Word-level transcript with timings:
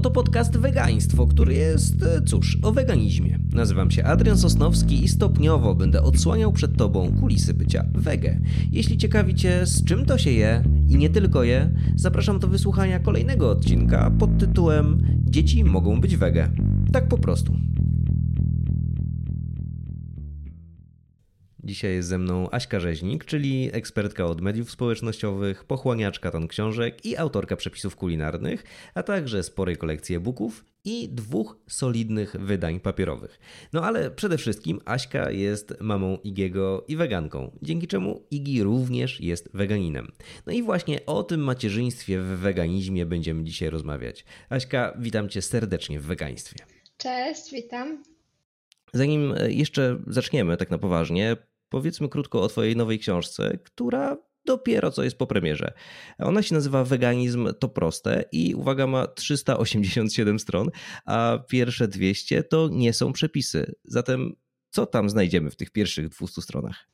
Oto 0.00 0.10
podcast 0.10 0.56
Wegaństwo, 0.56 1.26
który 1.26 1.54
jest, 1.54 2.02
e, 2.02 2.22
cóż, 2.22 2.58
o 2.62 2.72
weganizmie. 2.72 3.38
Nazywam 3.52 3.90
się 3.90 4.04
Adrian 4.04 4.38
Sosnowski 4.38 5.04
i 5.04 5.08
stopniowo 5.08 5.74
będę 5.74 6.02
odsłaniał 6.02 6.52
przed 6.52 6.76
Tobą 6.76 7.12
kulisy 7.20 7.54
bycia 7.54 7.84
wege. 7.94 8.40
Jeśli 8.72 8.96
ciekawi 8.96 9.34
Cię, 9.34 9.66
z 9.66 9.84
czym 9.84 10.06
to 10.06 10.18
się 10.18 10.30
je 10.30 10.62
i 10.88 10.96
nie 10.96 11.10
tylko 11.10 11.44
je, 11.44 11.70
zapraszam 11.96 12.38
do 12.38 12.48
wysłuchania 12.48 13.00
kolejnego 13.00 13.50
odcinka 13.50 14.10
pod 14.18 14.38
tytułem 14.38 15.02
Dzieci 15.24 15.64
mogą 15.64 16.00
być 16.00 16.16
wege. 16.16 16.50
Tak 16.92 17.08
po 17.08 17.18
prostu. 17.18 17.54
Dzisiaj 21.70 21.94
jest 21.94 22.08
ze 22.08 22.18
mną 22.18 22.50
Aśka 22.50 22.80
Rzeźnik, 22.80 23.24
czyli 23.24 23.70
ekspertka 23.72 24.24
od 24.24 24.40
mediów 24.40 24.70
społecznościowych, 24.70 25.64
pochłaniaczka 25.64 26.30
ton 26.30 26.48
książek 26.48 27.06
i 27.06 27.16
autorka 27.16 27.56
przepisów 27.56 27.96
kulinarnych, 27.96 28.64
a 28.94 29.02
także 29.02 29.42
sporej 29.42 29.76
kolekcji 29.76 30.16
e-booków 30.16 30.64
i 30.84 31.08
dwóch 31.08 31.56
solidnych 31.68 32.36
wydań 32.40 32.80
papierowych. 32.80 33.40
No 33.72 33.84
ale 33.84 34.10
przede 34.10 34.38
wszystkim 34.38 34.80
Aśka 34.84 35.30
jest 35.30 35.74
mamą 35.80 36.18
Igiego 36.24 36.84
i 36.88 36.96
weganką, 36.96 37.58
dzięki 37.62 37.86
czemu 37.86 38.26
Igi 38.30 38.62
również 38.62 39.20
jest 39.20 39.50
weganinem. 39.54 40.12
No 40.46 40.52
i 40.52 40.62
właśnie 40.62 41.06
o 41.06 41.22
tym 41.22 41.40
macierzyństwie 41.40 42.20
w 42.20 42.26
weganizmie 42.26 43.06
będziemy 43.06 43.44
dzisiaj 43.44 43.70
rozmawiać. 43.70 44.24
Aśka, 44.48 44.96
witam 44.98 45.28
cię 45.28 45.42
serdecznie 45.42 46.00
w 46.00 46.04
wegaństwie. 46.04 46.64
Cześć, 46.96 47.52
witam. 47.52 48.02
Zanim 48.92 49.34
jeszcze 49.48 49.98
zaczniemy 50.06 50.56
tak 50.56 50.70
na 50.70 50.78
poważnie, 50.78 51.36
powiedzmy 51.70 52.08
krótko 52.08 52.42
o 52.42 52.48
Twojej 52.48 52.76
nowej 52.76 52.98
książce, 52.98 53.58
która 53.64 54.16
dopiero 54.44 54.90
co 54.90 55.02
jest 55.02 55.18
po 55.18 55.26
premierze. 55.26 55.72
Ona 56.18 56.42
się 56.42 56.54
nazywa 56.54 56.84
Weganizm 56.84 57.48
to 57.58 57.68
proste 57.68 58.24
i 58.32 58.54
uwaga, 58.54 58.86
ma 58.86 59.06
387 59.06 60.38
stron, 60.38 60.70
a 61.04 61.38
pierwsze 61.48 61.88
200 61.88 62.42
to 62.42 62.68
nie 62.72 62.92
są 62.92 63.12
przepisy. 63.12 63.74
Zatem 63.84 64.36
co 64.70 64.86
tam 64.86 65.10
znajdziemy 65.10 65.50
w 65.50 65.56
tych 65.56 65.70
pierwszych 65.70 66.08
200 66.08 66.42
stronach? 66.42 66.86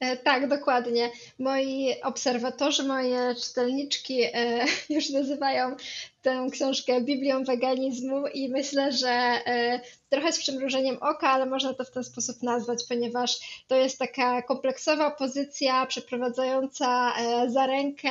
E, 0.00 0.16
tak, 0.16 0.48
dokładnie. 0.48 1.10
Moi 1.38 1.94
obserwatorzy, 2.02 2.82
moje 2.82 3.34
czytelniczki 3.34 4.22
e, 4.22 4.64
już 4.94 5.10
nazywają 5.10 5.76
tę 6.24 6.46
książkę 6.52 7.00
Biblią 7.00 7.44
weganizmu 7.44 8.26
i 8.26 8.48
myślę, 8.48 8.92
że 8.92 9.08
e, 9.10 9.80
trochę 10.08 10.32
z 10.32 10.38
przymrużeniem 10.38 10.96
oka, 11.00 11.30
ale 11.30 11.46
można 11.46 11.74
to 11.74 11.84
w 11.84 11.90
ten 11.90 12.04
sposób 12.04 12.42
nazwać, 12.42 12.84
ponieważ 12.88 13.64
to 13.68 13.76
jest 13.76 13.98
taka 13.98 14.42
kompleksowa 14.42 15.10
pozycja 15.10 15.86
przeprowadzająca 15.86 17.14
za 17.46 17.66
rękę 17.66 18.10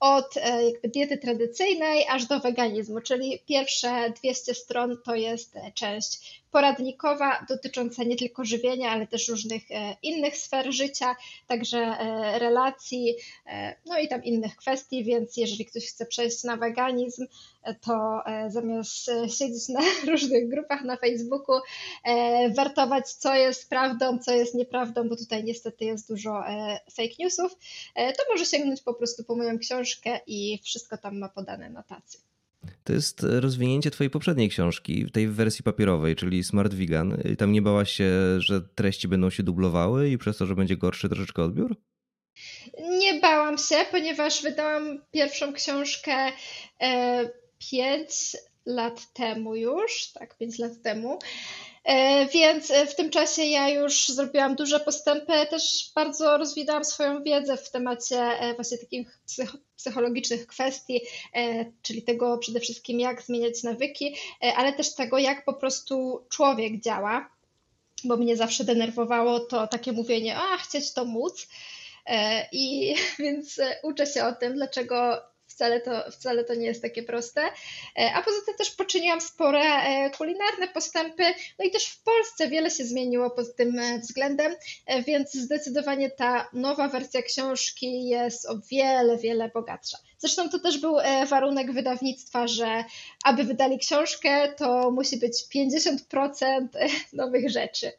od 0.00 0.36
jakby 0.72 0.88
diety 0.88 1.18
tradycyjnej 1.18 2.06
aż 2.08 2.26
do 2.26 2.40
weganizmu, 2.40 3.00
czyli 3.00 3.38
pierwsze 3.48 4.12
200 4.22 4.54
stron 4.54 4.96
to 5.04 5.14
jest 5.14 5.54
część 5.74 6.42
poradnikowa 6.52 7.46
dotycząca 7.48 8.04
nie 8.04 8.16
tylko 8.16 8.44
żywienia, 8.44 8.90
ale 8.90 9.06
też 9.06 9.28
różnych 9.28 9.70
e, 9.70 9.96
innych 10.02 10.36
sfer 10.36 10.72
życia, 10.72 11.16
także 11.46 11.78
e, 11.78 12.38
relacji, 12.38 13.14
e, 13.46 13.76
no 13.86 13.98
i 13.98 14.08
tam 14.08 14.24
innych 14.24 14.56
kwestii, 14.56 15.04
więc 15.04 15.36
jeżeli 15.36 15.66
ktoś 15.66 15.86
chce 15.86 16.06
przejść 16.06 16.44
na 16.44 16.56
weganizm, 16.56 17.26
to 17.80 18.22
zamiast 18.48 19.10
siedzieć 19.38 19.68
na 19.68 19.80
różnych 20.12 20.48
grupach 20.48 20.84
na 20.84 20.96
Facebooku, 20.96 21.54
wertować, 22.56 23.12
co 23.12 23.34
jest 23.34 23.68
prawdą, 23.68 24.18
co 24.18 24.34
jest 24.34 24.54
nieprawdą, 24.54 25.08
bo 25.08 25.16
tutaj 25.16 25.44
niestety 25.44 25.84
jest 25.84 26.08
dużo 26.08 26.44
fake 26.96 27.14
newsów, 27.18 27.52
to 27.94 28.22
może 28.32 28.46
sięgnąć 28.46 28.82
po 28.82 28.94
prostu 28.94 29.24
po 29.24 29.36
moją 29.36 29.58
książkę 29.58 30.20
i 30.26 30.60
wszystko 30.64 30.98
tam 30.98 31.18
ma 31.18 31.28
podane 31.28 31.70
na 31.70 31.82
tacy. 31.82 32.18
To 32.84 32.92
jest 32.92 33.22
rozwinięcie 33.22 33.90
twojej 33.90 34.10
poprzedniej 34.10 34.48
książki, 34.48 35.10
tej 35.12 35.28
w 35.28 35.34
wersji 35.34 35.62
papierowej, 35.62 36.16
czyli 36.16 36.44
Smart 36.44 36.74
Vegan. 36.74 37.22
Tam 37.38 37.52
nie 37.52 37.62
bałaś 37.62 37.92
się, 37.92 38.10
że 38.38 38.60
treści 38.60 39.08
będą 39.08 39.30
się 39.30 39.42
dublowały 39.42 40.10
i 40.10 40.18
przez 40.18 40.36
to, 40.36 40.46
że 40.46 40.54
będzie 40.54 40.76
gorszy 40.76 41.08
troszeczkę 41.08 41.42
odbiór? 41.42 41.76
Nie 42.78 43.11
bałam 43.22 43.58
się, 43.58 43.76
ponieważ 43.90 44.42
wydałam 44.42 45.04
pierwszą 45.12 45.52
książkę 45.52 46.32
e, 46.80 47.30
5 47.70 48.36
lat 48.66 49.12
temu 49.12 49.56
już, 49.56 50.12
tak, 50.12 50.38
5 50.38 50.58
lat 50.58 50.72
temu. 50.82 51.18
E, 51.84 52.26
więc 52.26 52.70
e, 52.70 52.86
w 52.86 52.96
tym 52.96 53.10
czasie 53.10 53.42
ja 53.42 53.68
już 53.68 54.08
zrobiłam 54.08 54.54
duże 54.56 54.80
postępy, 54.80 55.32
też 55.50 55.92
bardzo 55.94 56.38
rozwinęłam 56.38 56.84
swoją 56.84 57.22
wiedzę 57.22 57.56
w 57.56 57.70
temacie 57.70 58.20
e, 58.20 58.54
właśnie 58.54 58.78
takich 58.78 59.20
psychologicznych 59.76 60.46
kwestii, 60.46 61.00
czyli 61.82 62.02
tego 62.02 62.38
przede 62.38 62.60
wszystkim, 62.60 63.00
jak 63.00 63.22
zmieniać 63.22 63.62
nawyki, 63.62 64.16
ale 64.56 64.72
też 64.72 64.94
tego, 64.94 65.18
jak 65.18 65.44
po 65.44 65.54
prostu 65.54 66.26
człowiek 66.30 66.80
działa, 66.80 67.30
bo 68.04 68.16
mnie 68.16 68.36
zawsze 68.36 68.64
denerwowało 68.64 69.40
to 69.40 69.66
takie 69.66 69.92
mówienie, 69.92 70.36
a 70.36 70.56
chcieć 70.56 70.92
to 70.92 71.04
móc. 71.04 71.48
I 72.52 72.94
więc 73.18 73.60
uczę 73.82 74.06
się 74.06 74.24
o 74.24 74.32
tym, 74.32 74.54
dlaczego 74.54 75.22
wcale 75.52 75.80
to, 75.80 76.10
wcale 76.10 76.44
to 76.44 76.54
nie 76.54 76.66
jest 76.66 76.82
takie 76.82 77.02
proste. 77.02 77.40
E, 77.98 78.12
a 78.14 78.22
poza 78.22 78.36
tym 78.46 78.54
też 78.56 78.70
poczyniłam 78.70 79.20
spore 79.20 79.60
e, 79.60 80.10
kulinarne 80.10 80.68
postępy, 80.68 81.22
no 81.58 81.64
i 81.64 81.70
też 81.70 81.86
w 81.86 82.02
Polsce 82.02 82.48
wiele 82.48 82.70
się 82.70 82.84
zmieniło 82.84 83.30
pod 83.30 83.56
tym 83.56 83.78
e, 83.78 83.98
względem, 83.98 84.54
więc 85.06 85.34
zdecydowanie 85.34 86.10
ta 86.10 86.48
nowa 86.52 86.88
wersja 86.88 87.22
książki 87.22 88.08
jest 88.08 88.46
o 88.46 88.58
wiele, 88.70 89.18
wiele 89.18 89.48
bogatsza. 89.48 89.98
Zresztą 90.18 90.48
to 90.48 90.58
też 90.58 90.78
był 90.78 90.96
warunek 91.28 91.72
wydawnictwa, 91.72 92.46
że 92.46 92.84
aby 93.24 93.44
wydali 93.44 93.78
książkę, 93.78 94.52
to 94.56 94.90
musi 94.90 95.16
być 95.16 95.32
50% 95.54 96.68
nowych 97.12 97.50
rzeczy. 97.50 97.92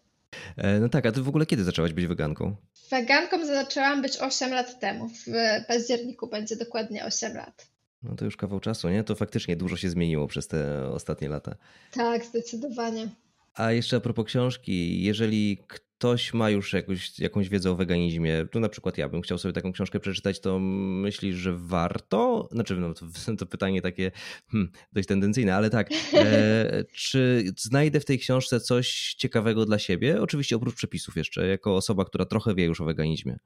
No 0.81 0.90
tak, 0.90 1.06
a 1.06 1.12
ty 1.12 1.22
w 1.22 1.28
ogóle 1.28 1.46
kiedy 1.46 1.64
zaczęłaś 1.64 1.94
być 1.94 2.06
weganką? 2.06 2.56
Weganką 2.92 3.46
zaczęłam 3.46 4.02
być 4.02 4.18
8 4.18 4.52
lat 4.52 4.80
temu. 4.80 5.09
W 5.09 5.31
październiku 5.68 6.28
będzie 6.28 6.56
dokładnie 6.56 7.06
8 7.06 7.36
lat. 7.38 7.68
No 8.04 8.16
to 8.16 8.26
już 8.26 8.38
kawał 8.38 8.59
czasu, 8.59 8.90
nie? 8.90 9.04
To 9.04 9.16
faktycznie 9.16 9.56
dużo 9.56 9.78
się 9.78 9.90
zmieniło 9.90 10.28
przez 10.28 10.48
te 10.48 10.90
ostatnie 10.90 11.30
lata. 11.30 11.56
Tak, 11.92 12.26
zdecydowanie. 12.26 13.09
A 13.54 13.72
jeszcze 13.72 13.98
a 13.98 14.00
propos 14.00 14.26
książki, 14.26 15.04
jeżeli 15.04 15.64
ktoś 16.03 16.34
ma 16.34 16.50
już 16.50 16.74
jakąś, 16.74 17.19
jakąś 17.19 17.50
wiedzę 17.50 17.72
o 17.72 17.75
weganizmie, 17.75 18.46
tu 18.52 18.59
na 18.59 18.69
przykład 18.69 18.97
ja 18.97 19.09
bym 19.09 19.22
chciał 19.22 19.38
sobie 19.38 19.53
taką 19.53 19.72
książkę 19.72 20.00
przeczytać, 20.00 20.40
to 20.40 20.59
myślisz, 20.59 21.36
że 21.36 21.53
warto? 21.58 22.50
Znaczy, 22.52 22.75
no 22.75 22.94
to, 22.94 23.06
to 23.40 23.46
pytanie 23.46 23.81
takie 23.81 24.12
hmm, 24.52 24.72
dość 24.94 25.08
tendencyjne, 25.08 25.56
ale 25.56 25.69
tak. 25.69 25.90
E, 26.13 26.84
czy 26.96 27.44
znajdę 27.58 28.00
w 28.00 28.06
tej 28.06 28.19
książce 28.19 28.59
coś 28.59 29.16
ciekawego 29.18 29.66
dla 29.66 29.80
siebie? 29.80 30.22
Oczywiście 30.22 30.56
oprócz 30.56 30.75
przepisów 30.75 31.18
jeszcze, 31.18 31.47
jako 31.47 31.75
osoba, 31.75 32.06
która 32.06 32.25
trochę 32.25 32.56
wie 32.56 32.66
już 32.66 32.81
o 32.81 32.86
weganizmie. 32.86 33.38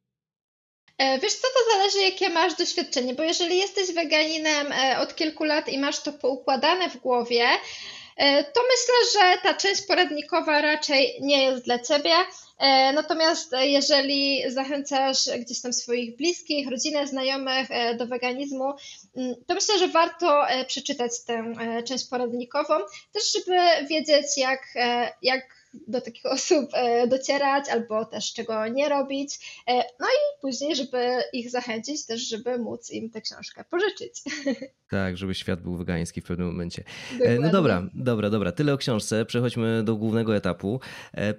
E, 0.97 1.19
wiesz 1.19 1.34
co, 1.34 1.47
to 1.47 1.78
zależy 1.78 2.00
jakie 2.00 2.29
masz 2.29 2.56
doświadczenie, 2.56 3.16
bo 3.16 3.23
jeżeli 3.23 3.57
jesteś 3.57 3.94
weganinem 3.94 4.72
e, 4.72 5.00
od 5.00 5.16
kilku 5.16 5.44
lat 5.44 5.69
i 5.69 5.78
masz 5.78 6.03
to 6.03 6.13
poukładane 6.13 6.90
w 6.90 6.97
głowie, 6.97 7.47
to 8.53 8.61
myślę, 8.72 8.95
że 9.13 9.41
ta 9.44 9.53
część 9.53 9.81
poradnikowa 9.81 10.61
raczej 10.61 11.17
nie 11.22 11.44
jest 11.44 11.66
dla 11.66 11.79
Ciebie. 11.79 12.13
E, 12.57 12.94
natomiast 12.94 13.51
jeżeli 13.61 14.51
zachęcasz 14.51 15.29
gdzieś 15.39 15.61
tam 15.61 15.73
swoich 15.73 16.16
bliskich, 16.16 16.69
rodzinę, 16.69 17.07
znajomych 17.07 17.72
e, 17.72 17.95
do 17.95 18.07
weganizmu, 18.07 18.73
mm, 19.16 19.35
to 19.47 19.53
myślę, 19.53 19.79
że 19.79 19.88
warto 19.88 20.50
e, 20.50 20.66
przeczytać 20.66 21.11
tę 21.25 21.53
część 21.88 22.09
poradnikową, 22.09 22.75
też 23.13 23.33
żeby 23.33 23.88
wiedzieć, 23.89 24.25
jak, 24.38 24.67
jak 25.22 25.57
do 25.88 26.01
takich 26.01 26.25
osób 26.25 26.69
e, 26.73 27.07
docierać 27.07 27.69
albo 27.69 28.05
też 28.05 28.33
czego 28.33 28.67
nie 28.67 28.89
robić. 28.89 29.61
E, 29.67 29.73
no 29.75 30.07
i 30.07 30.41
później, 30.41 30.75
żeby 30.75 31.21
ich 31.33 31.51
zachęcić, 31.51 32.05
też 32.05 32.21
żeby 32.21 32.57
móc 32.57 32.91
im 32.91 33.09
tę 33.09 33.21
książkę 33.21 33.63
pożyczyć. 33.69 34.22
Tak, 34.90 35.17
żeby 35.17 35.35
świat 35.35 35.61
był 35.61 35.78
wegański 35.78 36.22
w 36.22 36.23
pewnym 36.23 36.47
momencie. 36.47 36.84
E, 36.84 37.13
no 37.13 37.19
Dokładnie. 37.19 37.40
No 37.40 37.52
dobra, 37.52 37.90
dobra, 37.93 38.29
dobra. 38.29 38.52
Tyle 38.52 38.73
o 38.73 38.78
książce. 38.78 39.25
Przechodźmy 39.25 39.84
do 39.84 39.96
głównego 39.96 40.35
etapu. 40.35 40.79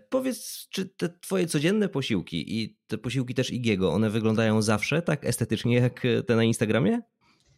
Powiedz, 0.09 0.67
czy 0.71 0.87
te 0.87 1.09
twoje 1.09 1.47
codzienne 1.47 1.89
posiłki 1.89 2.59
i 2.59 2.79
te 2.87 2.99
posiłki 2.99 3.35
też 3.35 3.51
Igiego, 3.51 3.93
one 3.93 4.11
wyglądają 4.11 4.63
zawsze 4.63 5.03
tak 5.03 5.25
estetycznie 5.25 5.77
jak 5.77 6.03
te 6.27 6.37
na 6.37 6.45
Instagramie? 6.45 7.01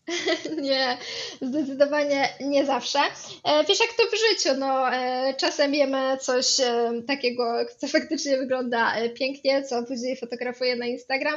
nie, 0.71 0.97
zdecydowanie 1.43 2.29
nie 2.41 2.67
zawsze. 2.67 2.99
E, 3.45 3.65
wiesz, 3.65 3.81
jak 3.81 3.93
to 3.93 4.03
w 4.03 4.21
życiu, 4.29 4.59
no, 4.59 4.95
e, 4.95 5.35
czasem 5.35 5.75
jemy 5.75 6.19
coś 6.21 6.61
e, 6.61 6.93
takiego, 7.07 7.55
co 7.79 7.89
faktycznie 7.89 8.39
wygląda 8.39 8.95
pięknie, 9.15 9.63
co 9.63 9.83
później 9.83 10.17
fotografuję 10.17 10.77
na 10.77 10.87
Instagram, 10.87 11.35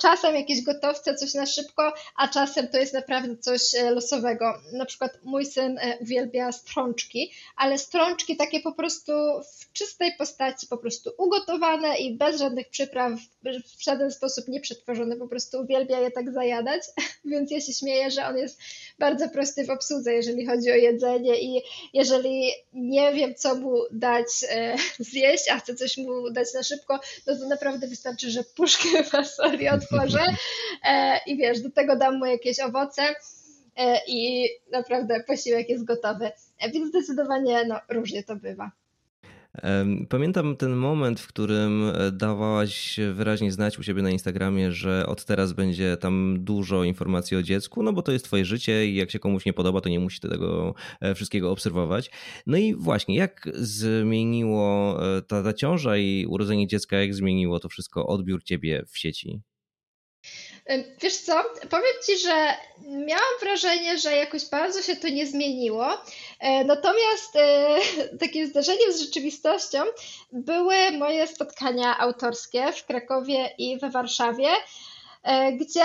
czasem 0.00 0.34
jakieś 0.34 0.62
gotowce, 0.62 1.14
coś 1.14 1.34
na 1.34 1.46
szybko, 1.46 1.92
a 2.16 2.28
czasem 2.28 2.68
to 2.68 2.78
jest 2.78 2.94
naprawdę 2.94 3.36
coś 3.36 3.62
losowego. 3.90 4.54
Na 4.72 4.84
przykład 4.84 5.18
mój 5.24 5.46
syn 5.46 5.78
uwielbia 6.00 6.52
strączki, 6.52 7.32
ale 7.56 7.78
strączki 7.78 8.36
takie 8.36 8.60
po 8.60 8.72
prostu 8.72 9.12
w 9.58 9.72
czystej 9.72 10.12
postaci, 10.18 10.66
po 10.66 10.76
prostu 10.76 11.10
ugotowane 11.18 11.98
i 11.98 12.14
bez 12.14 12.38
żadnych 12.38 12.68
przypraw, 12.68 13.12
w 13.78 13.84
żaden 13.84 14.10
sposób 14.10 14.48
nie 14.48 14.60
przetworzone, 14.60 15.16
po 15.16 15.28
prostu 15.28 15.60
uwielbia 15.60 16.00
je 16.00 16.10
tak 16.10 16.32
zajadać, 16.32 16.82
więc 17.24 17.50
ja 17.50 17.60
się 17.60 17.72
śmieję, 17.72 18.10
że 18.10 18.26
on 18.26 18.36
on 18.36 18.45
jest 18.46 18.60
bardzo 18.98 19.28
prosty 19.28 19.64
w 19.64 19.70
obsłudze, 19.70 20.12
jeżeli 20.12 20.46
chodzi 20.46 20.70
o 20.70 20.74
jedzenie 20.74 21.40
i 21.40 21.62
jeżeli 21.92 22.50
nie 22.72 23.12
wiem, 23.12 23.34
co 23.34 23.54
mu 23.54 23.82
dać 23.90 24.26
e, 24.50 24.76
zjeść, 25.10 25.50
a 25.50 25.58
chcę 25.58 25.74
coś 25.74 25.96
mu 25.96 26.30
dać 26.30 26.54
na 26.54 26.62
szybko, 26.62 27.00
no 27.26 27.38
to 27.38 27.48
naprawdę 27.48 27.88
wystarczy, 27.88 28.30
że 28.30 28.44
puszkę 28.44 29.04
fasoli 29.04 29.68
otworzę 29.68 30.24
e, 30.84 31.20
i 31.26 31.36
wiesz, 31.36 31.60
do 31.60 31.70
tego 31.70 31.96
dam 31.96 32.18
mu 32.18 32.26
jakieś 32.26 32.60
owoce 32.60 33.02
e, 33.76 34.00
i 34.06 34.48
naprawdę 34.72 35.24
posiłek 35.26 35.68
jest 35.68 35.84
gotowy. 35.84 36.30
E, 36.58 36.70
więc 36.70 36.88
zdecydowanie 36.88 37.64
no, 37.64 37.80
różnie 37.88 38.22
to 38.22 38.36
bywa. 38.36 38.70
Pamiętam 40.08 40.56
ten 40.56 40.76
moment, 40.76 41.20
w 41.20 41.26
którym 41.26 41.92
e, 41.94 42.12
dawałaś 42.12 43.00
wyraźnie 43.14 43.52
znać 43.52 43.78
u 43.78 43.82
siebie 43.82 44.02
na 44.02 44.10
Instagramie, 44.10 44.72
że 44.72 45.06
od 45.06 45.24
teraz 45.24 45.52
będzie 45.52 45.96
tam 45.96 46.36
dużo 46.40 46.84
informacji 46.84 47.36
o 47.36 47.42
dziecku, 47.42 47.82
no 47.82 47.92
bo 47.92 48.02
to 48.02 48.12
jest 48.12 48.24
twoje 48.24 48.44
życie 48.44 48.86
i 48.86 48.94
jak 48.94 49.10
się 49.10 49.18
komuś 49.18 49.46
nie 49.46 49.52
podoba, 49.52 49.80
to 49.80 49.88
nie 49.88 50.00
musi 50.00 50.20
tego 50.20 50.74
e, 51.00 51.14
wszystkiego 51.14 51.50
obserwować. 51.50 52.10
No 52.46 52.56
i 52.56 52.74
właśnie, 52.74 53.16
jak 53.16 53.48
zmieniło 53.54 54.98
e, 55.16 55.22
ta, 55.22 55.42
ta 55.42 55.52
ciąża 55.52 55.96
i 55.96 56.26
urodzenie 56.26 56.66
dziecka, 56.66 56.96
jak 56.96 57.14
zmieniło 57.14 57.60
to 57.60 57.68
wszystko 57.68 58.06
odbiór 58.06 58.44
ciebie 58.44 58.84
w 58.88 58.98
sieci? 58.98 59.40
Wiesz 61.00 61.16
co, 61.16 61.44
powiem 61.70 61.92
Ci, 62.06 62.18
że 62.18 62.54
miałam 62.88 63.40
wrażenie, 63.40 63.98
że 63.98 64.16
jakoś 64.16 64.44
bardzo 64.44 64.82
się 64.82 64.96
to 64.96 65.08
nie 65.08 65.26
zmieniło. 65.26 65.88
E, 66.40 66.64
natomiast 66.64 67.36
e, 67.36 67.78
takim 68.20 68.46
zdarzeniem 68.46 68.92
z 68.92 69.00
rzeczywistością 69.00 69.78
były 70.32 70.90
moje 70.98 71.26
spotkania 71.26 71.98
autorskie 71.98 72.72
w 72.72 72.86
Krakowie 72.86 73.54
i 73.58 73.78
we 73.78 73.90
Warszawie. 73.90 74.48
E, 75.26 75.52
gdzie 75.52 75.84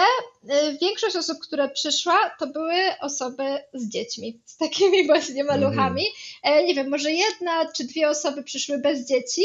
e, 0.50 0.78
większość 0.82 1.16
osób, 1.16 1.40
które 1.40 1.70
przyszła, 1.70 2.36
to 2.40 2.48
były 2.48 2.76
osoby 3.00 3.44
z 3.74 3.90
dziećmi, 3.90 4.42
z 4.46 4.58
takimi 4.58 5.06
właśnie 5.08 5.44
maluchami. 5.44 6.06
Mm. 6.44 6.66
Nie 6.66 6.76
wiem, 6.76 6.90
może 6.90 7.12
jedna 7.12 7.72
czy 7.72 7.84
dwie 7.84 8.10
osoby 8.10 8.44
przyszły 8.44 8.78
bez 8.78 9.08
dzieci, 9.08 9.42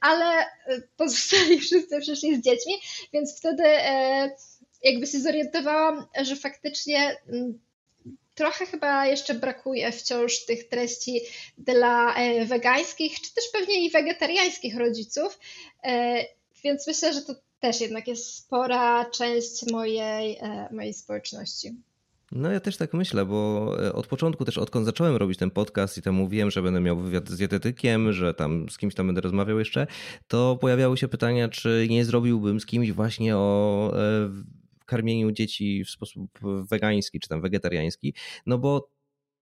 ale 0.00 0.46
pozostali 0.96 1.60
wszyscy 1.66 2.00
przyszli 2.00 2.36
z 2.36 2.44
dziećmi, 2.44 2.74
więc 3.12 3.38
wtedy 3.38 3.64
jakby 4.82 5.06
się 5.06 5.20
zorientowałam, 5.20 6.06
że 6.22 6.36
faktycznie 6.36 7.16
mm, 7.28 7.58
trochę 8.34 8.66
chyba 8.66 9.06
jeszcze 9.06 9.34
brakuje 9.34 9.92
wciąż 9.92 10.44
tych 10.44 10.68
treści 10.68 11.20
dla 11.58 12.14
wegańskich, 12.46 13.20
czy 13.20 13.34
też 13.34 13.44
pewnie 13.52 13.84
i 13.84 13.90
wegetariańskich 13.90 14.76
rodziców. 14.76 15.38
Więc 16.64 16.86
myślę, 16.86 17.12
że 17.12 17.22
to 17.22 17.34
też 17.60 17.80
jednak 17.80 18.08
jest 18.08 18.34
spora 18.34 19.10
część 19.10 19.72
mojej, 19.72 20.36
e, 20.40 20.68
mojej 20.72 20.94
społeczności. 20.94 21.74
No 22.32 22.50
ja 22.50 22.60
też 22.60 22.76
tak 22.76 22.94
myślę, 22.94 23.26
bo 23.26 23.76
e, 23.86 23.92
od 23.92 24.06
początku 24.06 24.44
też 24.44 24.58
odkąd 24.58 24.86
zacząłem 24.86 25.16
robić 25.16 25.38
ten 25.38 25.50
podcast 25.50 25.98
i 25.98 26.02
tam 26.02 26.14
mówiłem, 26.14 26.50
że 26.50 26.62
będę 26.62 26.80
miał 26.80 26.96
wywiad 26.96 27.28
z 27.28 27.36
dietetykiem, 27.36 28.12
że 28.12 28.34
tam 28.34 28.68
z 28.68 28.78
kimś 28.78 28.94
tam 28.94 29.06
będę 29.06 29.20
rozmawiał 29.20 29.58
jeszcze, 29.58 29.86
to 30.28 30.56
pojawiały 30.60 30.96
się 30.96 31.08
pytania, 31.08 31.48
czy 31.48 31.86
nie 31.90 32.04
zrobiłbym 32.04 32.60
z 32.60 32.66
kimś 32.66 32.92
właśnie 32.92 33.36
o 33.36 33.92
e, 33.96 34.30
karmieniu 34.86 35.32
dzieci 35.32 35.84
w 35.84 35.90
sposób 35.90 36.30
wegański 36.70 37.20
czy 37.20 37.28
tam 37.28 37.40
wegetariański, 37.40 38.14
no 38.46 38.58
bo 38.58 38.90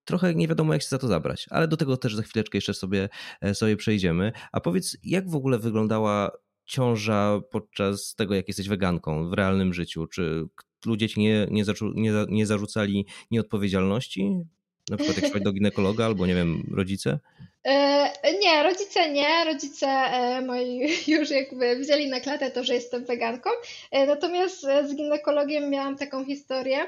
trochę 0.04 0.34
nie 0.34 0.48
wiadomo, 0.48 0.72
jak 0.72 0.82
się 0.82 0.88
za 0.88 0.98
to 0.98 1.08
zabrać, 1.08 1.46
ale 1.50 1.68
do 1.68 1.76
tego 1.76 1.96
też 1.96 2.14
za 2.14 2.22
chwileczkę 2.22 2.58
jeszcze 2.58 2.74
sobie, 2.74 3.08
sobie 3.52 3.76
przejdziemy. 3.76 4.32
A 4.52 4.60
powiedz, 4.60 4.96
jak 5.04 5.30
w 5.30 5.34
ogóle 5.34 5.58
wyglądała 5.58 6.30
ciąża 6.68 7.40
podczas 7.50 8.14
tego, 8.14 8.34
jak 8.34 8.48
jesteś 8.48 8.68
weganką 8.68 9.28
w 9.28 9.32
realnym 9.32 9.74
życiu? 9.74 10.06
Czy 10.06 10.44
ludzie 10.86 11.08
ci 11.08 11.20
nie, 11.20 11.46
nie, 11.50 11.64
zaczą, 11.64 11.92
nie, 11.94 12.12
nie 12.28 12.46
zarzucali 12.46 13.06
nieodpowiedzialności? 13.30 14.44
Na 14.90 14.96
przykład 14.96 15.34
jak 15.34 15.42
do 15.42 15.52
ginekologa 15.52 16.06
albo, 16.06 16.26
nie 16.26 16.34
wiem, 16.34 16.62
rodzice? 16.74 17.18
E, 17.64 18.38
nie, 18.38 18.62
rodzice 18.62 19.10
nie. 19.10 19.44
Rodzice 19.44 19.86
e, 19.86 20.40
moi 20.40 20.80
już 21.16 21.30
jakby 21.30 21.76
wzięli 21.76 22.08
na 22.08 22.20
klatę 22.20 22.50
to, 22.50 22.64
że 22.64 22.74
jestem 22.74 23.04
weganką. 23.04 23.50
E, 23.90 24.06
natomiast 24.06 24.60
z 24.60 24.94
ginekologiem 24.94 25.70
miałam 25.70 25.96
taką 25.96 26.24
historię, 26.24 26.78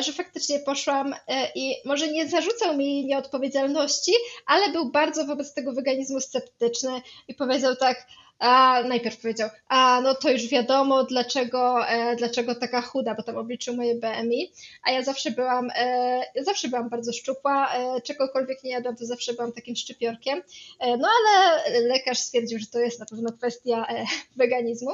że 0.00 0.12
faktycznie 0.12 0.58
poszłam 0.58 1.14
i 1.54 1.74
może 1.84 2.08
nie 2.08 2.28
zarzucał 2.28 2.76
mi 2.76 3.06
nieodpowiedzialności, 3.06 4.12
ale 4.46 4.72
był 4.72 4.90
bardzo 4.90 5.26
wobec 5.26 5.54
tego 5.54 5.72
weganizmu 5.72 6.20
sceptyczny 6.20 7.02
i 7.28 7.34
powiedział 7.34 7.76
tak, 7.76 8.06
a 8.42 8.82
najpierw 8.88 9.20
powiedział, 9.20 9.48
a 9.68 10.00
no 10.04 10.14
to 10.14 10.30
już 10.30 10.48
wiadomo, 10.48 11.04
dlaczego, 11.04 11.88
e, 11.88 12.16
dlaczego 12.16 12.54
taka 12.54 12.80
chuda, 12.80 13.14
bo 13.14 13.22
tam 13.22 13.36
obliczył 13.36 13.76
moje 13.76 13.94
BMI, 13.94 14.52
a 14.82 14.90
ja 14.90 15.02
zawsze 15.02 15.30
byłam, 15.30 15.70
e, 15.76 16.20
zawsze 16.36 16.68
byłam 16.68 16.88
bardzo 16.88 17.12
szczupła, 17.12 17.74
e, 17.74 18.00
czegokolwiek 18.00 18.64
nie 18.64 18.70
jadłam, 18.70 18.96
to 18.96 19.06
zawsze 19.06 19.32
byłam 19.32 19.52
takim 19.52 19.76
szczypiorkiem, 19.76 20.42
e, 20.78 20.96
no 20.96 21.08
ale 21.08 21.62
lekarz 21.80 22.18
stwierdził, 22.18 22.58
że 22.58 22.66
to 22.66 22.78
jest 22.80 23.00
na 23.00 23.06
pewno 23.06 23.32
kwestia 23.32 23.86
e, 23.88 24.04
weganizmu. 24.36 24.90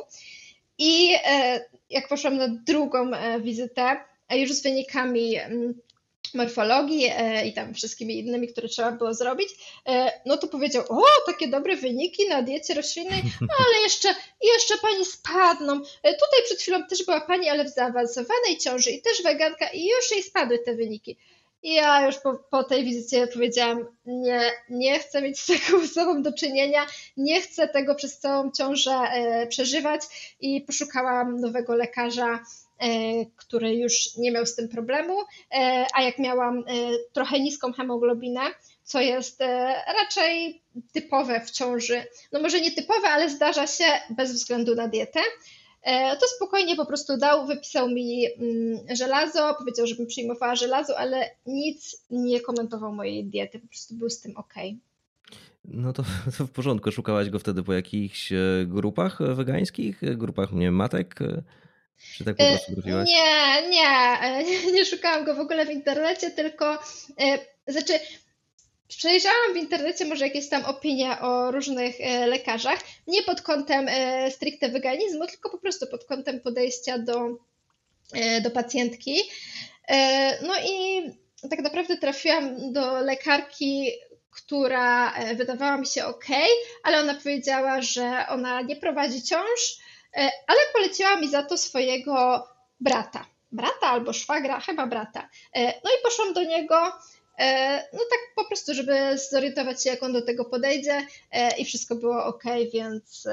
I 0.78 1.14
e, 1.24 1.60
jak 1.90 2.08
poszłam 2.08 2.36
na 2.36 2.48
drugą 2.48 3.10
wizytę, 3.40 3.96
już 4.30 4.52
z 4.52 4.62
wynikami 4.62 5.36
mm, 5.36 5.74
morfologii 6.34 7.06
e, 7.16 7.46
i 7.46 7.52
tam 7.52 7.74
wszystkimi 7.74 8.18
innymi, 8.18 8.48
które 8.48 8.68
trzeba 8.68 8.92
było 8.92 9.14
zrobić, 9.14 9.48
e, 9.86 10.12
no 10.26 10.36
to 10.36 10.46
powiedział, 10.48 10.84
o, 10.88 11.04
takie 11.26 11.48
dobre 11.48 11.76
wyniki 11.76 12.28
na 12.28 12.42
diecie 12.42 12.74
roślinnej, 12.74 13.22
no 13.40 13.54
ale 13.58 13.82
jeszcze, 13.82 14.08
jeszcze 14.42 14.78
pani 14.78 15.04
spadną. 15.04 15.72
E, 16.02 16.12
tutaj 16.12 16.42
przed 16.44 16.60
chwilą 16.60 16.86
też 16.86 17.04
była 17.04 17.20
pani, 17.20 17.48
ale 17.48 17.64
w 17.64 17.68
zaawansowanej 17.68 18.58
ciąży 18.58 18.90
i 18.90 19.02
też 19.02 19.22
weganka 19.22 19.68
i 19.68 19.88
już 19.88 20.10
jej 20.10 20.22
spadły 20.22 20.58
te 20.58 20.74
wyniki. 20.74 21.16
I 21.62 21.74
ja 21.74 22.06
już 22.06 22.18
po, 22.18 22.34
po 22.34 22.64
tej 22.64 22.84
wizycie 22.84 23.26
powiedziałam, 23.26 23.86
nie, 24.06 24.52
nie 24.70 24.98
chcę 24.98 25.22
mieć 25.22 25.40
z 25.40 25.46
taką 25.46 25.82
osobą 25.84 26.22
do 26.22 26.32
czynienia, 26.32 26.86
nie 27.16 27.40
chcę 27.40 27.68
tego 27.68 27.94
przez 27.94 28.18
całą 28.18 28.50
ciążę 28.50 28.98
przeżywać 29.48 30.00
i 30.40 30.60
poszukałam 30.60 31.40
nowego 31.40 31.74
lekarza, 31.74 32.44
który 33.36 33.76
już 33.76 34.16
nie 34.16 34.30
miał 34.32 34.46
z 34.46 34.54
tym 34.54 34.68
problemu, 34.68 35.20
e, 35.52 35.86
a 35.94 36.02
jak 36.02 36.18
miałam 36.18 36.58
e, 36.58 36.62
trochę 37.12 37.40
niską 37.40 37.72
hemoglobinę, 37.72 38.40
co 38.84 39.00
jest 39.00 39.40
raczej 39.86 40.62
typowe 40.92 41.40
w 41.40 41.50
ciąży, 41.50 42.04
no 42.32 42.40
może 42.40 42.60
nie 42.60 42.70
typowe, 42.70 43.08
ale 43.08 43.30
zdarza 43.30 43.66
się 43.66 43.84
bez 44.10 44.32
względu 44.32 44.74
na 44.74 44.88
dietę, 44.88 45.20
to 46.20 46.26
spokojnie 46.36 46.76
po 46.76 46.86
prostu 46.86 47.16
dał, 47.16 47.46
wypisał 47.46 47.90
mi 47.90 48.26
mm, 48.26 48.96
żelazo, 48.96 49.54
powiedział, 49.58 49.86
żebym 49.86 50.06
przyjmowała 50.06 50.56
żelazo, 50.56 50.98
ale 50.98 51.30
nic 51.46 52.04
nie 52.10 52.40
komentował 52.40 52.92
mojej 52.92 53.24
diety, 53.24 53.58
po 53.58 53.68
prostu 53.68 53.94
był 53.94 54.10
z 54.10 54.20
tym 54.20 54.36
ok. 54.36 54.54
No 55.64 55.92
to, 55.92 56.02
to, 56.38 56.46
w 56.46 56.50
porządku. 56.50 56.92
Szukałaś 56.92 57.30
go 57.30 57.38
wtedy 57.38 57.62
po 57.62 57.72
jakichś 57.72 58.32
grupach 58.66 59.18
wegańskich, 59.34 60.00
grupach 60.16 60.52
nie 60.52 60.70
matek? 60.70 61.14
Czy 62.16 62.24
tak 62.24 62.36
po 62.36 62.44
e, 62.44 62.48
prostu 62.48 62.72
trafiłaś? 62.72 63.08
Nie, 63.08 63.68
nie, 63.68 64.18
nie 64.74 64.84
szukałam 64.84 65.24
go 65.24 65.34
w 65.34 65.40
ogóle 65.40 65.66
w 65.66 65.70
internecie, 65.70 66.30
tylko 66.30 66.78
e, 67.20 67.38
znaczy 67.66 68.00
przejrzałam 68.88 69.54
w 69.54 69.56
internecie 69.56 70.04
może 70.04 70.26
jakieś 70.26 70.48
tam 70.48 70.64
opinie 70.64 71.20
o 71.20 71.50
różnych 71.50 72.00
e, 72.00 72.26
lekarzach, 72.26 72.78
nie 73.06 73.22
pod 73.22 73.42
kątem 73.42 73.86
stricte 74.30 74.68
weganizmu, 74.68 75.26
tylko 75.26 75.50
po 75.50 75.58
prostu 75.58 75.86
pod 75.86 76.04
kątem 76.04 76.40
podejścia 76.40 76.98
do, 76.98 77.38
do 78.42 78.50
pacjentki. 78.50 79.16
No 80.42 80.54
i 80.68 81.02
tak 81.50 81.58
naprawdę 81.58 81.96
trafiłam 81.96 82.72
do 82.72 83.00
lekarki, 83.00 83.90
która 84.30 85.14
wydawała 85.34 85.76
mi 85.76 85.86
się 85.86 86.04
ok, 86.04 86.26
ale 86.82 87.00
ona 87.00 87.14
powiedziała, 87.14 87.82
że 87.82 88.26
ona 88.28 88.60
nie 88.60 88.76
prowadzi 88.76 89.22
ciąż, 89.22 89.78
ale 90.46 90.58
poleciła 90.72 91.16
mi 91.16 91.28
za 91.28 91.42
to 91.42 91.58
swojego 91.58 92.44
brata. 92.80 93.26
Brata 93.52 93.86
albo 93.86 94.12
szwagra, 94.12 94.60
chyba 94.60 94.86
brata. 94.86 95.28
E, 95.54 95.66
no 95.66 95.90
i 95.90 96.02
poszłam 96.02 96.32
do 96.32 96.42
niego, 96.44 96.76
e, 97.38 97.76
no 97.92 97.98
tak 97.98 98.18
po 98.36 98.44
prostu, 98.44 98.74
żeby 98.74 99.18
zorientować 99.30 99.82
się, 99.82 99.90
jak 99.90 100.02
on 100.02 100.12
do 100.12 100.22
tego 100.22 100.44
podejdzie 100.44 101.06
i 101.58 101.64
wszystko 101.64 101.94
było 101.94 102.24
ok, 102.24 102.44
więc 102.72 103.28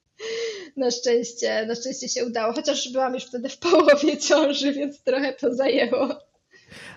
na 0.76 0.90
szczęście, 0.90 1.66
na 1.66 1.74
szczęście 1.74 2.08
się 2.08 2.24
udało, 2.26 2.52
chociaż 2.52 2.92
byłam 2.92 3.14
już 3.14 3.24
wtedy 3.24 3.48
w 3.48 3.58
połowie 3.58 4.18
ciąży, 4.28 4.72
więc 4.72 5.02
trochę 5.02 5.32
to 5.32 5.54
zajęło. 5.54 6.08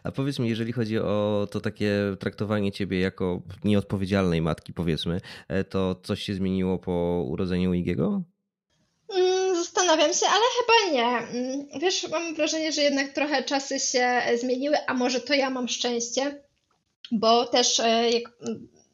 A 0.03 0.11
powiedz 0.11 0.39
mi, 0.39 0.49
jeżeli 0.49 0.71
chodzi 0.73 0.99
o 0.99 1.47
to 1.51 1.61
takie 1.61 1.91
traktowanie 2.19 2.71
ciebie 2.71 2.99
jako 2.99 3.41
nieodpowiedzialnej 3.63 4.41
matki, 4.41 4.73
powiedzmy, 4.73 5.21
to 5.69 5.95
coś 5.95 6.23
się 6.23 6.33
zmieniło 6.33 6.79
po 6.79 7.25
urodzeniu 7.27 7.73
Igiego? 7.73 8.23
Zastanawiam 9.87 10.13
się, 10.13 10.25
ale 10.25 10.43
chyba 10.57 10.91
nie. 10.91 11.17
Mm, 11.17 11.67
wiesz, 11.79 12.07
mam 12.07 12.35
wrażenie, 12.35 12.71
że 12.71 12.81
jednak 12.81 13.13
trochę 13.13 13.43
czasy 13.43 13.79
się 13.79 14.21
zmieniły, 14.39 14.75
a 14.87 14.93
może 14.93 15.21
to 15.21 15.33
ja 15.33 15.49
mam 15.49 15.67
szczęście, 15.67 16.43
bo 17.11 17.45
też 17.45 17.79
e, 17.79 18.11
jak 18.11 18.23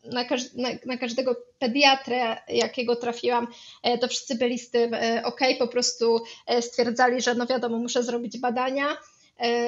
na, 0.05 0.23
na, 0.55 0.69
na, 0.85 0.97
każdego 0.97 1.35
pediatrę, 1.59 2.37
jakiego 2.47 2.95
trafiłam, 2.95 3.47
e, 3.83 3.97
to 3.97 4.07
wszyscy 4.07 4.35
byli 4.35 4.59
z 4.59 4.69
tym 4.69 4.93
e, 4.93 5.23
ok, 5.25 5.39
po 5.59 5.67
prostu 5.67 6.23
stwierdzali, 6.61 7.21
że 7.21 7.35
no 7.35 7.47
wiadomo, 7.47 7.77
muszę 7.77 8.03
zrobić 8.03 8.37
badania 8.39 8.97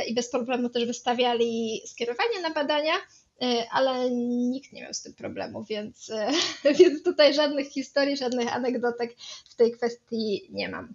i 0.08 0.14
bez 0.14 0.30
problemu 0.30 0.70
też 0.70 0.86
wystawiali 0.86 1.82
skierowanie 1.86 2.42
na 2.42 2.50
badania. 2.50 2.94
Ale 3.72 4.12
nikt 4.50 4.74
nie 4.74 4.82
miał 4.82 4.94
z 4.94 5.02
tym 5.02 5.14
problemu, 5.14 5.64
więc, 5.64 6.12
więc 6.80 7.04
tutaj 7.04 7.34
żadnych 7.34 7.68
historii, 7.68 8.18
żadnych 8.18 8.56
anegdotek 8.56 9.16
w 9.50 9.56
tej 9.56 9.72
kwestii 9.72 10.48
nie 10.50 10.70
mam. 10.70 10.94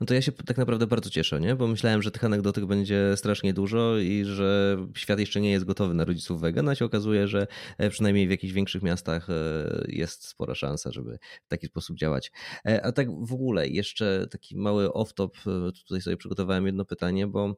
No 0.00 0.06
to 0.06 0.14
ja 0.14 0.22
się 0.22 0.32
tak 0.32 0.58
naprawdę 0.58 0.86
bardzo 0.86 1.10
cieszę, 1.10 1.40
nie? 1.40 1.56
bo 1.56 1.66
myślałem, 1.66 2.02
że 2.02 2.10
tych 2.10 2.24
anegdotek 2.24 2.66
będzie 2.66 3.16
strasznie 3.16 3.54
dużo 3.54 3.98
i 3.98 4.24
że 4.24 4.76
świat 4.96 5.18
jeszcze 5.20 5.40
nie 5.40 5.50
jest 5.50 5.64
gotowy 5.64 5.94
na 5.94 6.04
rodziców 6.04 6.40
wegan, 6.40 6.68
a 6.68 6.74
się 6.74 6.84
okazuje, 6.84 7.28
że 7.28 7.46
e, 7.78 7.90
przynajmniej 7.90 8.26
w 8.26 8.30
jakichś 8.30 8.52
większych 8.52 8.82
miastach 8.82 9.30
e, 9.30 9.32
jest 9.88 10.28
spora 10.28 10.54
szansa, 10.54 10.92
żeby 10.92 11.18
w 11.44 11.48
taki 11.48 11.66
sposób 11.66 11.96
działać. 11.96 12.32
E, 12.66 12.86
a 12.86 12.92
tak 12.92 13.26
w 13.26 13.32
ogóle, 13.32 13.68
jeszcze 13.68 14.26
taki 14.30 14.56
mały 14.56 14.86
off-top, 14.86 15.30
tutaj 15.72 16.00
sobie 16.00 16.16
przygotowałem 16.16 16.66
jedno 16.66 16.84
pytanie, 16.84 17.26
bo 17.26 17.56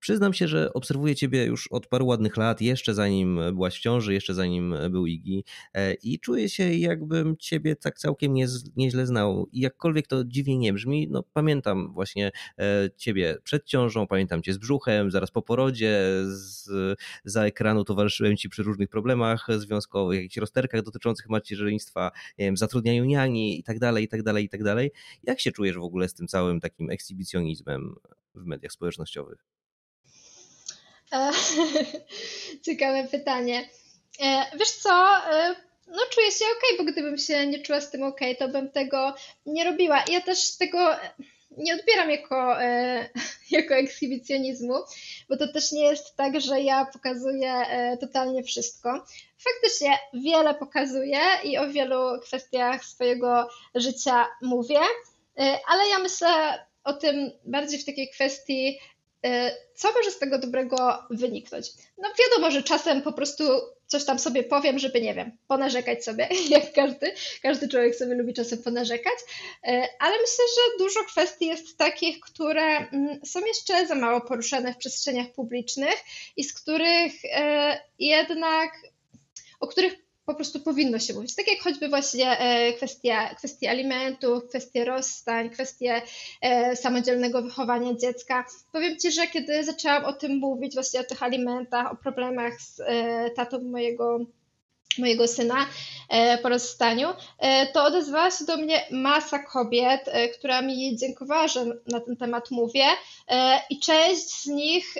Przyznam 0.00 0.32
się, 0.32 0.48
że 0.48 0.72
obserwuję 0.72 1.14
Ciebie 1.14 1.44
już 1.44 1.68
od 1.68 1.86
paru 1.86 2.06
ładnych 2.06 2.36
lat, 2.36 2.60
jeszcze 2.60 2.94
zanim 2.94 3.40
byłaś 3.52 3.76
w 3.78 3.80
ciąży, 3.80 4.14
jeszcze 4.14 4.34
zanim 4.34 4.74
był 4.90 5.06
Igi 5.06 5.44
e, 5.74 5.94
i 5.94 6.20
czuję 6.20 6.48
się 6.48 6.74
jakbym 6.74 7.36
Ciebie 7.36 7.76
tak 7.76 7.98
całkiem 7.98 8.34
nie, 8.34 8.46
nieźle 8.76 9.06
znał 9.06 9.48
i 9.52 9.60
jakkolwiek 9.60 10.06
to 10.06 10.24
dziwnie 10.24 10.58
nie 10.58 10.72
brzmi, 10.72 11.08
no 11.10 11.22
pamiętam 11.32 11.92
właśnie 11.92 12.32
e, 12.58 12.90
Ciebie 12.96 13.36
przed 13.44 13.64
ciążą, 13.64 14.06
pamiętam 14.06 14.42
Cię 14.42 14.52
z 14.52 14.58
brzuchem, 14.58 15.10
zaraz 15.10 15.30
po 15.30 15.42
porodzie, 15.42 16.00
z, 16.24 16.68
za 17.24 17.44
ekranu 17.44 17.84
towarzyszyłem 17.84 18.36
Ci 18.36 18.48
przy 18.48 18.62
różnych 18.62 18.88
problemach 18.88 19.46
związkowych, 19.58 20.16
jakichś 20.16 20.36
rozterkach 20.36 20.82
dotyczących 20.82 21.28
macierzyństwa, 21.28 22.10
nie 22.38 22.44
wiem, 22.44 22.56
zatrudnianiu 22.56 23.04
niani 23.04 23.58
i 23.58 23.62
tak 23.62 23.78
dalej, 23.78 24.04
i 24.04 24.08
tak 24.08 24.22
dalej, 24.22 24.44
i 24.44 24.48
tak 24.48 24.64
dalej. 24.64 24.90
Jak 25.22 25.40
się 25.40 25.52
czujesz 25.52 25.76
w 25.76 25.82
ogóle 25.82 26.08
z 26.08 26.14
tym 26.14 26.26
całym 26.26 26.60
takim 26.60 26.90
ekshibicjonizmem 26.90 27.94
w 28.34 28.44
mediach 28.46 28.72
społecznościowych? 28.72 29.55
E, 31.12 31.30
ciekawe 32.64 33.08
pytanie. 33.10 33.68
E, 34.20 34.44
wiesz 34.58 34.70
co? 34.70 35.16
E, 35.32 35.54
no 35.86 36.02
czuję 36.10 36.30
się 36.30 36.44
ok, 36.44 36.78
bo 36.78 36.92
gdybym 36.92 37.18
się 37.18 37.46
nie 37.46 37.58
czuła 37.58 37.80
z 37.80 37.90
tym 37.90 38.02
ok, 38.02 38.20
to 38.38 38.48
bym 38.48 38.70
tego 38.70 39.14
nie 39.46 39.64
robiła. 39.64 40.04
Ja 40.08 40.20
też 40.20 40.56
tego 40.56 40.96
nie 41.50 41.74
odbieram 41.74 42.10
jako, 42.10 42.56
jako 43.50 43.74
ekshibicjonizmu, 43.74 44.74
bo 45.28 45.36
to 45.36 45.52
też 45.52 45.72
nie 45.72 45.84
jest 45.84 46.16
tak, 46.16 46.40
że 46.40 46.60
ja 46.60 46.86
pokazuję 46.92 47.52
totalnie 48.00 48.42
wszystko. 48.42 49.04
Faktycznie 49.38 49.98
wiele 50.14 50.54
pokazuję 50.54 51.20
i 51.44 51.58
o 51.58 51.68
wielu 51.68 52.20
kwestiach 52.20 52.84
swojego 52.84 53.48
życia 53.74 54.26
mówię, 54.42 54.80
ale 55.68 55.88
ja 55.88 55.98
myślę 55.98 56.64
o 56.84 56.92
tym 56.92 57.30
bardziej 57.44 57.78
w 57.78 57.84
takiej 57.84 58.10
kwestii 58.10 58.78
co 59.74 59.92
może 59.92 60.10
z 60.10 60.18
tego 60.18 60.38
dobrego 60.38 61.04
wyniknąć? 61.10 61.66
No 61.98 62.08
wiadomo, 62.18 62.50
że 62.50 62.62
czasem 62.62 63.02
po 63.02 63.12
prostu 63.12 63.44
coś 63.86 64.04
tam 64.04 64.18
sobie 64.18 64.42
powiem, 64.42 64.78
żeby, 64.78 65.00
nie 65.00 65.14
wiem, 65.14 65.38
ponarzekać 65.48 66.04
sobie, 66.04 66.28
jak 66.48 66.72
każdy, 66.72 67.12
każdy 67.42 67.68
człowiek 67.68 67.94
sobie 67.94 68.14
lubi 68.14 68.34
czasem 68.34 68.62
ponarzekać, 68.62 69.14
e, 69.64 69.88
ale 69.98 70.12
myślę, 70.12 70.44
że 70.56 70.84
dużo 70.84 71.04
kwestii 71.04 71.46
jest 71.46 71.78
takich, 71.78 72.20
które 72.20 72.76
mm, 72.76 73.20
są 73.26 73.40
jeszcze 73.46 73.86
za 73.86 73.94
mało 73.94 74.20
poruszane 74.20 74.74
w 74.74 74.76
przestrzeniach 74.76 75.32
publicznych 75.32 75.96
i 76.36 76.44
z 76.44 76.54
których 76.54 77.12
e, 77.24 77.80
jednak, 77.98 78.72
o 79.60 79.66
których 79.66 80.05
po 80.26 80.34
prostu 80.34 80.60
powinno 80.60 80.98
się 80.98 81.14
mówić. 81.14 81.34
Tak 81.34 81.48
jak 81.48 81.60
choćby 81.60 81.88
właśnie 81.88 82.38
e, 82.38 82.72
kwestia, 82.72 83.34
kwestie 83.34 83.70
alimentów, 83.70 84.48
kwestie 84.48 84.84
rozstań, 84.84 85.50
kwestie 85.50 86.02
e, 86.40 86.76
samodzielnego 86.76 87.42
wychowania 87.42 87.94
dziecka. 87.94 88.44
Powiem 88.72 88.96
Ci, 88.98 89.12
że 89.12 89.26
kiedy 89.26 89.64
zaczęłam 89.64 90.04
o 90.04 90.12
tym 90.12 90.38
mówić, 90.38 90.74
właśnie 90.74 91.00
o 91.00 91.04
tych 91.04 91.22
alimentach, 91.22 91.92
o 91.92 91.96
problemach 91.96 92.60
z 92.60 92.80
e, 92.80 93.30
tatą 93.30 93.60
mojego 93.60 94.18
mojego 94.98 95.28
syna 95.28 95.66
e, 96.08 96.38
po 96.38 96.48
rozstaniu, 96.48 97.08
e, 97.38 97.66
to 97.66 97.84
odezwała 97.84 98.30
się 98.30 98.44
do 98.44 98.56
mnie 98.56 98.86
masa 98.90 99.38
kobiet, 99.38 100.00
e, 100.06 100.28
która 100.28 100.62
mi 100.62 100.96
dziękowała, 100.96 101.48
że 101.48 101.64
na 101.86 102.00
ten 102.00 102.16
temat 102.16 102.50
mówię 102.50 102.84
i 103.70 103.80
część 103.80 104.42
z 104.42 104.46
nich 104.46 104.94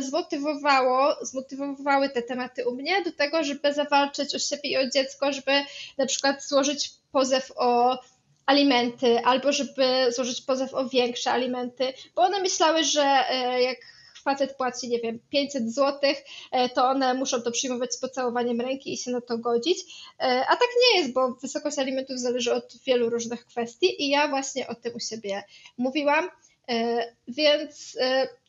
zmotywowało, 0.00 1.14
zmotywowały 1.22 2.08
te 2.08 2.22
tematy 2.22 2.68
u 2.68 2.74
mnie 2.74 3.02
do 3.02 3.12
tego, 3.12 3.44
żeby 3.44 3.74
zawalczyć 3.74 4.34
o 4.34 4.38
siebie 4.38 4.70
i 4.70 4.76
o 4.76 4.90
dziecko, 4.90 5.32
żeby 5.32 5.52
na 5.98 6.06
przykład 6.06 6.44
złożyć 6.44 6.90
pozew 7.12 7.52
o 7.56 7.98
alimenty, 8.46 9.24
albo 9.24 9.52
żeby 9.52 10.12
złożyć 10.14 10.40
pozew 10.40 10.74
o 10.74 10.88
większe 10.88 11.30
alimenty, 11.32 11.92
bo 12.14 12.22
one 12.22 12.40
myślały, 12.40 12.84
że 12.84 13.24
jak 13.60 13.78
facet 14.26 14.56
płaci, 14.56 14.88
nie 14.88 15.00
wiem, 15.00 15.18
500 15.30 15.74
zł, 15.74 16.10
e, 16.52 16.68
to 16.68 16.88
one 16.88 17.14
muszą 17.14 17.42
to 17.42 17.50
przyjmować 17.50 17.94
z 17.94 17.98
pocałowaniem 17.98 18.60
ręki 18.60 18.92
i 18.92 18.96
się 18.96 19.10
na 19.10 19.20
to 19.20 19.38
godzić. 19.38 19.78
E, 20.20 20.22
a 20.48 20.56
tak 20.56 20.68
nie 20.82 21.00
jest, 21.00 21.12
bo 21.12 21.34
wysokość 21.42 21.78
alimentów 21.78 22.18
zależy 22.18 22.54
od 22.54 22.74
wielu 22.86 23.10
różnych 23.10 23.46
kwestii 23.46 24.02
i 24.02 24.08
ja 24.08 24.28
właśnie 24.28 24.68
o 24.68 24.74
tym 24.74 24.94
u 24.94 25.00
siebie 25.00 25.44
mówiłam. 25.78 26.28
E, 26.68 27.04
więc 27.28 27.98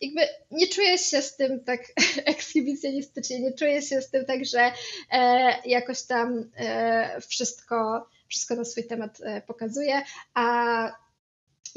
jakby 0.02 0.22
nie 0.52 0.68
czuję 0.68 0.98
się 0.98 1.22
z 1.22 1.36
tym 1.36 1.64
tak 1.64 1.82
ekshibicjonistycznie, 2.26 3.40
nie 3.40 3.54
czuję 3.54 3.82
się 3.82 4.02
z 4.02 4.10
tym 4.10 4.26
tak, 4.26 4.46
że 4.46 4.72
jakoś 5.66 6.04
tam 6.04 6.52
wszystko, 7.28 8.08
wszystko 8.28 8.56
na 8.56 8.66
swój 8.66 8.84
temat 8.88 9.18
pokazuję, 9.48 10.02
a 10.34 11.07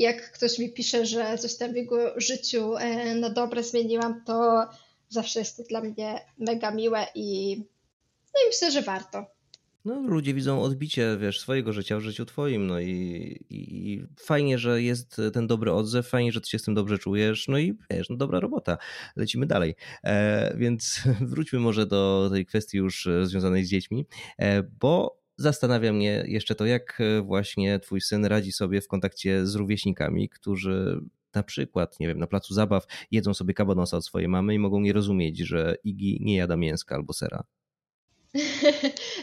jak 0.00 0.32
ktoś 0.32 0.58
mi 0.58 0.72
pisze, 0.72 1.06
że 1.06 1.38
coś 1.38 1.56
tam 1.56 1.72
w 1.72 1.76
jego 1.76 2.20
życiu 2.20 2.76
e, 2.76 3.14
na 3.14 3.30
dobre 3.30 3.62
zmieniłam, 3.62 4.24
to 4.24 4.66
zawsze 5.08 5.38
jest 5.38 5.56
to 5.56 5.62
dla 5.62 5.80
mnie 5.80 6.20
mega 6.38 6.70
miłe 6.70 7.06
i, 7.14 7.56
no 8.34 8.40
i 8.44 8.48
myślę, 8.48 8.70
że 8.70 8.82
warto. 8.82 9.26
No, 9.84 10.00
ludzie 10.00 10.34
widzą 10.34 10.62
odbicie, 10.62 11.16
wiesz, 11.20 11.40
swojego 11.40 11.72
życia 11.72 11.96
w 11.96 12.00
życiu 12.00 12.26
twoim, 12.26 12.66
no 12.66 12.80
i, 12.80 12.86
i, 13.50 13.92
i, 13.92 14.06
fajnie, 14.20 14.58
że 14.58 14.82
jest 14.82 15.20
ten 15.32 15.46
dobry 15.46 15.72
odzew, 15.72 16.08
fajnie, 16.08 16.32
że 16.32 16.40
ty 16.40 16.48
się 16.48 16.58
z 16.58 16.62
tym 16.62 16.74
dobrze 16.74 16.98
czujesz, 16.98 17.48
no 17.48 17.58
i 17.58 17.74
wiesz, 17.90 18.10
no 18.10 18.16
dobra 18.16 18.40
robota, 18.40 18.78
lecimy 19.16 19.46
dalej. 19.46 19.74
E, 20.04 20.56
więc 20.56 21.00
wróćmy 21.30 21.58
może 21.58 21.86
do 21.86 22.28
tej 22.32 22.46
kwestii 22.46 22.78
już 22.78 23.06
e, 23.06 23.26
związanej 23.26 23.64
z 23.64 23.68
dziećmi, 23.68 24.06
e, 24.38 24.62
bo 24.62 25.19
Zastanawia 25.40 25.92
mnie 25.92 26.24
jeszcze 26.26 26.54
to, 26.54 26.66
jak 26.66 27.00
e, 27.00 27.22
właśnie 27.22 27.78
twój 27.78 28.00
syn 28.00 28.24
radzi 28.24 28.52
sobie 28.52 28.80
w 28.80 28.88
kontakcie 28.88 29.46
z 29.46 29.54
rówieśnikami, 29.54 30.28
którzy 30.28 31.00
na 31.34 31.42
przykład, 31.42 32.00
nie 32.00 32.06
wiem, 32.06 32.18
na 32.18 32.26
placu 32.26 32.54
zabaw 32.54 32.86
jedzą 33.10 33.34
sobie 33.34 33.54
kabanosa 33.54 33.96
od 33.96 34.06
swojej 34.06 34.28
mamy 34.28 34.54
i 34.54 34.58
mogą 34.58 34.80
nie 34.80 34.92
rozumieć, 34.92 35.38
że 35.38 35.76
Igi 35.84 36.18
nie 36.20 36.36
jada 36.36 36.56
mięska 36.56 36.94
albo 36.94 37.12
sera. 37.12 37.44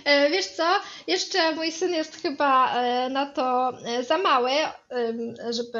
E, 0.05 0.29
wiesz 0.29 0.45
co, 0.45 0.63
jeszcze 1.07 1.55
mój 1.55 1.71
syn 1.71 1.93
jest 1.93 2.21
chyba 2.21 2.81
e, 2.81 3.09
na 3.09 3.25
to 3.25 3.77
za 4.07 4.17
mały, 4.17 4.51
żeby 5.49 5.79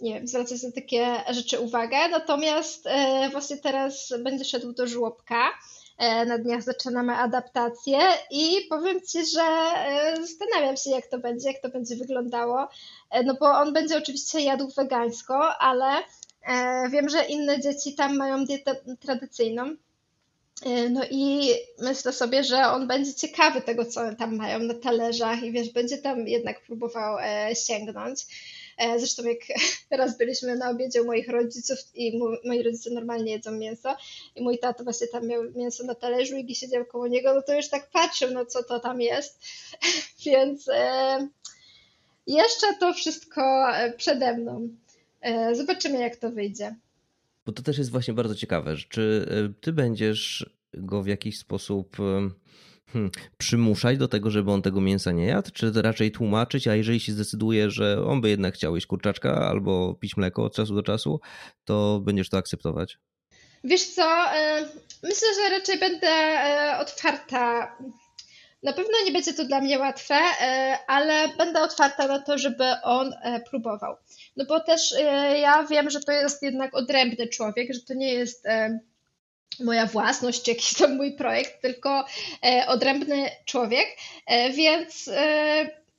nie 0.00 0.14
wiem, 0.14 0.28
zwracać 0.28 0.62
na 0.62 0.72
takie 0.72 1.14
rzeczy 1.30 1.60
uwagę. 1.60 2.08
Natomiast 2.10 2.88
właśnie 3.32 3.56
teraz 3.56 4.14
będzie 4.22 4.44
szedł 4.44 4.72
do 4.72 4.86
żłobka 4.86 5.50
na 5.98 6.38
dniach 6.38 6.62
zaczynamy 6.62 7.16
adaptację 7.16 7.98
i 8.30 8.66
powiem 8.68 9.00
Ci, 9.00 9.26
że 9.26 9.42
e, 9.42 10.16
zastanawiam 10.20 10.76
się, 10.76 10.90
jak 10.90 11.06
to 11.06 11.18
będzie, 11.18 11.52
jak 11.52 11.62
to 11.62 11.68
będzie 11.68 11.96
wyglądało, 11.96 12.68
e, 13.10 13.22
no 13.22 13.34
bo 13.40 13.46
on 13.46 13.72
będzie 13.72 13.98
oczywiście 13.98 14.40
jadł 14.40 14.70
wegańsko, 14.70 15.58
ale 15.58 15.86
wiem, 16.90 17.08
że 17.08 17.24
inne 17.24 17.60
dzieci 17.60 17.94
tam 17.94 18.16
mają 18.16 18.44
dietę 18.44 18.76
tradycyjną. 19.00 19.76
No 20.90 21.00
i 21.10 21.50
myślę 21.78 22.12
sobie, 22.12 22.44
że 22.44 22.66
on 22.66 22.86
będzie 22.86 23.14
ciekawy 23.14 23.62
tego, 23.62 23.84
co 23.84 24.14
tam 24.14 24.36
mają 24.36 24.58
na 24.58 24.74
talerzach 24.74 25.42
i 25.42 25.52
wiesz, 25.52 25.70
będzie 25.70 25.98
tam 25.98 26.28
jednak 26.28 26.62
próbował 26.62 27.18
sięgnąć. 27.66 28.26
E, 28.78 28.98
zresztą 28.98 29.22
jak 29.24 29.38
raz 30.00 30.18
byliśmy 30.18 30.56
na 30.56 30.70
obiedzie 30.70 31.02
u 31.02 31.06
moich 31.06 31.28
rodziców 31.28 31.78
i 31.94 32.18
moi 32.44 32.62
rodzice 32.62 32.90
normalnie 32.90 33.32
jedzą 33.32 33.52
mięso 33.52 33.96
i 34.36 34.42
mój 34.42 34.58
tato 34.58 34.84
właśnie 34.84 35.06
tam 35.06 35.26
miał 35.26 35.42
mięso 35.56 35.84
na 35.84 35.94
talerzu 35.94 36.36
i 36.36 36.54
siedział 36.54 36.84
koło 36.84 37.06
niego, 37.06 37.34
no 37.34 37.42
to 37.42 37.54
już 37.54 37.68
tak 37.68 37.90
patrzył, 37.90 38.30
no 38.30 38.46
co 38.46 38.62
to 38.62 38.80
tam 38.80 39.00
jest. 39.00 39.42
Więc 40.26 40.68
e, 40.68 41.28
jeszcze 42.26 42.66
to 42.80 42.94
wszystko 42.94 43.70
e, 43.76 43.92
przede 43.92 44.36
mną. 44.36 44.68
Zobaczymy, 45.52 46.00
jak 46.00 46.16
to 46.16 46.30
wyjdzie. 46.30 46.74
Bo 47.46 47.52
to 47.52 47.62
też 47.62 47.78
jest 47.78 47.90
właśnie 47.90 48.14
bardzo 48.14 48.34
ciekawe. 48.34 48.76
Czy 48.88 49.28
ty 49.60 49.72
będziesz 49.72 50.50
go 50.74 51.02
w 51.02 51.06
jakiś 51.06 51.38
sposób 51.38 51.96
hmm, 52.94 53.10
przymuszać 53.38 53.98
do 53.98 54.08
tego, 54.08 54.30
żeby 54.30 54.50
on 54.50 54.62
tego 54.62 54.80
mięsa 54.80 55.12
nie 55.12 55.26
jadł, 55.26 55.50
czy 55.52 55.72
raczej 55.82 56.12
tłumaczyć, 56.12 56.68
a 56.68 56.74
jeżeli 56.74 57.00
się 57.00 57.12
zdecyduje, 57.12 57.70
że 57.70 58.06
on 58.06 58.20
by 58.20 58.30
jednak 58.30 58.54
chciał 58.54 58.74
jeść 58.74 58.86
kurczaczka 58.86 59.48
albo 59.48 59.94
pić 59.94 60.16
mleko 60.16 60.44
od 60.44 60.54
czasu 60.54 60.74
do 60.74 60.82
czasu, 60.82 61.20
to 61.64 62.00
będziesz 62.04 62.28
to 62.28 62.36
akceptować? 62.36 62.98
Wiesz 63.64 63.86
co, 63.86 64.02
e, 64.34 64.68
myślę, 65.02 65.28
że 65.34 65.58
raczej 65.58 65.78
będę 65.78 66.08
e, 66.08 66.78
otwarta 66.78 67.76
Na 68.62 68.72
pewno 68.72 68.92
nie 69.04 69.12
będzie 69.12 69.34
to 69.34 69.44
dla 69.44 69.60
mnie 69.60 69.78
łatwe, 69.78 70.14
e, 70.14 70.78
ale 70.86 71.28
będę 71.38 71.62
otwarta 71.62 72.06
na 72.06 72.18
to, 72.18 72.38
żeby 72.38 72.64
on 72.82 73.14
próbował. 73.50 73.96
No 74.36 74.44
bo 74.44 74.60
też 74.60 74.94
ja 75.42 75.64
wiem, 75.64 75.90
że 75.90 76.00
to 76.00 76.12
jest 76.12 76.42
jednak 76.42 76.74
odrębny 76.74 77.28
człowiek, 77.28 77.74
że 77.74 77.80
to 77.80 77.94
nie 77.94 78.14
jest 78.14 78.46
moja 79.60 79.86
własność, 79.86 80.42
czy 80.42 80.50
jakiś 80.50 80.74
tam 80.74 80.96
mój 80.96 81.12
projekt, 81.12 81.62
tylko 81.62 82.04
odrębny 82.66 83.30
człowiek, 83.44 83.86
więc 84.54 85.10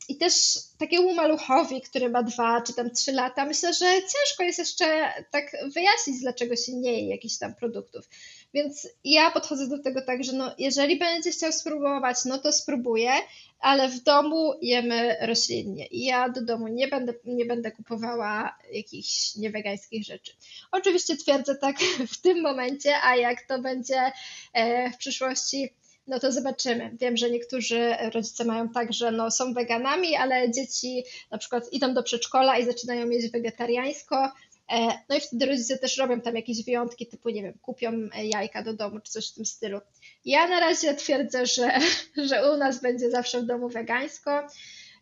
i 0.09 0.17
też 0.17 0.33
takiemu 0.77 1.13
maluchowi, 1.13 1.81
który 1.81 2.09
ma 2.09 2.23
dwa 2.23 2.61
czy 2.61 2.73
tam 2.73 2.89
trzy 2.89 3.11
lata, 3.11 3.45
myślę, 3.45 3.73
że 3.73 3.85
ciężko 3.85 4.43
jest 4.43 4.59
jeszcze 4.59 5.13
tak 5.31 5.51
wyjaśnić, 5.73 6.19
dlaczego 6.21 6.55
się 6.55 6.73
nie 6.73 6.91
je 6.91 7.09
jakichś 7.09 7.37
tam 7.37 7.55
produktów. 7.55 8.09
Więc 8.55 8.87
ja 9.03 9.31
podchodzę 9.31 9.67
do 9.67 9.79
tego 9.79 10.01
tak, 10.01 10.23
że 10.23 10.33
no, 10.33 10.55
jeżeli 10.57 10.99
będzie 10.99 11.31
chciał 11.31 11.51
spróbować, 11.51 12.25
no 12.25 12.37
to 12.37 12.51
spróbuję, 12.51 13.11
ale 13.59 13.89
w 13.89 14.03
domu 14.03 14.53
jemy 14.61 15.17
roślinnie 15.21 15.85
i 15.87 16.05
ja 16.05 16.29
do 16.29 16.41
domu 16.41 16.67
nie 16.67 16.87
będę, 16.87 17.13
nie 17.25 17.45
będę 17.45 17.71
kupowała 17.71 18.57
jakichś 18.71 19.35
niewegańskich 19.35 20.05
rzeczy. 20.05 20.33
Oczywiście 20.71 21.17
twierdzę 21.17 21.55
tak 21.55 21.75
w 22.13 22.21
tym 22.21 22.41
momencie, 22.41 23.01
a 23.03 23.15
jak 23.15 23.41
to 23.41 23.59
będzie 23.59 24.11
e, 24.53 24.91
w 24.91 24.97
przyszłości 24.97 25.69
no 26.07 26.19
to 26.19 26.31
zobaczymy. 26.31 26.91
Wiem, 26.99 27.17
że 27.17 27.31
niektórzy 27.31 27.95
rodzice 28.13 28.45
mają 28.45 28.69
tak, 28.69 28.93
że 28.93 29.11
no, 29.11 29.31
są 29.31 29.53
weganami, 29.53 30.15
ale 30.15 30.51
dzieci 30.51 31.03
na 31.31 31.37
przykład 31.37 31.73
idą 31.73 31.93
do 31.93 32.03
przedszkola 32.03 32.57
i 32.57 32.65
zaczynają 32.65 33.09
jeść 33.09 33.31
wegetariańsko. 33.31 34.31
E, 34.71 34.87
no 35.09 35.15
i 35.15 35.21
wtedy 35.21 35.45
rodzice 35.45 35.77
też 35.77 35.97
robią 35.97 36.21
tam 36.21 36.35
jakieś 36.35 36.65
wyjątki, 36.65 37.07
typu, 37.07 37.29
nie 37.29 37.43
wiem, 37.43 37.53
kupią 37.61 37.91
jajka 38.23 38.63
do 38.63 38.73
domu 38.73 38.99
czy 38.99 39.11
coś 39.11 39.31
w 39.31 39.33
tym 39.33 39.45
stylu. 39.45 39.81
Ja 40.25 40.47
na 40.47 40.59
razie 40.59 40.93
twierdzę, 40.93 41.45
że, 41.45 41.79
że 42.29 42.51
u 42.53 42.57
nas 42.57 42.81
będzie 42.81 43.11
zawsze 43.11 43.41
w 43.41 43.45
domu 43.45 43.69
wegańsko. 43.69 44.31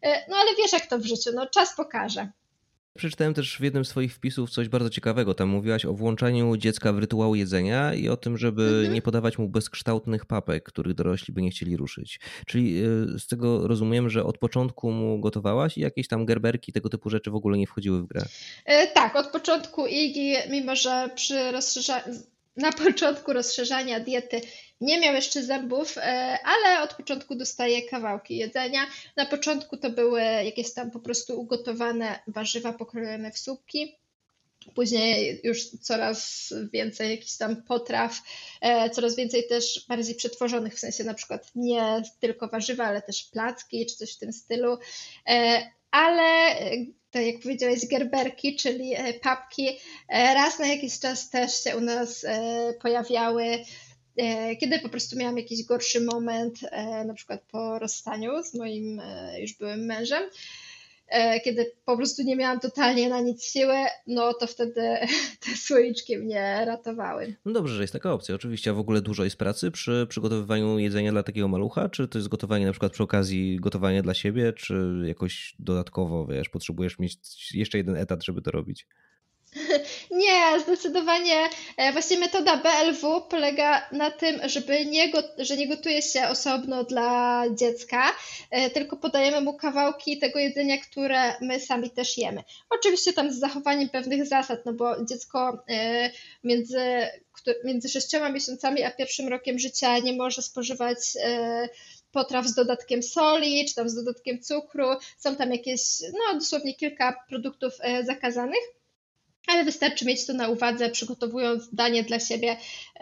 E, 0.01 0.29
no 0.29 0.37
ale 0.37 0.55
wiesz, 0.57 0.73
jak 0.73 0.85
to 0.85 0.99
w 0.99 1.05
życiu, 1.05 1.31
no 1.33 1.47
czas 1.47 1.75
pokaże. 1.75 2.31
Przeczytałem 2.97 3.33
też 3.33 3.57
w 3.57 3.61
jednym 3.61 3.85
z 3.85 3.89
swoich 3.89 4.15
wpisów 4.15 4.49
coś 4.49 4.69
bardzo 4.69 4.89
ciekawego. 4.89 5.33
Tam 5.33 5.49
mówiłaś 5.49 5.85
o 5.85 5.93
włączaniu 5.93 6.57
dziecka 6.57 6.93
w 6.93 6.97
rytuał 6.97 7.35
jedzenia 7.35 7.93
i 7.93 8.09
o 8.09 8.17
tym, 8.17 8.37
żeby 8.37 8.63
mhm. 8.63 8.93
nie 8.93 9.01
podawać 9.01 9.37
mu 9.37 9.49
bezkształtnych 9.49 10.25
papek, 10.25 10.63
których 10.63 10.93
dorośli 10.93 11.33
by 11.33 11.41
nie 11.41 11.49
chcieli 11.49 11.77
ruszyć. 11.77 12.19
Czyli 12.47 12.83
e, 12.83 13.19
z 13.19 13.27
tego 13.27 13.67
rozumiem, 13.67 14.09
że 14.09 14.23
od 14.23 14.37
początku 14.37 14.91
mu 14.91 15.19
gotowałaś 15.19 15.77
i 15.77 15.81
jakieś 15.81 16.07
tam 16.07 16.25
gerberki, 16.25 16.73
tego 16.73 16.89
typu 16.89 17.09
rzeczy 17.09 17.31
w 17.31 17.35
ogóle 17.35 17.57
nie 17.57 17.67
wchodziły 17.67 18.01
w 18.01 18.05
grę. 18.05 18.25
E, 18.65 18.87
tak, 18.87 19.15
od 19.15 19.27
początku 19.27 19.87
Igi, 19.87 20.33
mimo 20.49 20.75
że 20.75 21.09
przy 21.15 21.51
rozszerzaniu 21.51 22.03
na 22.57 22.71
początku 22.71 23.33
rozszerzania 23.33 23.99
diety 23.99 24.41
nie 24.83 24.99
miał 24.99 25.15
jeszcze 25.15 25.43
zębów, 25.43 25.97
e, 25.97 26.37
ale 26.43 26.81
od 26.81 26.93
początku 26.93 27.35
dostaje 27.35 27.81
kawałki 27.81 28.37
jedzenia. 28.37 28.87
Na 29.15 29.25
początku 29.25 29.77
to 29.77 29.89
były 29.89 30.21
jakieś 30.21 30.73
tam 30.73 30.91
po 30.91 30.99
prostu 30.99 31.41
ugotowane 31.41 32.19
warzywa 32.27 32.73
pokrojone 32.73 33.31
w 33.31 33.37
słupki. 33.37 33.97
Później 34.75 35.41
już 35.43 35.69
coraz 35.69 36.53
więcej 36.73 37.11
jakichś 37.11 37.37
tam 37.37 37.63
potraw, 37.63 38.21
e, 38.61 38.89
coraz 38.89 39.15
więcej 39.15 39.47
też 39.47 39.85
bardziej 39.89 40.15
przetworzonych, 40.15 40.75
w 40.75 40.79
sensie 40.79 41.03
na 41.03 41.13
przykład 41.13 41.51
nie 41.55 42.01
tylko 42.19 42.47
warzywa, 42.47 42.85
ale 42.85 43.01
też 43.01 43.23
placki 43.23 43.85
czy 43.85 43.95
coś 43.95 44.13
w 44.13 44.19
tym 44.19 44.33
stylu. 44.33 44.77
E, 45.29 45.61
ale 45.91 46.55
tak 47.11 47.25
jak 47.25 47.39
powiedziałeś, 47.39 47.87
gerberki, 47.87 48.55
czyli 48.55 48.95
papki, 49.21 49.79
raz 50.09 50.59
na 50.59 50.67
jakiś 50.67 50.99
czas 50.99 51.29
też 51.29 51.63
się 51.63 51.77
u 51.77 51.81
nas 51.81 52.25
pojawiały 52.81 53.45
kiedy 54.59 54.79
po 54.79 54.89
prostu 54.89 55.17
miałam 55.17 55.37
jakiś 55.37 55.63
gorszy 55.63 56.01
moment, 56.01 56.59
e, 56.71 57.05
na 57.05 57.13
przykład 57.13 57.41
po 57.51 57.79
rozstaniu 57.79 58.43
z 58.43 58.53
moim 58.53 58.99
e, 58.99 59.41
już 59.41 59.53
byłym 59.53 59.85
mężem, 59.85 60.23
kiedy 61.43 61.71
po 61.85 61.97
prostu 61.97 62.23
nie 62.23 62.35
miałam 62.35 62.59
totalnie 62.59 63.09
na 63.09 63.21
nic 63.21 63.43
siły, 63.43 63.75
no 64.07 64.33
to 64.33 64.47
wtedy 64.47 64.81
te 65.45 65.57
słoiczki 65.57 66.17
mnie 66.17 66.63
ratowały. 66.65 67.35
No 67.45 67.51
dobrze, 67.51 67.75
że 67.75 67.81
jest 67.81 67.93
taka 67.93 68.13
opcja. 68.13 68.35
Oczywiście, 68.35 68.71
a 68.71 68.73
w 68.73 68.79
ogóle 68.79 69.01
dużo 69.01 69.23
jest 69.23 69.37
pracy 69.37 69.71
przy 69.71 70.07
przygotowywaniu 70.09 70.79
jedzenia 70.79 71.11
dla 71.11 71.23
takiego 71.23 71.47
malucha? 71.47 71.89
Czy 71.89 72.07
to 72.07 72.17
jest 72.17 72.27
gotowanie 72.27 72.65
na 72.65 72.71
przykład 72.71 72.91
przy 72.91 73.03
okazji 73.03 73.57
gotowania 73.59 74.01
dla 74.01 74.13
siebie, 74.13 74.53
czy 74.53 75.03
jakoś 75.07 75.55
dodatkowo, 75.59 76.25
wiesz, 76.25 76.49
potrzebujesz 76.49 76.99
mieć 76.99 77.17
jeszcze 77.53 77.77
jeden 77.77 77.95
etat, 77.95 78.23
żeby 78.25 78.41
to 78.41 78.51
robić? 78.51 78.87
Nie, 80.33 80.59
zdecydowanie. 80.59 81.49
E, 81.77 81.91
właśnie 81.91 82.17
metoda 82.17 82.57
BLW 82.57 83.21
polega 83.21 83.89
na 83.91 84.11
tym, 84.11 84.39
żeby 84.43 84.85
nie, 84.85 85.11
że 85.37 85.57
nie 85.57 85.67
gotuje 85.67 86.01
się 86.01 86.27
osobno 86.27 86.83
dla 86.83 87.43
dziecka, 87.55 88.03
e, 88.51 88.69
tylko 88.69 88.97
podajemy 88.97 89.41
mu 89.41 89.53
kawałki 89.53 90.17
tego 90.17 90.39
jedzenia, 90.39 90.77
które 90.77 91.33
my 91.41 91.59
sami 91.59 91.89
też 91.89 92.17
jemy. 92.17 92.43
Oczywiście 92.69 93.13
tam 93.13 93.31
z 93.31 93.39
zachowaniem 93.39 93.89
pewnych 93.89 94.25
zasad, 94.25 94.65
no 94.65 94.73
bo 94.73 95.05
dziecko 95.05 95.63
e, 95.69 96.09
między, 96.43 97.07
między 97.63 97.89
sześcioma 97.89 98.29
miesiącami 98.29 98.83
a 98.83 98.91
pierwszym 98.91 99.27
rokiem 99.27 99.59
życia 99.59 99.99
nie 99.99 100.13
może 100.13 100.41
spożywać 100.41 100.97
potraw 102.11 102.47
z 102.47 102.53
dodatkiem 102.53 103.03
soli, 103.03 103.65
czy 103.65 103.75
tam 103.75 103.89
z 103.89 103.95
dodatkiem 103.95 104.41
cukru. 104.41 104.87
Są 105.17 105.35
tam 105.35 105.51
jakieś, 105.51 105.81
no 106.01 106.39
dosłownie 106.39 106.73
kilka 106.73 107.23
produktów 107.29 107.73
zakazanych 108.03 108.82
ale 109.47 109.65
wystarczy 109.65 110.05
mieć 110.05 110.25
to 110.25 110.33
na 110.33 110.49
uwadze, 110.49 110.89
przygotowując 110.89 111.75
danie 111.75 112.03
dla 112.03 112.19
siebie. 112.19 112.57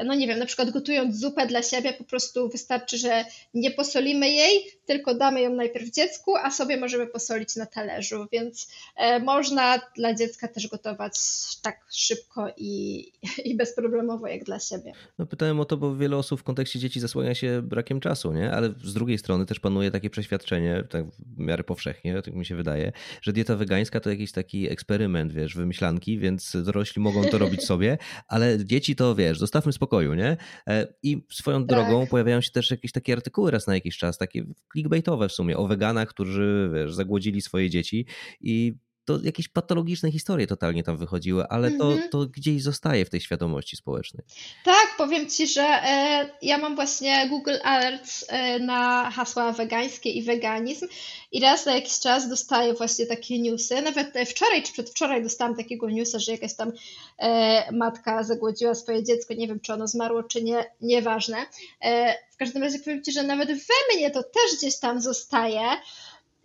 No 0.05 0.15
nie 0.15 0.27
wiem, 0.27 0.39
na 0.39 0.45
przykład 0.45 0.69
gotując 0.69 1.19
zupę 1.19 1.47
dla 1.47 1.63
siebie, 1.63 1.93
po 1.93 2.03
prostu 2.03 2.49
wystarczy, 2.49 2.97
że 2.97 3.25
nie 3.53 3.71
posolimy 3.71 4.29
jej, 4.29 4.65
tylko 4.85 5.15
damy 5.15 5.41
ją 5.41 5.53
najpierw 5.55 5.91
dziecku, 5.91 6.35
a 6.35 6.51
sobie 6.51 6.77
możemy 6.77 7.07
posolić 7.07 7.55
na 7.55 7.65
talerzu, 7.65 8.27
więc 8.31 8.71
e, 8.95 9.19
można 9.19 9.81
dla 9.95 10.15
dziecka 10.15 10.47
też 10.47 10.67
gotować 10.67 11.13
tak 11.61 11.79
szybko 11.91 12.47
i, 12.57 13.05
i 13.49 13.55
bezproblemowo 13.55 14.27
jak 14.27 14.43
dla 14.43 14.59
siebie. 14.59 14.93
No 15.19 15.25
pytałem 15.25 15.59
o 15.59 15.65
to, 15.65 15.77
bo 15.77 15.95
wiele 15.95 16.17
osób 16.17 16.39
w 16.39 16.43
kontekście 16.43 16.79
dzieci 16.79 16.99
zasłania 16.99 17.35
się 17.35 17.61
brakiem 17.61 17.99
czasu, 17.99 18.33
nie? 18.33 18.51
Ale 18.51 18.73
z 18.83 18.93
drugiej 18.93 19.17
strony 19.17 19.45
też 19.45 19.59
panuje 19.59 19.91
takie 19.91 20.09
przeświadczenie, 20.09 20.83
tak 20.89 21.05
w 21.05 21.39
miarę 21.39 21.63
powszechnie, 21.63 22.21
tak 22.21 22.33
mi 22.33 22.45
się 22.45 22.55
wydaje, 22.55 22.91
że 23.21 23.33
dieta 23.33 23.55
wegańska 23.55 23.99
to 23.99 24.09
jakiś 24.09 24.31
taki 24.31 24.69
eksperyment, 24.69 25.31
wiesz, 25.31 25.55
wymyślanki, 25.55 26.19
więc 26.19 26.30
dorośli 26.53 27.01
mogą 27.01 27.23
to 27.23 27.37
robić 27.37 27.63
sobie, 27.63 27.97
ale 28.27 28.65
dzieci 28.65 28.95
to, 28.95 29.15
wiesz, 29.15 29.39
zostawmy 29.39 29.73
spokoju, 29.73 30.13
nie? 30.13 30.37
E, 30.67 30.87
I 31.03 31.25
swoją 31.31 31.65
tak. 31.65 31.67
drogą 31.67 32.07
pojawiają 32.07 32.41
się 32.41 32.51
też 32.51 32.71
jakieś 32.71 32.91
takie 32.91 33.13
artykuły 33.13 33.51
raz 33.51 33.67
na 33.67 33.73
jakiś 33.73 33.97
czas, 33.97 34.17
takie 34.17 34.45
clickbaitowe 34.71 35.29
w 35.29 35.31
sumie, 35.31 35.57
o 35.57 35.67
weganach, 35.67 36.09
którzy 36.09 36.71
wiesz, 36.73 36.93
zagłodzili 36.93 37.41
swoje 37.41 37.69
dzieci 37.69 38.05
i 38.41 38.75
to 39.05 39.19
jakieś 39.23 39.47
patologiczne 39.47 40.11
historie 40.11 40.47
totalnie 40.47 40.83
tam 40.83 40.97
wychodziły, 40.97 41.47
ale 41.47 41.71
to, 41.71 41.91
mm 41.91 41.99
-hmm. 41.99 42.09
to 42.09 42.25
gdzieś 42.25 42.63
zostaje 42.63 43.05
w 43.05 43.09
tej 43.09 43.21
świadomości 43.21 43.75
społecznej. 43.75 44.23
Tak, 44.65 44.87
powiem 44.97 45.29
Ci, 45.29 45.47
że 45.47 45.61
e, 45.61 46.29
ja 46.41 46.57
mam 46.57 46.75
właśnie 46.75 47.29
Google 47.29 47.57
Alerts 47.63 48.25
e, 48.27 48.59
na 48.59 49.11
hasła 49.11 49.51
wegańskie 49.51 50.11
i 50.11 50.23
weganizm 50.23 50.87
i 51.31 51.39
raz 51.39 51.65
na 51.65 51.75
jakiś 51.75 51.99
czas 51.99 52.29
dostaję 52.29 52.73
właśnie 52.73 53.05
takie 53.05 53.39
newsy. 53.39 53.81
Nawet 53.81 54.13
wczoraj 54.27 54.63
czy 54.63 54.73
przedwczoraj 54.73 55.23
dostałam 55.23 55.55
takiego 55.55 55.89
newsa, 55.89 56.19
że 56.19 56.31
jakaś 56.31 56.55
tam 56.55 56.71
e, 57.17 57.71
matka 57.71 58.23
zagłodziła 58.23 58.75
swoje 58.75 59.03
dziecko, 59.03 59.33
nie 59.33 59.47
wiem 59.47 59.59
czy 59.59 59.73
ono 59.73 59.87
zmarło 59.87 60.23
czy 60.23 60.43
nie, 60.43 60.71
nieważne. 60.81 61.37
E, 61.81 62.15
w 62.31 62.37
każdym 62.37 62.63
razie 62.63 62.79
powiem 62.79 63.03
Ci, 63.03 63.11
że 63.11 63.23
nawet 63.23 63.49
we 63.49 63.95
mnie 63.95 64.11
to 64.11 64.23
też 64.23 64.57
gdzieś 64.57 64.79
tam 64.79 65.01
zostaje. 65.01 65.61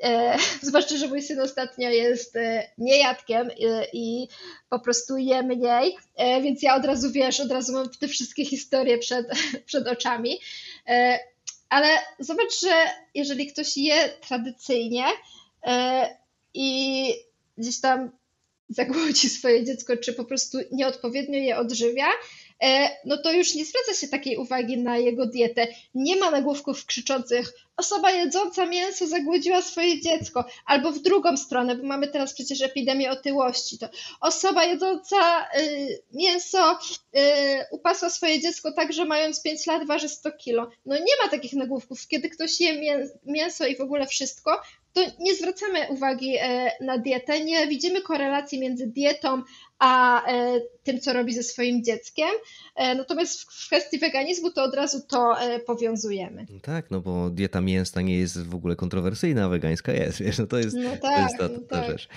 E, 0.02 0.38
zwłaszcza, 0.62 0.96
że 0.96 1.08
mój 1.08 1.22
syn 1.22 1.40
ostatnio 1.40 1.90
jest 1.90 2.36
e, 2.36 2.70
niejadkiem 2.78 3.50
e, 3.50 3.86
i 3.92 4.28
po 4.68 4.80
prostu 4.80 5.16
je 5.16 5.42
mniej, 5.42 5.96
e, 6.16 6.42
więc 6.42 6.62
ja 6.62 6.76
od 6.76 6.84
razu 6.84 7.12
wiesz, 7.12 7.40
od 7.40 7.50
razu 7.50 7.72
mam 7.72 7.88
te 7.88 8.08
wszystkie 8.08 8.44
historie 8.44 8.98
przed, 8.98 9.26
przed 9.66 9.86
oczami. 9.88 10.38
E, 10.88 11.18
ale 11.68 11.88
zobacz, 12.18 12.60
że 12.60 12.74
jeżeli 13.14 13.46
ktoś 13.46 13.76
je 13.76 14.08
tradycyjnie 14.08 15.04
e, 15.66 16.08
i 16.54 17.12
gdzieś 17.58 17.80
tam 17.80 18.10
zagłodzi 18.68 19.28
swoje 19.28 19.64
dziecko, 19.64 19.96
czy 19.96 20.12
po 20.12 20.24
prostu 20.24 20.58
nieodpowiednio 20.72 21.38
je 21.38 21.56
odżywia, 21.58 22.06
no 23.04 23.16
to 23.16 23.32
już 23.32 23.54
nie 23.54 23.64
zwraca 23.64 23.94
się 23.94 24.08
takiej 24.08 24.36
uwagi 24.36 24.78
na 24.78 24.98
jego 24.98 25.26
dietę. 25.26 25.66
Nie 25.94 26.16
ma 26.16 26.30
nagłówków 26.30 26.86
krzyczących 26.86 27.52
osoba 27.76 28.10
jedząca 28.10 28.66
mięso 28.66 29.06
zagłodziła 29.06 29.62
swoje 29.62 30.00
dziecko, 30.00 30.44
albo 30.66 30.92
w 30.92 30.98
drugą 30.98 31.36
stronę, 31.36 31.76
bo 31.76 31.86
mamy 31.86 32.08
teraz 32.08 32.34
przecież 32.34 32.62
epidemię 32.62 33.10
otyłości, 33.10 33.78
to 33.78 33.88
osoba 34.20 34.64
jedząca 34.64 35.48
y, 35.60 36.02
mięso 36.12 36.72
y, 36.72 37.18
upasła 37.70 38.10
swoje 38.10 38.40
dziecko 38.40 38.72
tak, 38.72 38.92
że 38.92 39.04
mając 39.04 39.42
5 39.42 39.66
lat 39.66 39.86
waży 39.86 40.08
100 40.08 40.32
kilo. 40.32 40.70
No 40.86 40.96
nie 40.96 41.14
ma 41.22 41.28
takich 41.30 41.52
nagłówków. 41.52 42.08
Kiedy 42.08 42.28
ktoś 42.28 42.60
je 42.60 43.02
mięso 43.24 43.66
i 43.66 43.76
w 43.76 43.80
ogóle 43.80 44.06
wszystko, 44.06 44.60
to 44.96 45.10
nie 45.20 45.34
zwracamy 45.34 45.86
uwagi 45.88 46.34
na 46.80 46.98
dietę, 46.98 47.44
nie 47.44 47.66
widzimy 47.66 48.02
korelacji 48.02 48.60
między 48.60 48.86
dietą 48.86 49.42
a 49.78 50.22
tym, 50.82 51.00
co 51.00 51.12
robi 51.12 51.34
ze 51.34 51.42
swoim 51.42 51.84
dzieckiem. 51.84 52.28
Natomiast 52.76 53.42
w 53.42 53.66
kwestii 53.66 53.98
weganizmu 53.98 54.50
to 54.50 54.64
od 54.64 54.74
razu 54.74 55.00
to 55.08 55.36
powiązujemy. 55.66 56.46
Tak, 56.62 56.90
no 56.90 57.00
bo 57.00 57.30
dieta 57.30 57.60
mięsna 57.60 58.02
nie 58.02 58.18
jest 58.18 58.46
w 58.46 58.54
ogóle 58.54 58.76
kontrowersyjna, 58.76 59.44
a 59.44 59.48
wegańska 59.48 59.92
jest, 59.92 60.18
wiesz, 60.22 60.38
no 60.38 60.46
to 60.46 60.58
jest, 60.58 60.76
no 60.76 60.90
tak, 60.90 61.00
to 61.00 61.20
jest 61.20 61.38
ta, 61.38 61.48
ta, 61.48 61.54
ta 61.54 61.80
tak. 61.80 61.90
rzecz. 61.90 62.08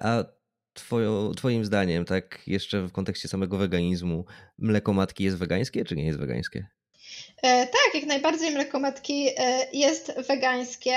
A 0.00 0.24
twoją, 0.74 1.32
twoim 1.34 1.64
zdaniem, 1.64 2.04
tak 2.04 2.42
jeszcze 2.46 2.82
w 2.82 2.92
kontekście 2.92 3.28
samego 3.28 3.58
weganizmu, 3.58 4.24
mleko 4.58 4.92
matki 4.92 5.24
jest 5.24 5.36
wegańskie, 5.36 5.84
czy 5.84 5.96
nie 5.96 6.06
jest 6.06 6.18
wegańskie? 6.18 6.66
E, 7.42 7.66
tak, 7.66 7.94
jak 7.94 8.04
najbardziej 8.06 8.50
mleko 8.50 8.80
matki 8.80 9.28
e, 9.36 9.66
jest 9.72 10.12
wegańskie. 10.28 10.94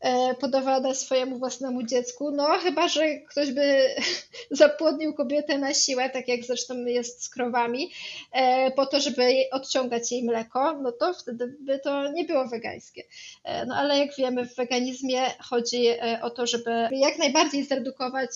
E, 0.00 0.34
podawana 0.34 0.94
swojemu 0.94 1.38
własnemu 1.38 1.82
dziecku. 1.82 2.30
No, 2.30 2.46
chyba, 2.46 2.88
że 2.88 3.16
ktoś 3.18 3.52
by 3.52 3.86
zapłodnił 4.50 5.14
kobietę 5.14 5.58
na 5.58 5.74
siłę, 5.74 6.10
tak 6.10 6.28
jak 6.28 6.44
zresztą 6.44 6.84
jest 6.84 7.22
z 7.22 7.28
krowami, 7.28 7.90
e, 8.32 8.70
po 8.70 8.86
to, 8.86 9.00
żeby 9.00 9.22
odciągać 9.52 10.12
jej 10.12 10.24
mleko, 10.24 10.78
no 10.82 10.92
to 10.92 11.14
wtedy 11.14 11.56
by 11.60 11.78
to 11.78 12.12
nie 12.12 12.24
było 12.24 12.48
wegańskie. 12.48 13.02
E, 13.44 13.66
no, 13.66 13.74
ale 13.74 13.98
jak 13.98 14.16
wiemy, 14.16 14.46
w 14.46 14.54
weganizmie 14.54 15.20
chodzi 15.40 15.86
o 16.22 16.30
to, 16.30 16.46
żeby 16.46 16.88
jak 16.92 17.18
najbardziej 17.18 17.64
zredukować 17.64 18.30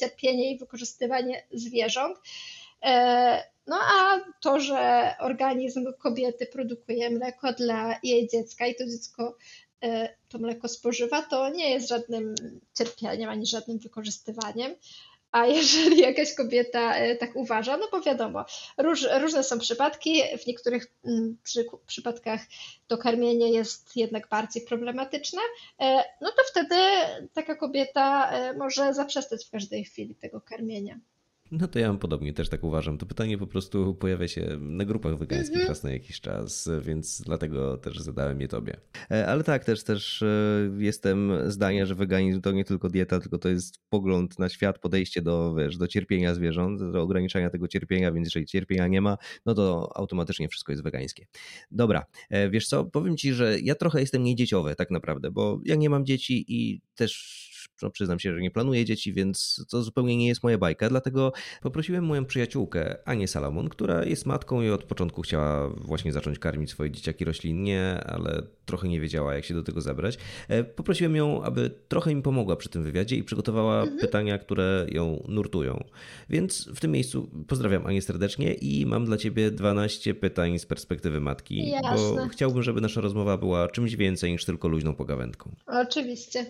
cierpienie 0.00 0.52
i 0.52 0.58
wykorzystywanie 0.58 1.42
zwierząt. 1.52 2.18
No 3.66 3.76
a 3.76 4.20
to, 4.40 4.60
że 4.60 5.14
organizm 5.20 5.92
kobiety 5.98 6.46
produkuje 6.46 7.10
mleko 7.10 7.52
dla 7.52 7.98
jej 8.02 8.28
dziecka 8.28 8.66
i 8.66 8.74
to 8.74 8.86
dziecko 8.86 9.36
to 10.28 10.38
mleko 10.38 10.68
spożywa, 10.68 11.22
to 11.22 11.48
nie 11.48 11.70
jest 11.70 11.88
żadnym 11.88 12.34
cierpieniem 12.78 13.30
ani 13.30 13.46
żadnym 13.46 13.78
wykorzystywaniem. 13.78 14.74
A 15.32 15.46
jeżeli 15.46 15.98
jakaś 16.08 16.34
kobieta 16.34 16.94
e, 16.94 17.16
tak 17.16 17.36
uważa, 17.36 17.76
no 17.76 17.88
bo 17.92 18.00
wiadomo, 18.00 18.44
róż, 18.78 19.06
różne 19.20 19.44
są 19.44 19.58
przypadki. 19.58 20.22
W 20.42 20.46
niektórych 20.46 20.92
mm, 21.04 21.36
przy, 21.42 21.66
przypadkach 21.86 22.40
to 22.86 22.98
karmienie 22.98 23.52
jest 23.52 23.96
jednak 23.96 24.28
bardziej 24.28 24.64
problematyczne, 24.64 25.40
e, 25.80 26.04
no 26.20 26.30
to 26.30 26.42
wtedy 26.50 26.76
taka 27.34 27.54
kobieta 27.54 28.32
może 28.58 28.94
zaprzestać 28.94 29.46
w 29.46 29.50
każdej 29.50 29.84
chwili 29.84 30.14
tego 30.14 30.40
karmienia. 30.40 31.00
No 31.50 31.68
to 31.68 31.78
ja 31.78 31.88
mam 31.88 31.98
podobnie, 31.98 32.32
też 32.32 32.48
tak 32.48 32.64
uważam. 32.64 32.98
To 32.98 33.06
pytanie 33.06 33.38
po 33.38 33.46
prostu 33.46 33.94
pojawia 33.94 34.28
się 34.28 34.58
na 34.60 34.84
grupach 34.84 35.18
wegańskich 35.18 35.56
mm 35.56 35.66
-hmm. 35.66 35.68
raz 35.68 35.82
na 35.82 35.92
jakiś 35.92 36.20
czas, 36.20 36.68
więc 36.80 37.22
dlatego 37.22 37.76
też 37.76 37.98
zadałem 37.98 38.40
je 38.40 38.48
tobie. 38.48 38.76
E, 39.10 39.26
ale 39.26 39.44
tak, 39.44 39.64
też, 39.64 39.84
też 39.84 40.22
e, 40.22 40.70
jestem 40.78 41.32
zdania, 41.46 41.86
że 41.86 41.94
weganizm 41.94 42.40
to 42.40 42.52
nie 42.52 42.64
tylko 42.64 42.88
dieta, 42.88 43.20
tylko 43.20 43.38
to 43.38 43.48
jest 43.48 43.78
pogląd 43.88 44.38
na 44.38 44.48
świat, 44.48 44.78
podejście 44.78 45.22
do, 45.22 45.54
wiesz, 45.54 45.76
do 45.76 45.88
cierpienia 45.88 46.34
zwierząt, 46.34 46.92
do 46.92 47.02
ograniczania 47.02 47.50
tego 47.50 47.68
cierpienia, 47.68 48.12
więc 48.12 48.26
jeżeli 48.26 48.46
cierpienia 48.46 48.88
nie 48.88 49.00
ma, 49.00 49.18
no 49.46 49.54
to 49.54 49.92
automatycznie 49.96 50.48
wszystko 50.48 50.72
jest 50.72 50.82
wegańskie. 50.82 51.26
Dobra, 51.70 52.04
e, 52.30 52.50
wiesz 52.50 52.66
co, 52.66 52.84
powiem 52.84 53.16
ci, 53.16 53.32
że 53.32 53.60
ja 53.60 53.74
trochę 53.74 54.00
jestem 54.00 54.22
niedzieciowy 54.22 54.74
tak 54.74 54.90
naprawdę, 54.90 55.30
bo 55.30 55.60
ja 55.64 55.74
nie 55.74 55.90
mam 55.90 56.06
dzieci 56.06 56.44
i 56.48 56.80
też 56.94 57.48
no, 57.82 57.90
przyznam 57.90 58.18
się, 58.18 58.34
że 58.34 58.40
nie 58.40 58.50
planuję 58.50 58.84
dzieci, 58.84 59.12
więc 59.12 59.66
to 59.70 59.82
zupełnie 59.82 60.16
nie 60.16 60.28
jest 60.28 60.42
moja 60.42 60.58
bajka, 60.58 60.88
dlatego 60.88 61.32
poprosiłem 61.62 62.04
moją 62.04 62.24
przyjaciółkę 62.24 62.96
Anię 63.04 63.28
Salomon, 63.28 63.68
która 63.68 64.04
jest 64.04 64.26
matką 64.26 64.62
i 64.62 64.70
od 64.70 64.84
początku 64.84 65.22
chciała 65.22 65.68
właśnie 65.68 66.12
zacząć 66.12 66.38
karmić 66.38 66.70
swoje 66.70 66.90
dzieciaki 66.90 67.24
roślinnie, 67.24 68.00
ale 68.06 68.42
trochę 68.64 68.88
nie 68.88 69.00
wiedziała, 69.00 69.34
jak 69.34 69.44
się 69.44 69.54
do 69.54 69.62
tego 69.62 69.80
zabrać. 69.80 70.18
E, 70.48 70.64
poprosiłem 70.64 71.16
ją, 71.16 71.42
aby 71.42 71.70
trochę 71.88 72.14
mi 72.14 72.22
pomogła 72.22 72.56
przy 72.56 72.68
tym 72.68 72.82
wywiadzie 72.82 73.16
i 73.16 73.22
przygotowała 73.22 73.80
mhm. 73.80 73.98
pytania, 73.98 74.38
które 74.38 74.86
ją 74.90 75.24
nurtują. 75.28 75.84
Więc 76.30 76.68
w 76.74 76.80
tym 76.80 76.90
miejscu 76.90 77.30
pozdrawiam 77.46 77.86
Anię 77.86 78.02
serdecznie 78.02 78.54
i 78.54 78.86
mam 78.86 79.04
dla 79.04 79.16
ciebie 79.16 79.50
12 79.50 80.14
pytań 80.14 80.58
z 80.58 80.66
perspektywy 80.66 81.20
matki, 81.20 81.70
Jasne. 81.70 81.90
bo 81.96 82.28
chciałbym, 82.28 82.62
żeby 82.62 82.80
nasza 82.80 83.00
rozmowa 83.00 83.36
była 83.36 83.68
czymś 83.68 83.96
więcej 83.96 84.32
niż 84.32 84.44
tylko 84.44 84.68
luźną 84.68 84.94
pogawędką. 84.94 85.54
Oczywiście. 85.66 86.46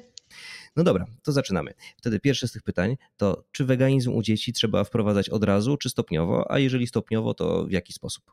No 0.78 0.84
dobra, 0.84 1.06
to 1.24 1.32
zaczynamy. 1.32 1.74
Wtedy 1.96 2.20
pierwsze 2.20 2.48
z 2.48 2.52
tych 2.52 2.62
pytań 2.62 2.96
to, 3.16 3.44
czy 3.52 3.64
weganizm 3.64 4.14
u 4.14 4.22
dzieci 4.22 4.52
trzeba 4.52 4.84
wprowadzać 4.84 5.28
od 5.28 5.44
razu, 5.44 5.76
czy 5.76 5.90
stopniowo, 5.90 6.50
a 6.50 6.58
jeżeli 6.58 6.86
stopniowo, 6.86 7.34
to 7.34 7.64
w 7.64 7.70
jaki 7.70 7.92
sposób? 7.92 8.24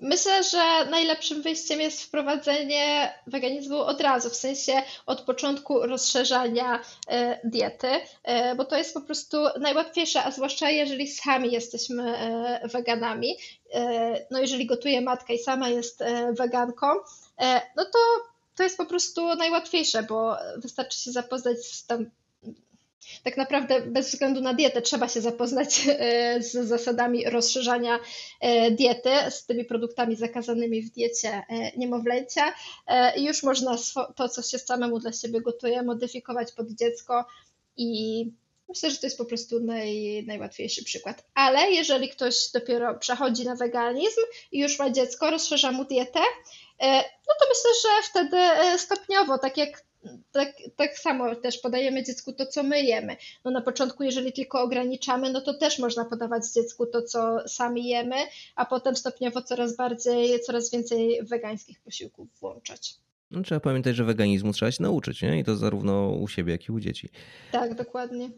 Myślę, 0.00 0.44
że 0.44 0.90
najlepszym 0.90 1.42
wyjściem 1.42 1.80
jest 1.80 2.02
wprowadzenie 2.02 3.14
weganizmu 3.26 3.78
od 3.78 4.00
razu, 4.00 4.30
w 4.30 4.36
sensie 4.36 4.72
od 5.06 5.20
początku 5.20 5.86
rozszerzania 5.86 6.80
e, 7.08 7.40
diety, 7.44 7.88
e, 8.22 8.54
bo 8.54 8.64
to 8.64 8.76
jest 8.76 8.94
po 8.94 9.00
prostu 9.00 9.36
najłatwiejsze, 9.60 10.24
a 10.24 10.30
zwłaszcza 10.30 10.70
jeżeli 10.70 11.08
sami 11.08 11.52
jesteśmy 11.52 12.16
e, 12.16 12.68
weganami. 12.68 13.36
No 14.30 14.38
jeżeli 14.40 14.66
gotuje 14.66 15.00
matka 15.00 15.32
i 15.32 15.38
sama 15.38 15.68
jest 15.68 16.04
weganką, 16.38 16.86
no 17.76 17.84
to 17.84 18.31
to 18.62 18.66
jest 18.66 18.76
po 18.76 18.86
prostu 18.86 19.34
najłatwiejsze, 19.34 20.02
bo 20.02 20.36
wystarczy 20.56 20.98
się 20.98 21.12
zapoznać 21.12 21.58
z 21.58 21.86
tam. 21.86 22.10
Tak 23.22 23.36
naprawdę, 23.36 23.80
bez 23.80 24.10
względu 24.10 24.40
na 24.40 24.54
dietę, 24.54 24.82
trzeba 24.82 25.08
się 25.08 25.20
zapoznać 25.20 25.88
e, 25.88 26.42
z 26.42 26.52
zasadami 26.52 27.24
rozszerzania 27.24 27.98
e, 28.40 28.70
diety, 28.70 29.10
z 29.30 29.46
tymi 29.46 29.64
produktami 29.64 30.16
zakazanymi 30.16 30.82
w 30.82 30.90
diecie 30.90 31.28
e, 31.28 31.76
niemowlęcia. 31.76 32.54
I 33.16 33.24
już 33.24 33.42
można 33.42 33.76
to, 34.16 34.28
co 34.28 34.42
się 34.42 34.58
samemu 34.58 34.98
dla 34.98 35.12
siebie 35.12 35.40
gotuje, 35.40 35.82
modyfikować 35.82 36.52
pod 36.52 36.70
dziecko 36.70 37.26
i 37.76 38.26
Myślę, 38.68 38.90
że 38.90 38.96
to 38.96 39.06
jest 39.06 39.18
po 39.18 39.24
prostu 39.24 39.60
naj, 39.60 40.24
najłatwiejszy 40.26 40.84
przykład. 40.84 41.24
Ale 41.34 41.70
jeżeli 41.70 42.08
ktoś 42.08 42.50
dopiero 42.54 42.98
przechodzi 42.98 43.44
na 43.44 43.56
weganizm 43.56 44.20
i 44.52 44.60
już 44.60 44.78
ma 44.78 44.90
dziecko, 44.90 45.30
rozszerza 45.30 45.72
mu 45.72 45.84
dietę, 45.84 46.20
no 47.28 47.34
to 47.40 47.46
myślę, 47.48 47.70
że 47.82 48.08
wtedy 48.10 48.36
e, 48.36 48.78
stopniowo, 48.78 49.38
tak 49.38 49.56
jak 49.56 49.84
tak, 50.32 50.48
tak 50.76 50.98
samo 50.98 51.34
też 51.36 51.58
podajemy 51.58 52.02
dziecku 52.02 52.32
to, 52.32 52.46
co 52.46 52.62
my 52.62 52.82
jemy. 52.82 53.16
No 53.44 53.50
na 53.50 53.60
początku, 53.60 54.02
jeżeli 54.02 54.32
tylko 54.32 54.62
ograniczamy, 54.62 55.32
no 55.32 55.40
to 55.40 55.54
też 55.54 55.78
można 55.78 56.04
podawać 56.04 56.52
dziecku 56.54 56.86
to, 56.86 57.02
co 57.02 57.48
sami 57.48 57.88
jemy, 57.88 58.16
a 58.56 58.66
potem 58.66 58.96
stopniowo 58.96 59.42
coraz 59.42 59.76
bardziej, 59.76 60.40
coraz 60.40 60.70
więcej 60.70 61.22
wegańskich 61.22 61.80
posiłków 61.80 62.28
włączać. 62.40 62.94
No, 63.30 63.42
trzeba 63.42 63.60
pamiętać, 63.60 63.96
że 63.96 64.04
weganizmu 64.04 64.52
trzeba 64.52 64.72
się 64.72 64.82
nauczyć, 64.82 65.22
nie? 65.22 65.38
I 65.38 65.44
to 65.44 65.56
zarówno 65.56 66.08
u 66.08 66.28
siebie, 66.28 66.52
jak 66.52 66.68
i 66.68 66.72
u 66.72 66.80
dzieci. 66.80 67.08
Tak, 67.52 67.74
dokładnie. 67.74 68.30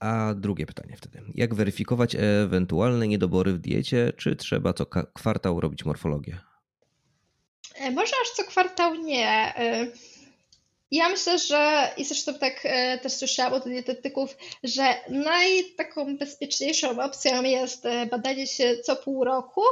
A 0.00 0.34
drugie 0.36 0.66
pytanie 0.66 0.96
wtedy. 0.96 1.22
Jak 1.34 1.54
weryfikować 1.54 2.16
ewentualne 2.18 3.08
niedobory 3.08 3.52
w 3.52 3.58
diecie? 3.58 4.12
Czy 4.16 4.36
trzeba 4.36 4.72
co 4.72 4.86
kwartał 5.14 5.60
robić 5.60 5.84
morfologię? 5.84 6.47
E, 7.78 7.90
może 7.90 8.12
aż 8.22 8.30
co 8.36 8.44
kwartał 8.44 8.94
nie. 8.94 9.28
E, 9.56 9.86
ja 10.90 11.08
myślę, 11.08 11.38
że 11.38 11.90
i 11.96 12.04
zresztą 12.04 12.34
tak 12.34 12.60
e, 12.64 12.98
też 12.98 13.12
słyszałam 13.12 13.52
od 13.52 13.64
dietetyków, 13.64 14.36
że 14.64 14.94
najtaką 15.08 16.16
bezpieczniejszą 16.16 17.02
opcją 17.02 17.42
jest 17.42 17.84
badanie 18.10 18.46
się 18.46 18.76
co 18.76 18.96
pół 18.96 19.24
roku, 19.24 19.62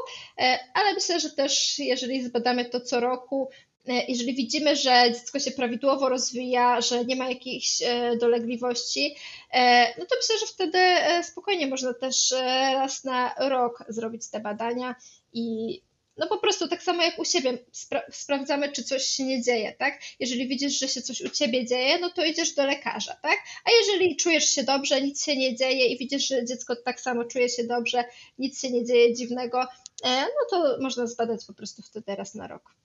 ale 0.74 0.94
myślę, 0.94 1.20
że 1.20 1.30
też 1.30 1.78
jeżeli 1.78 2.24
zbadamy 2.24 2.64
to 2.64 2.80
co 2.80 3.00
roku, 3.00 3.48
E, 3.88 4.04
jeżeli 4.08 4.34
widzimy, 4.34 4.76
że 4.76 5.12
dziecko 5.12 5.38
się 5.38 5.50
prawidłowo 5.50 6.08
rozwija, 6.08 6.80
że 6.80 7.04
nie 7.04 7.16
ma 7.16 7.28
jakichś 7.28 7.82
e, 7.82 8.16
dolegliwości, 8.16 9.14
e, 9.52 9.86
no 9.98 10.06
to 10.06 10.16
myślę, 10.16 10.38
że 10.40 10.46
wtedy 10.46 10.78
spokojnie 11.22 11.66
można 11.66 11.94
też 11.94 12.34
raz 12.74 13.04
na 13.04 13.34
rok 13.38 13.84
zrobić 13.88 14.30
te 14.30 14.40
badania 14.40 14.94
i 15.32 15.80
no 16.16 16.26
po 16.26 16.38
prostu 16.38 16.68
tak 16.68 16.82
samo 16.82 17.02
jak 17.02 17.18
u 17.18 17.24
siebie 17.24 17.58
spra 17.72 18.02
sprawdzamy, 18.10 18.72
czy 18.72 18.82
coś 18.82 19.02
się 19.02 19.24
nie 19.24 19.42
dzieje, 19.42 19.74
tak? 19.78 20.00
Jeżeli 20.20 20.48
widzisz, 20.48 20.78
że 20.78 20.88
się 20.88 21.02
coś 21.02 21.20
u 21.20 21.30
ciebie 21.30 21.66
dzieje, 21.66 21.98
no 21.98 22.10
to 22.10 22.24
idziesz 22.24 22.54
do 22.54 22.66
lekarza, 22.66 23.14
tak? 23.14 23.38
A 23.64 23.70
jeżeli 23.70 24.16
czujesz 24.16 24.44
się 24.44 24.62
dobrze, 24.62 25.02
nic 25.02 25.24
się 25.24 25.36
nie 25.36 25.56
dzieje 25.56 25.86
i 25.86 25.98
widzisz, 25.98 26.28
że 26.28 26.44
dziecko 26.44 26.76
tak 26.76 27.00
samo 27.00 27.24
czuje 27.24 27.48
się 27.48 27.64
dobrze, 27.64 28.04
nic 28.38 28.60
się 28.60 28.70
nie 28.70 28.84
dzieje 28.84 29.14
dziwnego, 29.14 29.66
no 30.04 30.46
to 30.50 30.78
można 30.80 31.06
zbadać 31.06 31.44
po 31.46 31.54
prostu 31.54 31.82
wtedy 31.82 32.16
raz 32.16 32.34
na 32.34 32.46
rok. 32.46 32.76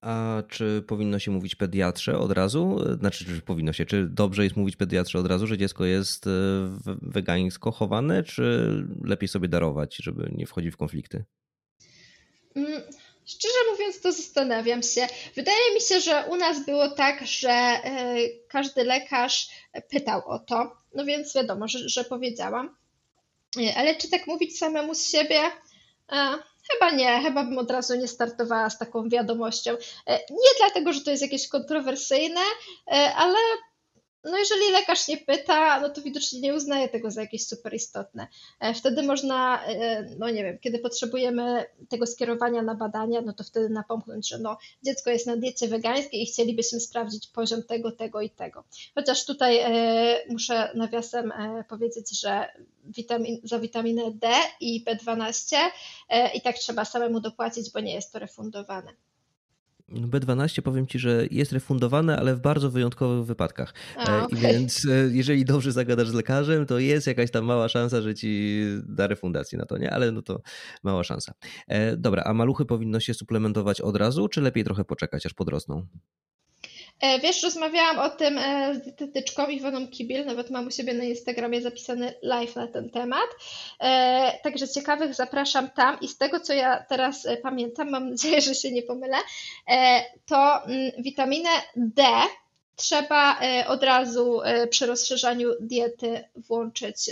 A 0.00 0.42
czy 0.48 0.82
powinno 0.86 1.18
się 1.18 1.30
mówić 1.30 1.54
pediatrze 1.54 2.18
od 2.18 2.32
razu? 2.32 2.78
Znaczy, 2.98 3.24
czy 3.24 3.40
powinno 3.40 3.72
się, 3.72 3.86
czy 3.86 4.06
dobrze 4.06 4.44
jest 4.44 4.56
mówić 4.56 4.76
pediatrze 4.76 5.18
od 5.18 5.26
razu, 5.26 5.46
że 5.46 5.58
dziecko 5.58 5.84
jest 5.84 6.26
e, 6.26 6.30
wegańsko 7.02 7.70
chowane, 7.70 8.22
czy 8.22 8.72
lepiej 9.04 9.28
sobie 9.28 9.48
darować, 9.48 9.96
żeby 9.96 10.30
nie 10.36 10.46
wchodzić 10.46 10.74
w 10.74 10.76
konflikty? 10.76 11.24
Szczerze 13.30 13.70
mówiąc, 13.70 14.00
to 14.00 14.12
zastanawiam 14.12 14.82
się. 14.82 15.06
Wydaje 15.34 15.74
mi 15.74 15.80
się, 15.80 16.00
że 16.00 16.24
u 16.30 16.36
nas 16.36 16.64
było 16.64 16.88
tak, 16.88 17.26
że 17.26 17.50
e, 17.50 18.16
każdy 18.48 18.84
lekarz 18.84 19.48
pytał 19.90 20.22
o 20.28 20.38
to, 20.38 20.76
no 20.94 21.04
więc 21.04 21.34
wiadomo, 21.34 21.68
że, 21.68 21.88
że 21.88 22.04
powiedziałam. 22.04 22.76
E, 23.60 23.76
ale 23.76 23.96
czy 23.96 24.10
tak 24.10 24.26
mówić 24.26 24.58
samemu 24.58 24.94
z 24.94 25.10
siebie? 25.10 25.40
Chyba 26.72 26.90
nie, 26.90 27.22
chyba 27.22 27.44
bym 27.44 27.58
od 27.58 27.70
razu 27.70 27.94
nie 27.94 28.08
startowała 28.08 28.70
z 28.70 28.78
taką 28.78 29.08
wiadomością. 29.08 29.70
E, 30.06 30.18
nie 30.30 30.50
dlatego, 30.58 30.92
że 30.92 31.00
to 31.00 31.10
jest 31.10 31.22
jakieś 31.22 31.48
kontrowersyjne, 31.48 32.40
e, 32.86 33.14
ale 33.14 33.38
no 34.24 34.38
jeżeli 34.38 34.72
lekarz 34.72 35.08
nie 35.08 35.16
pyta, 35.16 35.80
no 35.80 35.88
to 35.88 36.02
widocznie 36.02 36.40
nie 36.40 36.54
uznaje 36.54 36.88
tego 36.88 37.10
za 37.10 37.20
jakieś 37.20 37.46
super 37.46 37.74
istotne. 37.74 38.26
E, 38.60 38.74
wtedy 38.74 39.02
można, 39.02 39.64
e, 39.66 40.02
no 40.18 40.30
nie 40.30 40.44
wiem, 40.44 40.58
kiedy 40.58 40.78
potrzebujemy 40.78 41.64
tego 41.88 42.06
skierowania 42.06 42.62
na 42.62 42.74
badania, 42.74 43.20
no 43.20 43.32
to 43.32 43.44
wtedy 43.44 43.68
napomknąć, 43.68 44.28
że 44.28 44.38
no 44.38 44.58
dziecko 44.82 45.10
jest 45.10 45.26
na 45.26 45.36
diecie 45.36 45.68
wegańskiej 45.68 46.22
i 46.22 46.26
chcielibyśmy 46.26 46.80
sprawdzić 46.80 47.26
poziom 47.26 47.62
tego, 47.62 47.92
tego 47.92 48.20
i 48.20 48.30
tego. 48.30 48.64
Chociaż 48.94 49.24
tutaj 49.24 49.58
e, 49.58 50.24
muszę 50.28 50.70
nawiasem 50.74 51.32
powiedzieć, 51.68 52.20
że 52.20 52.52
witamin, 52.84 53.40
za 53.44 53.58
witaminę 53.58 54.02
D 54.14 54.28
i 54.60 54.84
B12 54.84 55.56
i 56.34 56.40
tak 56.40 56.58
trzeba 56.58 56.84
samemu 56.84 57.20
dopłacić, 57.20 57.70
bo 57.70 57.80
nie 57.80 57.94
jest 57.94 58.12
to 58.12 58.18
refundowane. 58.18 58.92
B12 59.90 60.62
powiem 60.62 60.86
ci, 60.86 60.98
że 60.98 61.26
jest 61.30 61.52
refundowane, 61.52 62.16
ale 62.16 62.34
w 62.34 62.40
bardzo 62.40 62.70
wyjątkowych 62.70 63.26
wypadkach. 63.26 63.74
A, 63.96 64.24
okay. 64.24 64.40
Więc 64.40 64.84
e, 64.84 65.08
jeżeli 65.12 65.44
dobrze 65.44 65.72
zagadasz 65.72 66.08
z 66.08 66.14
lekarzem, 66.14 66.66
to 66.66 66.78
jest 66.78 67.06
jakaś 67.06 67.30
tam 67.30 67.44
mała 67.44 67.68
szansa, 67.68 68.02
że 68.02 68.14
ci 68.14 68.60
da 68.86 69.06
refundację 69.06 69.58
na 69.58 69.66
to, 69.66 69.78
nie? 69.78 69.90
Ale 69.90 70.12
no 70.12 70.22
to 70.22 70.40
mała 70.82 71.04
szansa. 71.04 71.32
E, 71.68 71.96
dobra, 71.96 72.22
a 72.22 72.34
maluchy 72.34 72.64
powinno 72.64 73.00
się 73.00 73.14
suplementować 73.14 73.80
od 73.80 73.96
razu, 73.96 74.28
czy 74.28 74.40
lepiej 74.40 74.64
trochę 74.64 74.84
poczekać, 74.84 75.26
aż 75.26 75.34
podrosną? 75.34 75.86
E, 77.00 77.18
wiesz, 77.18 77.42
rozmawiałam 77.42 77.98
o 77.98 78.10
tym 78.10 78.38
e, 78.38 78.74
z 78.74 78.82
dietetyczką 78.82 79.46
Iwoną 79.46 79.88
Kibil, 79.88 80.26
nawet 80.26 80.50
mam 80.50 80.66
u 80.66 80.70
siebie 80.70 80.94
na 80.94 81.04
Instagramie 81.04 81.62
zapisany 81.62 82.14
live 82.22 82.56
na 82.56 82.66
ten 82.66 82.90
temat. 82.90 83.26
E, 83.80 84.38
także 84.42 84.68
ciekawych 84.68 85.14
zapraszam 85.14 85.70
tam 85.70 86.00
i 86.00 86.08
z 86.08 86.18
tego, 86.18 86.40
co 86.40 86.52
ja 86.52 86.84
teraz 86.88 87.28
pamiętam, 87.42 87.90
mam 87.90 88.10
nadzieję, 88.10 88.40
że 88.40 88.54
się 88.54 88.72
nie 88.72 88.82
pomylę, 88.82 89.16
to 90.26 90.64
mm, 90.64 90.90
witaminę 90.98 91.50
D 91.76 92.02
trzeba 92.76 93.40
od 93.66 93.82
razu 93.82 94.40
przy 94.70 94.86
rozszerzaniu 94.86 95.48
diety 95.60 96.24
włączyć 96.36 97.10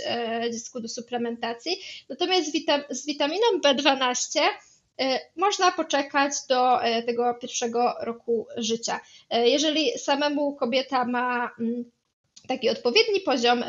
dziecku 0.51 0.79
do 0.79 0.87
suplementacji. 0.87 1.79
Natomiast 2.09 2.51
z 2.89 3.05
witaminą 3.05 3.45
B12 3.63 4.39
E, 4.39 4.68
można 5.35 5.71
poczekać 5.71 6.33
do 6.49 6.83
e, 6.83 7.03
tego 7.03 7.33
pierwszego 7.33 7.95
roku 8.01 8.47
życia. 8.57 8.99
E, 9.29 9.49
jeżeli 9.49 9.99
samemu 9.99 10.55
kobieta 10.55 11.05
ma 11.05 11.51
mm, 11.59 11.91
taki 12.47 12.69
odpowiedni 12.69 13.21
poziom 13.21 13.63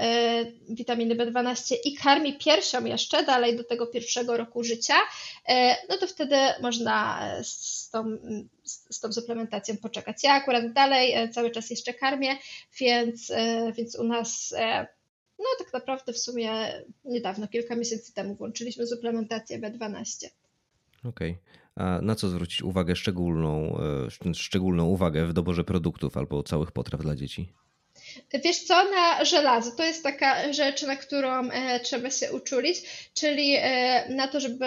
witaminy 0.69 1.15
B12 1.15 1.75
i 1.85 1.95
karmi 1.97 2.39
piersią 2.39 2.85
jeszcze 2.85 3.25
dalej 3.25 3.57
do 3.57 3.65
tego 3.65 3.87
pierwszego 3.87 4.37
roku 4.37 4.65
życia, 4.65 4.95
no 5.89 5.97
to 5.97 6.07
wtedy 6.07 6.37
można 6.63 7.21
z 7.43 7.91
tą, 7.91 8.19
z 8.65 9.01
tą 9.01 9.13
suplementacją 9.13 9.77
poczekać. 9.77 10.25
Ja 10.25 10.33
akurat 10.33 10.73
dalej 10.73 11.31
cały 11.31 11.51
czas 11.51 11.71
jeszcze 11.71 11.95
karmię, 11.95 12.37
więc, 12.81 13.33
więc 13.77 13.99
u 13.99 14.05
nas 14.05 14.55
no 15.39 15.47
tak 15.59 15.73
naprawdę 15.73 16.13
w 16.13 16.19
sumie 16.19 16.83
niedawno, 17.05 17.49
kilka 17.49 17.77
miesięcy 17.77 18.15
temu 18.15 18.35
włączyliśmy 18.35 18.87
suplementację 18.87 19.59
B12. 19.59 20.27
Okej. 21.05 21.31
Okay. 21.31 21.61
A 21.77 22.01
na 22.03 22.15
co 22.15 22.29
zwrócić 22.29 22.63
uwagę 22.63 22.97
szczególną, 22.97 23.79
e, 24.27 24.35
szczególną 24.35 24.87
uwagę 24.87 25.27
w 25.27 25.33
doborze 25.33 25.65
produktów 25.65 26.17
albo 26.17 26.43
całych 26.43 26.73
potraw 26.73 27.03
dla 27.03 27.15
dzieci? 27.17 27.53
Wiesz 28.45 28.59
co, 28.59 28.91
na 28.91 29.25
żelazo. 29.25 29.71
To 29.71 29.85
jest 29.85 30.03
taka 30.03 30.53
rzecz, 30.53 30.83
na 30.83 30.97
którą 30.97 31.51
e, 31.51 31.81
trzeba 31.81 32.11
się 32.11 32.33
uczulić, 32.33 32.83
czyli 33.15 33.57
e, 33.59 34.09
na 34.09 34.29
to, 34.29 34.41
żeby 34.41 34.67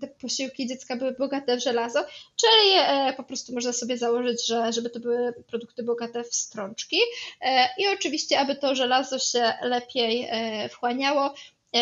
te 0.00 0.08
posiłki 0.08 0.66
dziecka 0.66 0.96
były 0.96 1.12
bogate 1.12 1.56
w 1.56 1.62
żelazo, 1.62 2.04
czyli 2.36 2.74
e, 2.76 3.12
po 3.16 3.24
prostu 3.24 3.54
można 3.54 3.72
sobie 3.72 3.98
założyć, 3.98 4.46
że 4.46 4.72
żeby 4.72 4.90
to 4.90 5.00
były 5.00 5.32
produkty 5.46 5.82
bogate 5.82 6.24
w 6.24 6.34
strączki 6.34 6.98
e, 7.40 7.68
i 7.78 7.88
oczywiście, 7.88 8.40
aby 8.40 8.56
to 8.56 8.74
żelazo 8.74 9.18
się 9.18 9.52
lepiej 9.62 10.26
e, 10.30 10.68
wchłaniało, 10.68 11.34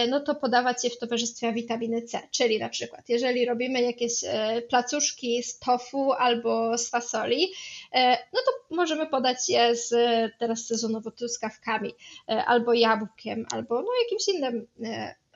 no 0.09 0.20
to 0.20 0.35
podawać 0.35 0.85
je 0.85 0.90
w 0.90 0.99
towarzystwie 0.99 1.53
witaminy 1.53 2.03
C, 2.03 2.20
czyli 2.31 2.59
na 2.59 2.68
przykład 2.68 3.09
jeżeli 3.09 3.46
robimy 3.46 3.83
jakieś 3.83 4.12
e, 4.25 4.62
placuszki 4.62 5.42
z 5.42 5.59
tofu 5.59 6.12
albo 6.12 6.79
z 6.79 6.90
fasoli, 6.90 7.53
e, 7.92 8.11
no 8.11 8.40
to 8.46 8.77
możemy 8.77 9.07
podać 9.07 9.49
je 9.49 9.77
z 9.77 9.90
teraz 10.38 10.66
sezonowo 10.66 11.11
truskawkami 11.11 11.94
albo 12.27 12.75
jabłkiem, 12.75 13.46
albo 13.51 13.83
no 13.83 13.88
jakimś 14.05 14.29
innym 14.29 14.66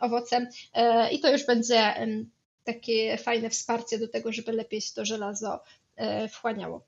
owocem 0.00 0.48
i 1.12 1.20
to 1.20 1.32
już 1.32 1.46
będzie 1.46 1.94
takie 2.64 3.16
fajne 3.16 3.50
wsparcie 3.50 3.98
do 3.98 4.08
tego, 4.08 4.32
żeby 4.32 4.52
lepiej 4.52 4.80
się 4.80 4.94
to 4.94 5.04
żelazo 5.04 5.60
wchłaniało. 6.30 6.84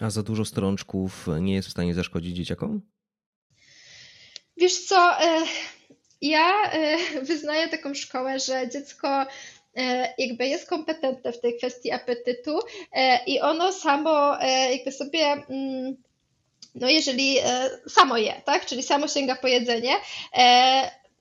A 0.00 0.10
za 0.10 0.22
dużo 0.22 0.44
strączków 0.44 1.26
nie 1.40 1.54
jest 1.54 1.68
w 1.68 1.70
stanie 1.70 1.94
zaszkodzić 1.94 2.36
dzieciakom? 2.36 2.80
Wiesz 4.56 4.84
co, 4.84 5.16
ja 6.20 6.70
e, 6.72 6.96
wyznaję 7.30 7.68
taką 7.68 7.94
szkołę, 7.94 8.38
że 8.40 8.68
dziecko 8.68 9.26
e, 9.76 10.14
jakby 10.18 10.46
jest 10.46 10.68
kompetentne 10.68 11.32
w 11.32 11.40
tej 11.40 11.58
kwestii 11.58 11.90
apetytu 11.90 12.58
e, 12.92 13.24
i 13.24 13.40
ono 13.40 13.72
samo 13.72 14.36
jakby 14.70 14.92
sobie 14.92 15.32
mm, 15.50 15.96
no 16.74 16.88
jeżeli 16.88 17.36
samo 17.88 18.16
je, 18.16 18.42
tak, 18.44 18.66
czyli 18.66 18.82
samo 18.82 19.08
sięga 19.08 19.36
po 19.36 19.48
jedzenie, 19.48 19.92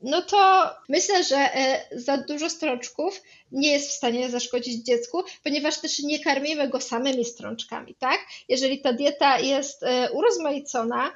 no 0.02 0.22
to 0.22 0.70
myślę, 0.90 1.24
że 1.24 1.50
za 1.92 2.18
dużo 2.18 2.50
strączków 2.50 3.22
nie 3.52 3.72
jest 3.72 3.90
w 3.90 3.94
stanie 3.94 4.30
zaszkodzić 4.30 4.86
dziecku, 4.86 5.24
ponieważ 5.44 5.82
też 5.82 6.00
nie 6.00 6.20
karmimy 6.20 6.70
go 6.70 6.82
samymi 6.82 7.26
strączkami, 7.26 7.96
tak? 7.96 8.20
Jeżeli 8.50 8.82
ta 8.82 8.94
dieta 8.94 9.40
jest 9.40 9.86
urozmaicona, 10.14 11.12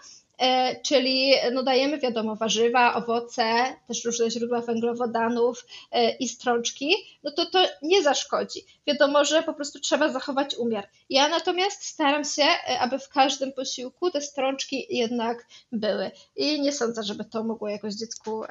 czyli 0.84 1.34
no 1.52 1.64
dajemy 1.64 1.98
wiadomo 1.98 2.36
warzywa, 2.36 2.94
owoce, 2.94 3.44
też 3.88 4.06
różne 4.06 4.32
źródła 4.32 4.62
węglowodanów 4.62 5.66
e, 5.92 6.18
i 6.18 6.28
strączki, 6.28 6.96
no 7.24 7.32
to 7.32 7.46
to 7.46 7.66
nie 7.82 8.04
zaszkodzi. 8.04 8.66
Wiadomo, 8.88 9.26
że 9.26 9.44
po 9.44 9.54
prostu 9.54 9.80
trzeba 9.80 10.10
zachować 10.10 10.56
umiar. 10.56 10.90
Ja 11.10 11.30
natomiast 11.30 11.84
staram 11.84 12.24
się, 12.24 12.44
e, 12.44 12.80
aby 12.80 13.00
w 13.00 13.10
każdym 13.10 13.54
posiłku 13.54 14.12
te 14.12 14.22
strączki 14.22 14.86
jednak 14.90 15.46
były 15.72 16.12
i 16.36 16.62
nie 16.62 16.72
sądzę, 16.72 17.04
żeby 17.04 17.26
to 17.26 17.44
mogło 17.44 17.70
jakoś 17.70 17.94
dziecku 17.94 18.44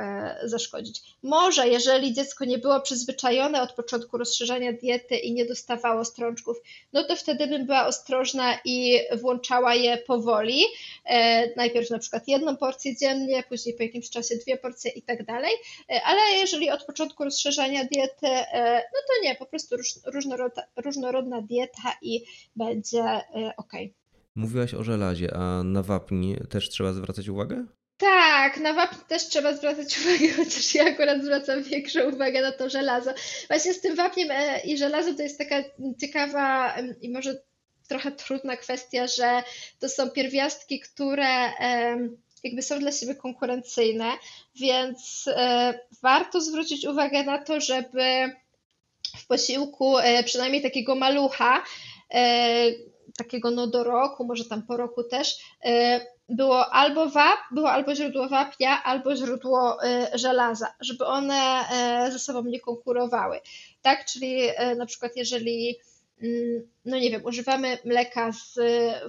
zaszkodzić. 0.45 1.01
Może 1.23 1.69
jeżeli 1.69 2.15
dziecko 2.15 2.45
nie 2.45 2.59
było 2.59 2.81
przyzwyczajone 2.81 3.63
od 3.63 3.73
początku 3.73 4.19
rozszerzania 4.19 4.73
diety 4.73 5.17
i 5.17 5.33
nie 5.33 5.45
dostawało 5.45 6.05
strączków, 6.05 6.57
no 6.93 7.05
to 7.05 7.17
wtedy 7.17 7.47
bym 7.47 7.67
była 7.67 7.87
ostrożna 7.87 8.59
i 8.65 9.01
włączała 9.21 9.75
je 9.75 9.99
powoli. 9.99 10.65
Najpierw 11.57 11.78
najpierw 11.79 11.91
na 11.91 11.99
przykład 11.99 12.29
jedną 12.29 12.57
porcję 12.57 12.97
dziennie, 12.97 13.43
później 13.49 13.75
po 13.77 13.83
jakimś 13.83 14.11
czasie 14.11 14.37
dwie 14.37 14.57
porcje 14.57 14.91
i 14.91 15.03
tak 15.03 15.25
dalej, 15.25 15.53
e, 15.91 16.03
ale 16.05 16.21
jeżeli 16.41 16.71
od 16.71 16.85
początku 16.85 17.25
rozszerzania 17.25 17.85
diety, 17.85 18.27
e, 18.27 18.83
no 18.95 19.01
to 19.07 19.23
nie, 19.23 19.35
po 19.35 19.47
prostu 19.47 19.77
różnorodna, 20.15 20.63
różnorodna 20.77 21.43
dieta 21.43 21.97
i 22.03 22.25
będzie 22.57 23.03
e, 23.03 23.53
ok. 23.57 23.73
Mówiłaś 24.35 24.75
o 24.75 24.85
żelazie, 24.85 25.35
a 25.35 25.63
na 25.63 25.83
wapń 25.83 26.35
też 26.51 26.69
trzeba 26.69 26.93
zwracać 26.93 27.29
uwagę? 27.29 27.67
Tak, 27.99 28.61
na 28.61 28.73
wapń 28.73 28.97
też 29.09 29.29
trzeba 29.29 29.57
zwracać 29.57 29.99
uwagę, 30.01 30.33
chociaż 30.37 30.75
ja 30.75 30.85
akurat 30.85 31.25
zwracam 31.25 31.63
większą 31.63 32.01
uwagę 32.15 32.43
na 32.43 32.53
to 32.53 32.71
żelazo. 32.71 33.11
Właśnie 33.49 33.75
z 33.75 33.81
tym 33.81 33.97
wapniem 33.97 34.29
i 34.65 34.79
żelazo 34.79 35.15
to 35.15 35.23
jest 35.23 35.39
taka 35.39 35.63
ciekawa 36.01 36.75
i 37.01 37.11
może 37.13 37.48
trochę 37.89 38.13
trudna 38.13 38.57
kwestia, 38.57 39.07
że 39.07 39.43
to 39.79 39.89
są 39.89 40.11
pierwiastki, 40.11 40.81
które 40.81 41.53
jakby 42.45 42.63
są 42.63 42.79
dla 42.79 42.93
siebie 42.93 43.15
konkurencyjne, 43.15 44.13
więc 44.55 45.25
e, 45.37 45.75
warto 46.03 46.41
zwrócić 46.41 46.87
uwagę 46.87 47.25
na 47.25 47.39
to, 47.39 47.61
żeby 47.61 48.33
w 49.17 49.27
posiłku 49.27 49.99
e, 49.99 50.25
przynajmniej 50.25 50.63
takiego 50.63 50.95
malucha, 50.95 51.63
e, 52.15 52.73
takiego 53.17 53.51
no 53.51 53.67
do 53.67 53.85
roku, 53.85 54.25
może 54.25 54.45
tam 54.45 54.63
po 54.63 54.77
roku 54.77 55.05
też, 55.05 55.39
było 56.29 56.71
albo 56.71 57.09
wap, 57.11 57.39
było 57.53 57.71
albo 57.71 57.95
źródło 57.95 58.29
wapnia, 58.29 58.83
albo 58.83 59.17
źródło 59.17 59.79
żelaza, 60.15 60.75
żeby 60.81 61.07
one 61.07 61.65
ze 62.13 62.19
sobą 62.19 62.43
nie 62.43 62.61
konkurowały. 62.61 63.41
Tak, 63.83 64.05
czyli 64.05 64.43
na 64.77 64.87
przykład 64.87 65.13
jeżeli 65.17 65.77
no 66.85 66.99
nie 66.99 67.11
wiem, 67.11 67.25
używamy 67.25 67.79
mleka 67.85 68.33
z 68.33 68.59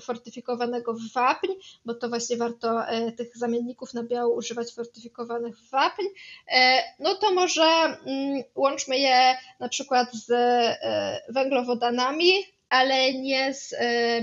fortyfikowanego 0.04 0.94
w 0.94 1.14
wapń, 1.14 1.48
bo 1.86 1.94
to 1.94 2.10
właśnie 2.10 2.38
warto 2.38 2.88
e, 2.88 3.12
tych 3.12 3.38
zamienników 3.38 3.94
na 3.94 4.04
biało 4.04 4.36
używać 4.36 4.74
fortyfikowanych 4.74 5.58
w 5.58 5.70
wapń, 5.70 6.04
e, 6.52 6.84
no 7.00 7.16
to 7.16 7.34
może 7.34 7.64
mm, 7.64 8.44
łączmy 8.56 9.00
je 9.00 9.38
na 9.60 9.70
przykład 9.70 10.14
z 10.14 10.32
e, 10.32 11.22
węglowodanami, 11.30 12.32
ale 12.70 13.14
nie 13.14 13.54
z 13.54 13.76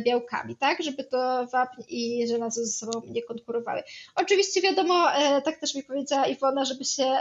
białkami, 0.05 0.57
tak, 0.57 0.83
żeby 0.83 1.05
to 1.05 1.47
wapń 1.47 1.83
i 1.89 2.29
żelazo 2.29 2.65
ze 2.65 2.73
sobą 2.73 3.03
nie 3.07 3.23
konkurowały. 3.23 3.83
Oczywiście 4.15 4.61
wiadomo, 4.61 5.09
tak 5.45 5.61
też 5.61 5.75
mi 5.75 5.83
powiedziała 5.83 6.27
Iwona, 6.27 6.65
żeby 6.65 6.85
się 6.85 7.17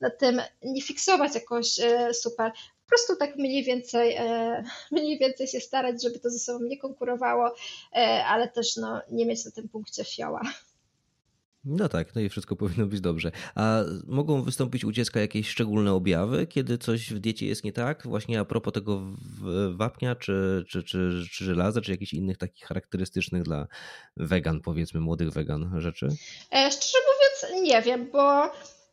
na 0.00 0.10
tym 0.10 0.42
nie 0.62 0.82
fiksować 0.82 1.34
jakoś 1.34 1.68
super, 2.12 2.52
prostu 2.92 3.16
tak 3.16 3.36
mniej 3.36 3.64
więcej, 3.64 4.16
e, 4.18 4.64
mniej 4.90 5.18
więcej 5.18 5.46
się 5.46 5.60
starać, 5.60 6.02
żeby 6.02 6.18
to 6.18 6.30
ze 6.30 6.38
sobą 6.38 6.64
nie 6.64 6.78
konkurowało, 6.78 7.54
e, 7.92 8.24
ale 8.24 8.48
też 8.48 8.76
no, 8.76 9.00
nie 9.10 9.26
mieć 9.26 9.44
na 9.44 9.50
tym 9.50 9.68
punkcie 9.68 10.04
fioła. 10.04 10.42
No 11.64 11.88
tak, 11.88 12.14
no 12.14 12.20
i 12.20 12.28
wszystko 12.28 12.56
powinno 12.56 12.86
być 12.86 13.00
dobrze. 13.00 13.30
A 13.54 13.80
mogą 14.06 14.42
wystąpić 14.42 14.84
u 14.84 14.92
dziecka 14.92 15.20
jakieś 15.20 15.48
szczególne 15.48 15.92
objawy, 15.92 16.46
kiedy 16.46 16.78
coś 16.78 17.12
w 17.12 17.18
diecie 17.18 17.46
jest 17.46 17.64
nie 17.64 17.72
tak? 17.72 18.02
Właśnie 18.06 18.40
a 18.40 18.44
propos 18.44 18.72
tego 18.72 19.02
wapnia, 19.70 20.14
czy, 20.14 20.64
czy, 20.68 20.82
czy, 20.82 21.24
czy 21.32 21.44
żelaza, 21.44 21.80
czy 21.80 21.90
jakichś 21.90 22.14
innych 22.14 22.38
takich 22.38 22.66
charakterystycznych 22.66 23.42
dla 23.42 23.66
wegan, 24.16 24.60
powiedzmy, 24.60 25.00
młodych 25.00 25.30
wegan 25.30 25.80
rzeczy? 25.80 26.08
E, 26.52 26.70
szczerze 26.70 26.98
mówiąc, 27.08 27.64
nie 27.64 27.82
wiem, 27.82 28.10
bo 28.12 28.42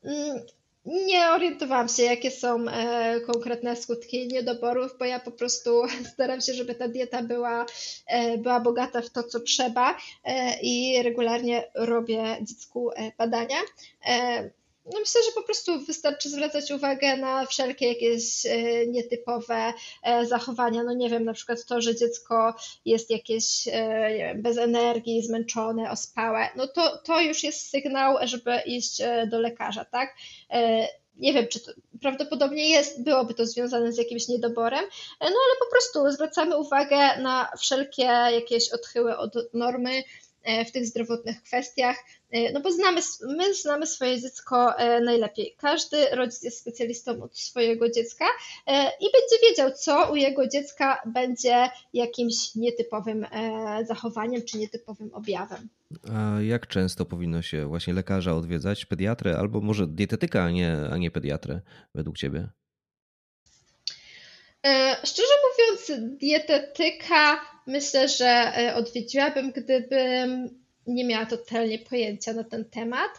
mm, 0.04 0.42
nie 0.86 1.30
orientowałam 1.30 1.88
się, 1.88 2.04
jakie 2.04 2.32
są 2.32 2.68
e, 2.68 3.20
konkretne 3.22 3.76
skutki 3.76 4.28
niedoborów, 4.28 4.92
bo 5.00 5.06
ja 5.06 5.20
po 5.20 5.32
prostu 5.32 5.82
staram 6.14 6.42
się, 6.42 6.54
żeby 6.54 6.76
ta 6.76 6.88
dieta 6.88 7.24
była, 7.24 7.66
e, 8.08 8.38
była 8.38 8.60
bogata 8.60 9.02
w 9.02 9.10
to, 9.10 9.24
co 9.24 9.40
trzeba 9.40 9.98
e, 10.24 10.60
i 10.62 11.04
regularnie 11.04 11.64
robię 11.76 12.38
dziecku 12.42 12.92
e, 12.92 13.12
badania. 13.18 13.58
No 14.86 15.00
myślę, 15.00 15.22
że 15.24 15.32
po 15.36 15.44
prostu 15.44 15.80
wystarczy 15.80 16.30
zwracać 16.30 16.72
uwagę 16.72 17.18
na 17.18 17.46
wszelkie 17.46 17.88
jakieś 17.88 18.46
e, 18.46 18.88
nietypowe 18.88 19.74
e, 20.04 20.26
zachowania. 20.26 20.84
No 20.84 20.94
nie 20.94 21.10
wiem, 21.10 21.26
na 21.26 21.34
przykład 21.34 21.66
to, 21.66 21.82
że 21.82 21.96
dziecko 21.96 22.56
jest 22.86 23.10
jakieś 23.10 23.68
e, 23.68 23.72
wiem, 24.10 24.42
bez 24.42 24.58
energii, 24.58 25.24
zmęczone, 25.24 25.92
ospałe, 25.92 26.50
no 26.56 26.68
to, 26.68 26.98
to 26.98 27.22
już 27.22 27.44
jest 27.44 27.70
sygnał, 27.70 28.18
żeby 28.24 28.62
iść 28.66 29.02
do 29.28 29.40
lekarza, 29.40 29.86
tak? 29.86 30.16
nie 31.16 31.34
wiem, 31.34 31.48
czy 31.48 31.60
to 31.60 31.72
prawdopodobnie 32.02 32.70
jest, 32.70 33.04
byłoby 33.04 33.34
to 33.34 33.46
związane 33.46 33.94
z 33.94 33.98
jakimś 33.98 34.28
niedoborem, 34.28 34.86
no 35.22 35.28
ale 35.28 35.60
po 35.60 35.72
prostu 35.72 36.12
zwracamy 36.12 36.58
uwagę 36.58 36.98
na 37.22 37.52
wszelkie 37.58 38.04
jakieś 38.04 38.70
odchyły 38.70 39.18
od 39.18 39.34
normy, 39.54 40.04
w 40.68 40.72
tych 40.72 40.86
zdrowotnych 40.86 41.44
kwestiach, 41.44 41.98
e, 42.32 42.52
no 42.52 42.62
bo 42.62 42.72
znamy, 42.72 43.02
my 43.28 43.54
znamy 43.54 43.88
swoje 43.88 44.22
dziecko 44.22 44.78
e, 44.78 45.02
najlepiej. 45.02 45.56
Każdy 45.58 46.10
rodzic 46.12 46.44
jest 46.44 46.60
specjalistą 46.60 47.24
od 47.24 47.40
swojego 47.40 47.90
dziecka 47.90 48.26
i 49.00 49.06
będzie 49.12 49.50
wiedział, 49.50 49.72
co 49.72 50.12
u 50.12 50.16
jego 50.16 50.48
dziecka 50.48 51.02
będzie 51.06 51.70
jakimś 51.94 52.56
nietypowym 52.56 53.26
zachowaniem 53.88 54.42
czy 54.44 54.58
nietypowym 54.58 55.14
objawem. 55.14 55.70
A 56.14 56.42
jak 56.42 56.68
często 56.68 57.06
powinno 57.06 57.42
się 57.42 57.68
właśnie 57.68 57.94
lekarza 57.94 58.36
odwiedzać, 58.36 58.86
pediatrę 58.86 59.38
albo 59.38 59.62
może 59.62 59.88
dietetyka, 59.88 60.44
a 60.44 60.52
nie, 60.52 60.78
a 60.92 60.98
nie 60.98 61.12
pediatrę 61.12 61.62
według 61.96 62.18
Ciebie? 62.18 62.50
Szczerze 65.04 65.34
mówiąc, 65.60 65.92
dietetyka 66.18 67.42
myślę, 67.70 68.08
że 68.08 68.28
e, 68.28 68.76
odwiedziłabym, 68.76 69.52
gdybym 69.52 70.50
nie 70.88 71.06
miała 71.06 71.26
totalnie 71.26 71.80
pojęcia 71.80 72.34
na 72.34 72.44
ten 72.44 72.66
temat, 72.66 73.12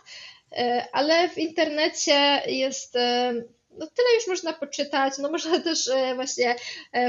e, 0.53 0.89
ale 0.93 1.29
w 1.29 1.39
internecie 1.39 2.43
jest 2.47 2.97
e, 2.97 3.35
no 3.79 3.87
tyle 3.87 4.09
już 4.15 4.27
można 4.27 4.53
poczytać, 4.53 5.19
no 5.19 5.31
można 5.31 5.61
też 5.69 5.91
właśnie 6.15 6.57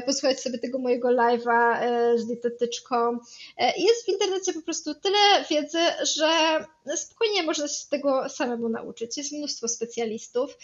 posłuchać 0.05 0.39
sobie 0.39 0.59
tego 0.59 0.79
mojego 0.79 1.09
live'a 1.09 1.77
z 2.17 2.27
dietetyczką. 2.27 3.17
Jest 3.77 4.05
w 4.05 4.09
internecie 4.09 4.53
po 4.53 4.61
prostu 4.61 4.95
tyle 4.95 5.45
wiedzy, 5.49 5.79
że 6.17 6.29
spokojnie 6.95 7.43
można 7.43 7.67
się 7.67 7.87
tego 7.89 8.29
samemu 8.29 8.69
nauczyć. 8.69 9.17
Jest 9.17 9.31
mnóstwo 9.31 9.67
specjalistów, 9.67 10.57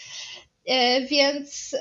więc 1.10 1.74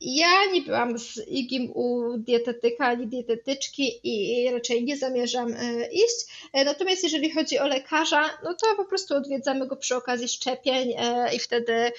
ja 0.00 0.44
nie 0.52 0.62
byłam 0.62 0.98
z 0.98 1.28
Igim 1.28 1.70
u 1.74 2.18
dietetyka 2.18 2.86
ani 2.86 3.06
dietetyczki 3.06 4.00
i 4.02 4.50
raczej 4.50 4.84
nie 4.84 4.96
zamierzam 4.96 5.52
e, 5.52 5.86
iść. 5.92 6.48
E, 6.52 6.64
natomiast 6.64 7.04
jeżeli 7.04 7.30
chodzi 7.30 7.58
o 7.58 7.66
lekarza, 7.66 8.30
no 8.44 8.54
to 8.54 8.76
po 8.76 8.84
prostu 8.84 9.14
odwiedzamy 9.14 9.66
go 9.66 9.76
przy 9.76 9.96
okazji 9.96 10.28
szczepień 10.28 10.94
e, 10.98 11.34
i 11.34 11.38
wtedy 11.38 11.92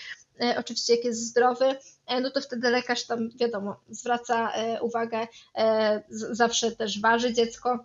oczywiście 0.58 0.96
jak 0.96 1.06
jest 1.06 1.28
zdrowy, 1.28 1.76
no 2.22 2.32
to 2.32 2.42
wtedy 2.42 2.70
lekarz 2.70 3.04
tam 3.04 3.30
wiadomo 3.36 3.80
zwraca 3.90 4.54
uwagę, 4.82 5.28
zawsze 6.10 6.72
też 6.72 7.02
waży 7.02 7.34
dziecko. 7.34 7.80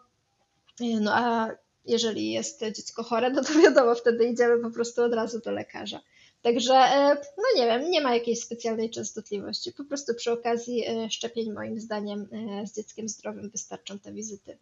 No 0.81 1.12
a 1.14 1.51
jeżeli 1.85 2.31
jest 2.31 2.61
dziecko 2.61 3.03
chore, 3.03 3.31
no 3.31 3.44
to 3.44 3.53
wiadomo, 3.62 3.94
wtedy 3.94 4.25
idziemy 4.25 4.59
po 4.59 4.70
prostu 4.70 5.03
od 5.03 5.14
razu 5.14 5.40
do 5.40 5.51
lekarza. 5.51 6.01
Także, 6.42 6.74
e, 6.74 7.14
no 7.14 7.44
nie 7.57 7.66
wiem, 7.66 7.90
nie 7.90 8.00
ma 8.00 8.14
jakiejś 8.14 8.40
specjalnej 8.40 8.90
częstotliwości. 8.90 9.72
Po 9.72 9.85
prostu 9.85 10.14
przy 10.14 10.33
okazji 10.33 10.85
e, 10.87 11.11
szczepień, 11.11 11.52
moim 11.52 11.81
zdaniem, 11.81 12.28
e, 12.33 12.66
z 12.66 12.76
dzieckiem 12.76 13.09
zdrowym 13.09 13.50
wystarczą 13.50 13.98
te 13.98 14.12
wizyty. 14.12 14.59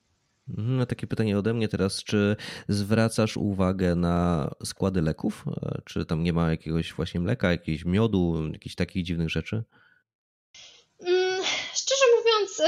No, 0.48 0.86
takie 0.86 1.06
pytanie 1.06 1.38
ode 1.38 1.54
mnie 1.54 1.68
teraz. 1.68 2.04
Czy 2.04 2.36
zwracasz 2.68 3.36
uwagę 3.36 3.94
na 3.94 4.50
składy 4.64 5.02
leków? 5.02 5.44
Czy 5.84 6.06
tam 6.06 6.22
nie 6.22 6.32
ma 6.32 6.50
jakiegoś 6.50 6.92
właśnie 6.92 7.20
mleka, 7.20 7.50
jakiegoś 7.50 7.84
miodu, 7.84 8.50
jakichś 8.52 8.74
takich 8.74 9.04
dziwnych 9.04 9.30
rzeczy? 9.30 9.62
Mm, 11.00 11.44
szczerze 11.74 12.04
mówiąc, 12.18 12.62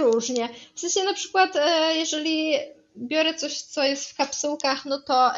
różnie. 0.00 0.48
W 0.74 0.80
sensie 0.80 1.04
na 1.04 1.14
przykład, 1.14 1.58
jeżeli 1.94 2.54
biorę 2.96 3.34
coś, 3.34 3.62
co 3.62 3.84
jest 3.84 4.10
w 4.10 4.16
kapsułkach, 4.16 4.84
no 4.84 5.00
to 5.00 5.32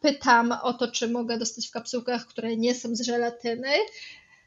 pytam 0.00 0.52
o 0.62 0.72
to, 0.72 0.88
czy 0.88 1.08
mogę 1.08 1.38
dostać 1.38 1.68
w 1.68 1.70
kapsułkach, 1.70 2.26
które 2.26 2.56
nie 2.56 2.74
są 2.74 2.96
z 2.96 3.00
żelatyny. 3.00 3.68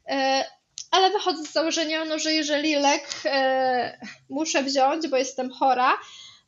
E, 0.08 0.46
ale 0.92 1.10
wychodzę 1.12 1.44
z 1.44 1.54
założenia, 1.54 2.06
no, 2.06 2.20
że 2.20 2.34
jeżeli 2.34 2.76
lek 2.76 3.08
e, 3.26 4.08
muszę 4.30 4.64
wziąć, 4.64 5.08
bo 5.08 5.18
jestem 5.18 5.52
chora, 5.52 5.94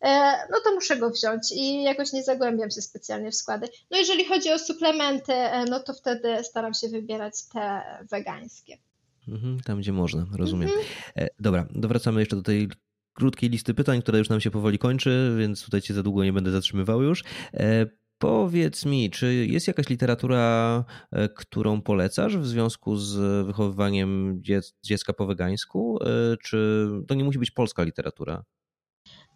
e, 0.01 0.33
no 0.51 0.57
to 0.63 0.75
muszę 0.75 0.97
go 0.97 1.09
wziąć 1.09 1.51
i 1.51 1.83
jakoś 1.83 2.13
nie 2.13 2.23
zagłębiam 2.23 2.71
się 2.71 2.81
specjalnie 2.81 3.31
w 3.31 3.35
składy. 3.35 3.67
No 3.91 3.97
jeżeli 3.97 4.25
chodzi 4.25 4.51
o 4.51 4.59
suplementy, 4.59 5.33
no 5.69 5.79
to 5.79 5.93
wtedy 5.93 6.43
staram 6.43 6.73
się 6.73 6.89
wybierać 6.89 7.33
te 7.53 7.81
wegańskie. 8.11 8.77
Mhm, 9.27 9.59
tam, 9.59 9.79
gdzie 9.79 9.91
można, 9.91 10.25
rozumiem. 10.37 10.69
Mhm. 10.69 11.27
Dobra, 11.39 11.67
dowracamy 11.71 12.19
jeszcze 12.19 12.35
do 12.35 12.41
tej 12.41 12.69
krótkiej 13.13 13.49
listy 13.49 13.73
pytań, 13.73 14.01
która 14.01 14.17
już 14.17 14.29
nam 14.29 14.41
się 14.41 14.51
powoli 14.51 14.79
kończy, 14.79 15.35
więc 15.39 15.65
tutaj 15.65 15.81
cię 15.81 15.93
za 15.93 16.03
długo 16.03 16.23
nie 16.23 16.33
będę 16.33 16.51
zatrzymywał 16.51 17.01
już. 17.03 17.23
Powiedz 18.23 18.85
mi, 18.85 19.09
czy 19.09 19.35
jest 19.35 19.67
jakaś 19.67 19.89
literatura, 19.89 20.83
e, 21.11 21.29
którą 21.29 21.81
polecasz 21.81 22.37
w 22.37 22.47
związku 22.47 22.95
z 22.95 23.45
wychowywaniem 23.45 24.41
dziecka 24.83 25.13
po 25.13 25.25
wegańsku? 25.25 25.99
E, 26.01 26.07
czy 26.37 26.87
to 27.07 27.15
nie 27.15 27.23
musi 27.23 27.39
być 27.39 27.51
polska 27.51 27.83
literatura? 27.83 28.43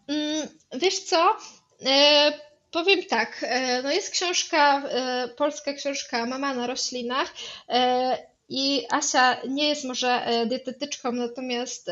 Mm, 0.08 0.47
wiesz 0.82 1.00
co? 1.00 1.38
E, 1.86 2.32
powiem 2.71 3.04
tak. 3.10 3.45
No 3.84 3.91
jest 3.91 4.12
książka, 4.12 4.84
polska 5.38 5.73
książka 5.73 6.26
Mama 6.26 6.54
na 6.54 6.67
roślinach. 6.67 7.34
I 8.50 8.86
Asia 8.89 9.38
nie 9.50 9.69
jest 9.69 9.86
może 9.86 10.26
dietetyczką, 10.50 11.12
natomiast 11.12 11.91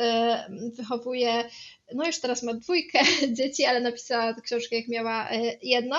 wychowuje 0.78 1.50
no 1.94 2.06
już 2.06 2.20
teraz 2.20 2.44
ma 2.44 2.54
dwójkę 2.54 3.00
dzieci, 3.38 3.66
ale 3.66 3.82
napisała 3.82 4.34
tę 4.34 4.42
książkę 4.42 4.76
jak 4.76 4.88
miała 4.88 5.30
e, 5.30 5.58
jedno 5.62 5.96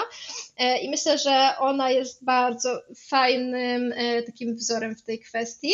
e, 0.56 0.78
i 0.78 0.90
myślę, 0.90 1.18
że 1.18 1.52
ona 1.58 1.90
jest 1.90 2.24
bardzo 2.24 2.82
fajnym 2.96 3.92
e, 3.96 4.22
takim 4.22 4.56
wzorem 4.56 4.96
w 4.96 5.02
tej 5.02 5.18
kwestii. 5.18 5.72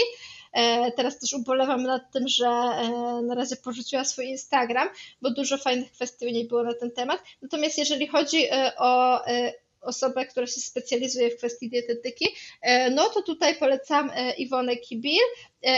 Teraz 0.96 1.18
też 1.18 1.32
ubolewam 1.32 1.82
nad 1.82 2.12
tym, 2.12 2.28
że 2.28 2.46
na 3.22 3.34
razie 3.34 3.56
porzuciła 3.56 4.04
swój 4.04 4.26
Instagram, 4.26 4.88
bo 5.22 5.30
dużo 5.30 5.58
fajnych 5.58 5.92
kwestii 5.92 6.26
u 6.26 6.30
niej 6.30 6.48
było 6.48 6.62
na 6.62 6.74
ten 6.74 6.90
temat. 6.90 7.22
Natomiast 7.42 7.78
jeżeli 7.78 8.06
chodzi 8.06 8.46
o 8.78 9.20
osobę, 9.80 10.26
która 10.26 10.46
się 10.46 10.60
specjalizuje 10.60 11.30
w 11.30 11.36
kwestii 11.36 11.70
dietetyki, 11.70 12.28
no 12.90 13.08
to 13.08 13.22
tutaj 13.22 13.54
polecam 13.54 14.10
Iwonę 14.38 14.76
Kibil 14.76 15.22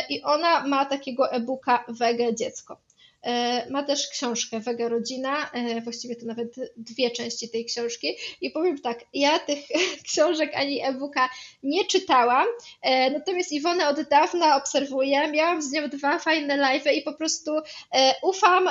i 0.09 0.23
ona 0.23 0.67
ma 0.67 0.85
takiego 0.85 1.33
e-booka 1.33 1.85
Wege 1.89 2.35
Dziecko. 2.35 2.81
E, 3.25 3.67
ma 3.71 3.83
też 3.83 4.09
książkę 4.09 4.61
Wega 4.61 4.89
Rodzina, 4.89 5.51
e, 5.51 5.81
właściwie 5.81 6.17
to 6.17 6.27
nawet 6.27 6.55
dwie 6.77 7.11
części 7.11 7.49
tej 7.49 7.65
książki. 7.65 8.17
I 8.41 8.51
powiem 8.51 8.81
tak, 8.81 9.05
ja 9.13 9.39
tych 9.39 9.61
książek 10.09 10.53
ani 10.55 10.83
e-booka 10.83 11.29
nie 11.63 11.85
czytałam, 11.85 12.47
e, 12.83 13.11
natomiast 13.11 13.53
Iwonę 13.53 13.89
od 13.89 14.01
dawna 14.01 14.57
obserwuję. 14.57 15.29
Miałam 15.33 15.63
z 15.63 15.73
nią 15.73 15.89
dwa 15.89 16.19
fajne 16.19 16.57
live 16.57 16.87
i 16.87 17.03
po 17.03 17.13
prostu 17.13 17.53
ufam, 18.23 18.69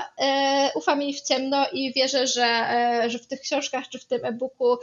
ufam 0.75 1.01
jej 1.01 1.13
w 1.13 1.21
ciemno 1.21 1.65
i 1.71 1.93
wierzę, 1.93 2.27
że, 2.27 2.67
że 3.07 3.19
w 3.19 3.27
tych 3.27 3.41
książkach 3.41 3.89
czy 3.89 3.99
w 3.99 4.05
tym 4.05 4.25
e-booku 4.25 4.77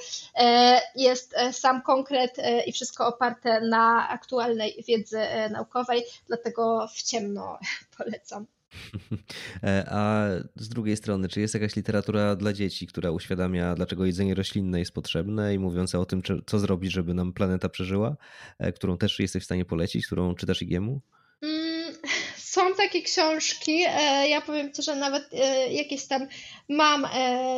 jest 0.96 1.34
sam 1.52 1.82
konkret 1.82 2.36
i 2.66 2.72
wszystko 2.72 3.06
oparte 3.06 3.60
na 3.60 4.08
aktualnej 4.08 4.84
wiedzy 4.88 5.20
naukowej, 5.50 6.02
dlatego 6.26 6.88
w 6.94 7.02
ciemno 7.02 7.58
polecam. 7.98 8.46
E, 9.62 9.86
a 9.90 10.28
z 10.56 10.68
drugiej 10.68 10.96
strony, 10.96 11.28
czy 11.28 11.40
jest 11.40 11.54
jakaś 11.54 11.76
literatura 11.76 12.36
dla 12.36 12.52
dzieci, 12.52 12.86
która 12.86 13.10
uświadamia, 13.10 13.74
dlaczego 13.74 14.06
jedzenie 14.06 14.34
roślinne 14.34 14.78
jest 14.78 14.92
potrzebne 14.92 15.54
i 15.54 15.58
mówiąca 15.58 15.98
o 15.98 16.06
tym, 16.06 16.22
co 16.46 16.58
zrobić, 16.58 16.92
żeby 16.92 17.14
nam 17.14 17.32
planeta 17.32 17.68
przeżyła, 17.68 18.16
e, 18.58 18.72
którą 18.72 18.98
też 18.98 19.18
jesteś 19.18 19.42
w 19.42 19.46
stanie 19.46 19.64
polecić, 19.64 20.06
którą 20.06 20.34
czytasz 20.34 20.62
Igiemu? 20.62 21.00
Mm, 21.42 21.94
są 22.52 22.74
takie 22.74 23.02
książki, 23.02 23.84
e, 23.88 24.28
ja 24.28 24.40
powiem 24.40 24.72
Ci, 24.72 24.82
że 24.82 24.96
nawet 24.96 25.30
jakieś 25.70 26.06
tam 26.06 26.26
mam 26.68 27.06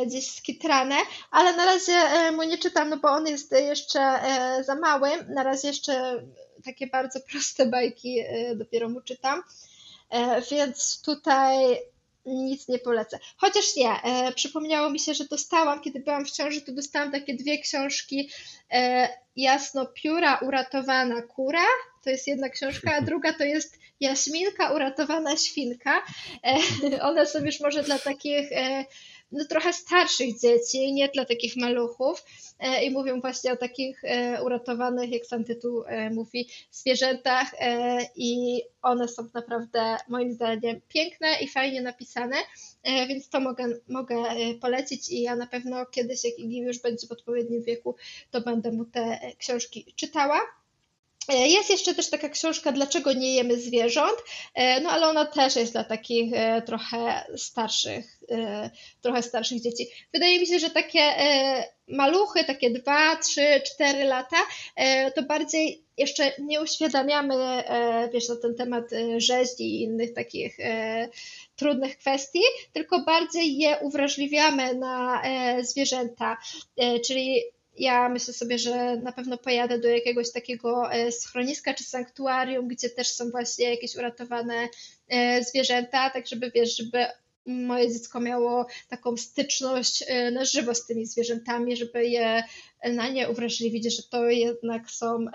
gdzieś 0.07 0.31
skitrane, 0.31 0.95
ale 1.31 1.57
na 1.57 1.65
razie 1.65 1.93
mu 2.31 2.43
nie 2.43 2.57
czytam, 2.57 2.89
no 2.89 2.97
bo 2.97 3.09
on 3.09 3.27
jest 3.27 3.51
jeszcze 3.51 4.19
za 4.65 4.75
mały, 4.75 5.09
na 5.29 5.43
razie 5.43 5.67
jeszcze 5.67 6.23
takie 6.65 6.87
bardzo 6.87 7.19
proste 7.31 7.65
bajki 7.65 8.17
dopiero 8.55 8.89
mu 8.89 9.01
czytam, 9.01 9.43
więc 10.51 11.01
tutaj 11.01 11.77
nic 12.25 12.67
nie 12.67 12.79
polecę. 12.79 13.19
Chociaż 13.37 13.75
nie, 13.75 14.03
e, 14.03 14.31
przypomniało 14.31 14.89
mi 14.89 14.99
się, 14.99 15.13
że 15.13 15.25
dostałam, 15.25 15.81
kiedy 15.81 15.99
byłam 15.99 16.25
w 16.25 16.31
ciąży, 16.31 16.61
to 16.61 16.71
dostałam 16.71 17.11
takie 17.11 17.33
dwie 17.33 17.57
książki 17.57 18.29
e, 18.71 19.09
Jasno 19.35 19.85
Pióra, 19.85 20.37
Uratowana 20.37 21.21
Kura, 21.21 21.65
to 22.03 22.09
jest 22.09 22.27
jedna 22.27 22.49
książka, 22.49 22.95
a 22.95 23.01
druga 23.01 23.33
to 23.33 23.43
jest 23.43 23.79
Jaśminka, 23.99 24.73
Uratowana 24.73 25.37
Świnka. 25.37 26.03
E, 26.43 27.01
one 27.09 27.27
są 27.27 27.39
już 27.39 27.59
może 27.59 27.83
dla 27.83 27.99
takich 27.99 28.51
e, 28.51 28.85
no, 29.33 29.45
trochę 29.45 29.73
starszych 29.73 30.39
dzieci, 30.39 30.93
nie 30.93 31.09
dla 31.09 31.25
takich 31.25 31.57
maluchów 31.57 32.25
e, 32.59 32.85
i 32.85 32.91
mówią 32.91 33.21
właśnie 33.21 33.53
o 33.53 33.57
takich 33.57 34.03
e, 34.03 34.43
uratowanych, 34.43 35.11
jak 35.11 35.25
sam 35.25 35.43
tytuł 35.43 35.83
e, 35.87 36.09
mówi, 36.09 36.49
zwierzętach 36.71 37.51
i 38.15 38.61
one 38.81 39.07
są 39.07 39.27
naprawdę 39.33 39.97
moim 40.07 40.33
zdaniem 40.33 40.81
piękne 40.87 41.27
i 41.41 41.47
fajnie 41.47 41.81
napisane, 41.81 42.35
więc 43.07 43.29
to 43.29 43.39
mogę, 43.39 43.79
mogę 43.87 44.15
polecić 44.61 45.11
i 45.11 45.21
ja 45.21 45.35
na 45.35 45.47
pewno 45.47 45.85
kiedyś, 45.85 46.23
jak 46.23 46.39
Igi 46.39 46.57
już 46.57 46.79
będzie 46.81 47.07
w 47.07 47.11
odpowiednim 47.11 47.63
wieku, 47.63 47.95
to 48.31 48.41
będę 48.41 48.71
mu 48.71 48.85
te 48.85 49.19
książki 49.37 49.93
czytała. 49.95 50.41
E, 51.29 51.47
jest 51.47 51.69
jeszcze 51.69 51.95
też 51.95 52.09
taka 52.09 52.29
książka 52.29 52.71
Dlaczego 52.71 53.13
nie 53.13 53.35
jemy 53.35 53.59
zwierząt, 53.59 54.17
e, 54.53 54.81
no 54.81 54.89
ale 54.89 55.07
ona 55.07 55.25
też 55.25 55.55
jest 55.55 55.71
dla 55.71 55.83
takich 55.83 56.33
e, 56.33 56.61
trochę 56.61 57.25
starszych, 57.37 58.19
trochę 59.01 59.23
starszych 59.23 59.61
dzieci. 59.61 59.87
Wydaje 60.13 60.39
mi 60.39 60.47
się, 60.47 60.59
że 60.59 60.69
takie 60.69 61.01
maluchy, 61.87 62.43
takie 62.43 62.69
2, 62.69 63.15
3, 63.15 63.61
4 63.65 64.03
lata, 64.03 64.37
to 65.15 65.23
bardziej 65.23 65.83
jeszcze 65.97 66.31
nie 66.39 66.61
uświadamiamy, 66.61 67.35
wiesz, 68.13 68.29
na 68.29 68.35
ten 68.35 68.55
temat 68.55 68.83
rzeźni 69.17 69.65
i 69.65 69.81
innych 69.81 70.13
takich 70.13 70.57
trudnych 71.55 71.97
kwestii, 71.97 72.43
tylko 72.73 72.99
bardziej 72.99 73.57
je 73.57 73.77
uwrażliwiamy 73.77 74.75
na 74.75 75.21
zwierzęta, 75.61 76.37
czyli 77.05 77.41
ja 77.77 78.09
myślę 78.09 78.33
sobie, 78.33 78.59
że 78.59 78.97
na 78.97 79.11
pewno 79.11 79.37
pojadę 79.37 79.79
do 79.79 79.87
jakiegoś 79.87 80.31
takiego 80.31 80.91
e, 80.91 81.11
schroniska 81.11 81.73
czy 81.73 81.83
sanktuarium, 81.83 82.67
gdzie 82.67 82.89
też 82.89 83.07
są 83.07 83.31
właśnie 83.31 83.69
jakieś 83.69 83.95
uratowane 83.95 84.69
e, 85.07 85.43
zwierzęta, 85.43 86.09
tak 86.09 86.27
żeby 86.27 86.51
wiesz, 86.51 86.77
żeby 86.77 87.05
moje 87.45 87.93
dziecko 87.93 88.19
miało 88.19 88.65
taką 88.89 89.17
styczność 89.17 90.03
e, 90.07 90.31
na 90.31 90.45
żywo 90.45 90.75
z 90.75 90.85
tymi 90.85 91.05
zwierzętami, 91.05 91.77
żeby 91.77 92.05
je 92.05 92.43
na 92.83 93.09
nie 93.09 93.29
uwrażliwić, 93.29 93.95
że 93.95 94.03
to 94.03 94.29
jednak 94.29 94.91
są 94.91 95.25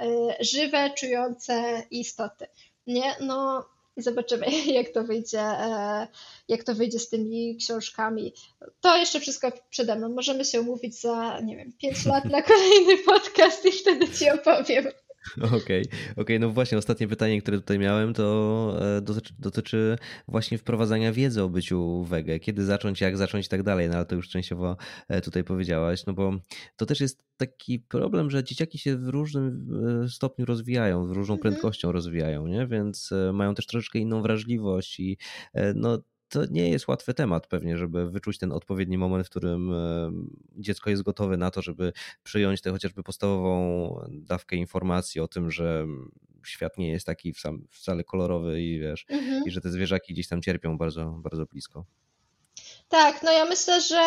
żywe, 0.41 0.91
czujące 0.97 1.83
istoty. 1.91 2.47
Nie? 2.87 3.17
No, 3.21 3.65
i 3.99 4.03
zobaczymy, 4.03 4.47
jak 4.79 4.89
to 4.89 5.05
wyjdzie, 5.05 5.41
e, 5.41 6.07
jak 6.49 6.65
to 6.65 6.75
wyjdzie 6.75 6.99
z 6.99 7.09
tymi 7.09 7.57
książkami. 7.57 8.33
To 8.81 8.97
jeszcze 8.97 9.21
wszystko 9.21 9.53
przede 9.71 9.97
mną. 9.97 10.09
Możemy 10.09 10.45
się 10.45 10.61
umówić 10.61 11.01
za, 11.01 11.41
nie 11.41 11.57
wiem, 11.57 11.73
5 11.79 12.07
lat 12.07 12.25
na 12.25 12.43
kolejny 12.53 12.99
podcast 12.99 13.65
i 13.65 13.73
wtedy 13.73 14.09
ci 14.09 14.31
opowiem. 14.31 14.85
Okej, 15.37 15.57
okay, 15.57 15.83
okej, 15.83 16.15
okay. 16.17 16.39
no 16.39 16.51
właśnie 16.51 16.79
ostatnie 16.79 17.09
pytanie, 17.09 17.43
które 17.43 17.59
tutaj 17.59 17.79
miałem, 17.79 18.15
to 18.15 18.77
e, 18.97 19.01
dotyczy, 19.01 19.35
dotyczy, 19.39 19.99
właśnie 20.29 20.59
wprowadzania 20.59 21.13
wiedzy 21.13 21.43
o 21.43 21.49
byciu 21.49 22.05
wege. 22.05 22.41
Kiedy 22.41 22.65
zacząć, 22.65 23.01
jak 23.01 23.17
zacząć 23.17 23.47
i 23.47 23.49
tak 23.49 23.63
dalej, 23.63 23.89
no 23.89 23.97
ale 23.97 24.07
to 24.07 24.15
już 24.15 24.29
częściowo 24.29 24.77
e, 25.09 25.21
tutaj 25.21 25.45
powiedziałaś, 25.45 26.07
no 26.07 26.13
bo 26.13 26.33
to 26.77 26.87
też 26.87 27.01
jest 27.01 27.23
taki 27.37 27.79
problem, 27.79 28.31
że 28.31 28.45
dzieciaki 28.45 28.79
się 28.79 28.97
w 28.97 29.09
różnym 29.09 29.69
e, 30.05 30.09
stopniu 30.09 30.45
rozwijają, 30.45 31.07
w 31.07 31.11
różną 31.11 31.35
mhm. 31.35 31.41
prędkością 31.41 31.93
rozwijają, 31.93 32.47
nie? 32.47 32.67
Więc 32.67 33.11
mają 33.33 33.55
też 33.55 33.67
troszeczkę 33.67 33.99
inną 33.99 34.23
wrażliwość 34.23 35.01
i 35.01 35.19
no 35.75 35.99
to 36.29 36.47
nie 36.51 36.71
jest 36.71 36.89
łatwy 36.89 37.15
temat 37.15 37.47
pewnie, 37.47 37.79
żeby 37.79 38.11
wyczuć 38.11 38.39
ten 38.39 38.53
odpowiedni 38.53 38.99
moment, 38.99 39.27
w 39.27 39.31
którym 39.31 39.73
e, 39.73 40.11
dziecko 40.57 40.91
jest 40.91 41.03
gotowe 41.03 41.37
na 41.37 41.51
to, 41.51 41.63
żeby 41.63 41.93
przyjąć 42.23 42.61
tę 42.61 42.71
chociażby 42.71 43.03
podstawową 43.03 44.01
dawkę 44.11 44.57
informacji 44.57 45.21
o 45.21 45.29
tym, 45.29 45.51
że 45.51 45.87
świat 46.47 46.79
nie 46.79 46.91
jest 46.91 47.07
taki 47.07 47.35
wcale 47.71 48.05
kolorowy 48.05 48.63
i 48.63 48.81
wiesz, 48.81 49.07
mhm. 49.09 49.45
i 49.47 49.51
że 49.51 49.61
te 49.61 49.71
zwierzaki 49.71 50.13
gdzieś 50.13 50.29
tam 50.29 50.43
cierpią 50.43 50.79
bardzo, 50.79 51.05
bardzo 51.05 51.47
blisko. 51.47 51.85
Tak, 52.89 53.23
no 53.23 53.33
ja 53.33 53.45
myślę, 53.45 53.81
że 53.81 54.03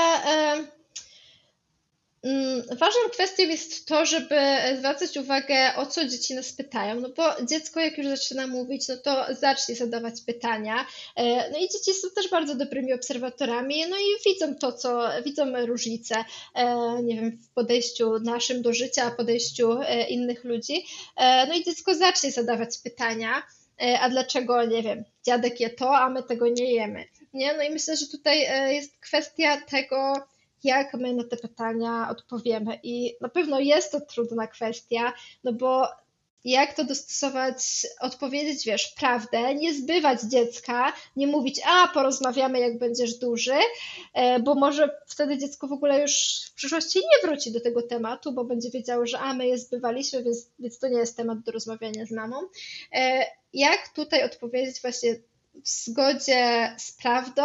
ważną 2.72 3.02
kwestią 3.12 3.44
jest 3.44 3.86
to, 3.86 4.06
żeby 4.06 4.36
zwracać 4.78 5.18
uwagę, 5.18 5.76
o 5.76 5.86
co 5.86 6.06
dzieci 6.06 6.36
nas 6.36 6.54
pytają, 6.54 7.00
no 7.00 7.10
bo 7.10 7.46
dziecko 7.46 7.80
jak 7.80 7.98
już 7.98 8.08
zaczyna 8.08 8.48
mówić, 8.48 8.88
no 8.88 8.98
to 8.98 9.26
zacznie 9.36 9.76
zadawać 9.76 10.22
pytania, 10.22 10.86
e, 11.16 11.52
no 11.52 11.58
i 11.58 11.62
dzieci 11.62 11.94
są 11.94 12.08
też 12.16 12.30
bardzo 12.30 12.56
dobrymi 12.56 12.94
obserwatorami, 12.94 13.84
no 13.90 13.98
i 13.98 14.06
widzą 14.26 14.56
to, 14.56 14.72
co, 14.74 15.10
widzą 15.26 15.66
różnice, 15.66 16.16
e, 16.56 17.04
nie 17.04 17.16
wiem, 17.16 17.38
w 17.38 17.50
podejściu 17.54 18.20
naszym 18.20 18.62
do 18.62 18.74
życia, 18.74 19.12
podejściu 19.12 19.82
e, 19.82 20.08
innych 20.08 20.44
ludzi, 20.44 20.86
no 21.48 21.54
i 21.54 21.64
dziecko 21.64 21.96
zacznie 21.96 22.32
zadawać 22.32 22.78
pytania, 22.84 23.44
a 24.02 24.10
dlaczego, 24.10 24.66
nie 24.66 24.84
wiem, 24.84 25.04
dziadek 25.26 25.60
je 25.60 25.70
to, 25.70 25.98
a 25.98 26.10
my 26.10 26.24
tego 26.24 26.48
nie 26.48 26.74
jemy, 26.74 27.06
nie? 27.34 27.54
No 27.54 27.64
i 27.64 27.70
myślę, 27.70 27.98
że 27.98 28.08
tutaj 28.08 28.40
jest 28.74 28.98
kwestia 28.98 29.62
tego, 29.62 30.14
jak 30.64 30.94
my 30.94 31.14
na 31.14 31.24
te 31.24 31.38
pytania 31.38 32.10
odpowiemy. 32.10 32.80
I 32.84 33.16
na 33.22 33.30
pewno 33.30 33.60
jest 33.60 33.92
to 33.92 34.02
trudna 34.02 34.48
kwestia, 34.48 35.14
no 35.44 35.54
bo 35.54 35.88
jak 36.46 36.74
to 36.74 36.84
dostosować, 36.84 37.88
odpowiedzieć, 38.00 38.66
wiesz, 38.66 38.88
prawdę, 38.88 39.56
nie 39.56 39.74
zbywać 39.74 40.22
dziecka, 40.22 40.94
nie 41.16 41.28
mówić, 41.28 41.62
a 41.66 41.88
porozmawiamy, 41.88 42.60
jak 42.60 42.78
będziesz 42.78 43.14
duży, 43.18 43.56
e, 44.14 44.40
bo 44.40 44.56
może 44.56 44.98
wtedy 45.08 45.38
dziecko 45.38 45.68
w 45.68 45.74
ogóle 45.74 46.02
już 46.02 46.42
w 46.52 46.54
przyszłości 46.54 47.00
nie 47.00 47.28
wróci 47.28 47.52
do 47.52 47.62
tego 47.62 47.82
tematu, 47.82 48.32
bo 48.32 48.44
będzie 48.44 48.70
wiedziało, 48.70 49.06
że 49.06 49.20
a 49.20 49.34
my 49.34 49.48
je 49.48 49.58
zbywaliśmy, 49.58 50.24
więc, 50.24 50.50
więc 50.60 50.80
to 50.80 50.88
nie 50.88 51.00
jest 51.00 51.18
temat 51.18 51.40
do 51.40 51.52
rozmawiania 51.52 52.06
z 52.06 52.12
mamą. 52.12 52.38
E, 52.94 53.26
jak 53.54 53.90
tutaj 53.96 54.24
odpowiedzieć 54.24 54.82
właśnie 54.82 55.16
w 55.56 55.70
zgodzie 55.70 56.76
z 56.78 56.92
prawdą, 56.92 57.44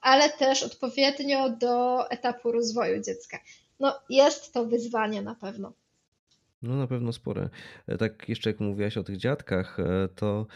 ale 0.00 0.30
też 0.30 0.62
odpowiednio 0.62 1.50
do 1.50 2.10
etapu 2.10 2.52
rozwoju 2.52 3.02
dziecka. 3.02 3.38
No, 3.80 4.00
jest 4.08 4.52
to 4.52 4.64
wyzwanie 4.64 5.22
na 5.22 5.34
pewno. 5.34 5.72
No 6.64 6.76
na 6.76 6.86
pewno 6.86 7.12
spore. 7.12 7.48
E, 7.86 7.96
tak 7.96 8.28
jeszcze 8.28 8.50
jak 8.50 8.60
mówiłaś 8.60 8.96
o 8.96 9.04
tych 9.04 9.16
dziadkach, 9.16 9.80
e, 9.80 10.08
to 10.14 10.46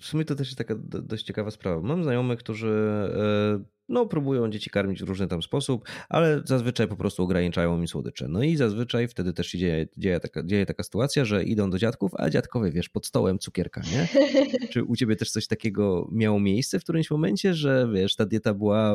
w 0.00 0.04
sumie 0.06 0.24
to 0.24 0.34
też 0.34 0.48
jest 0.48 0.58
taka 0.58 0.74
dość 0.78 1.24
ciekawa 1.24 1.50
sprawa. 1.50 1.80
Mam 1.80 2.02
znajomych, 2.02 2.38
którzy 2.38 2.68
e, 3.14 3.76
no, 3.88 4.06
próbują 4.06 4.50
dzieci 4.50 4.70
karmić 4.70 5.02
w 5.02 5.08
różny 5.08 5.26
tam 5.26 5.42
sposób, 5.42 5.88
ale 6.08 6.42
zazwyczaj 6.44 6.88
po 6.88 6.96
prostu 6.96 7.22
ograniczają 7.22 7.78
im 7.78 7.88
słodycze. 7.88 8.28
No 8.28 8.42
i 8.42 8.56
zazwyczaj 8.56 9.08
wtedy 9.08 9.32
też 9.32 9.46
się 9.46 9.58
dzieje, 9.58 9.86
dzieje, 9.96 10.20
taka, 10.20 10.42
dzieje 10.42 10.66
taka 10.66 10.82
sytuacja, 10.82 11.24
że 11.24 11.44
idą 11.44 11.70
do 11.70 11.78
dziadków, 11.78 12.12
a 12.14 12.30
dziadkowie, 12.30 12.70
wiesz, 12.70 12.88
pod 12.88 13.06
stołem 13.06 13.38
cukierka, 13.38 13.80
nie? 13.80 14.08
Czy 14.72 14.84
u 14.84 14.96
ciebie 14.96 15.16
też 15.16 15.30
coś 15.30 15.46
takiego 15.46 16.08
miało 16.12 16.40
miejsce 16.40 16.80
w 16.80 16.82
którymś 16.82 17.10
momencie, 17.10 17.54
że 17.54 17.88
wiesz, 17.94 18.16
ta 18.16 18.26
dieta 18.26 18.54
była, 18.54 18.94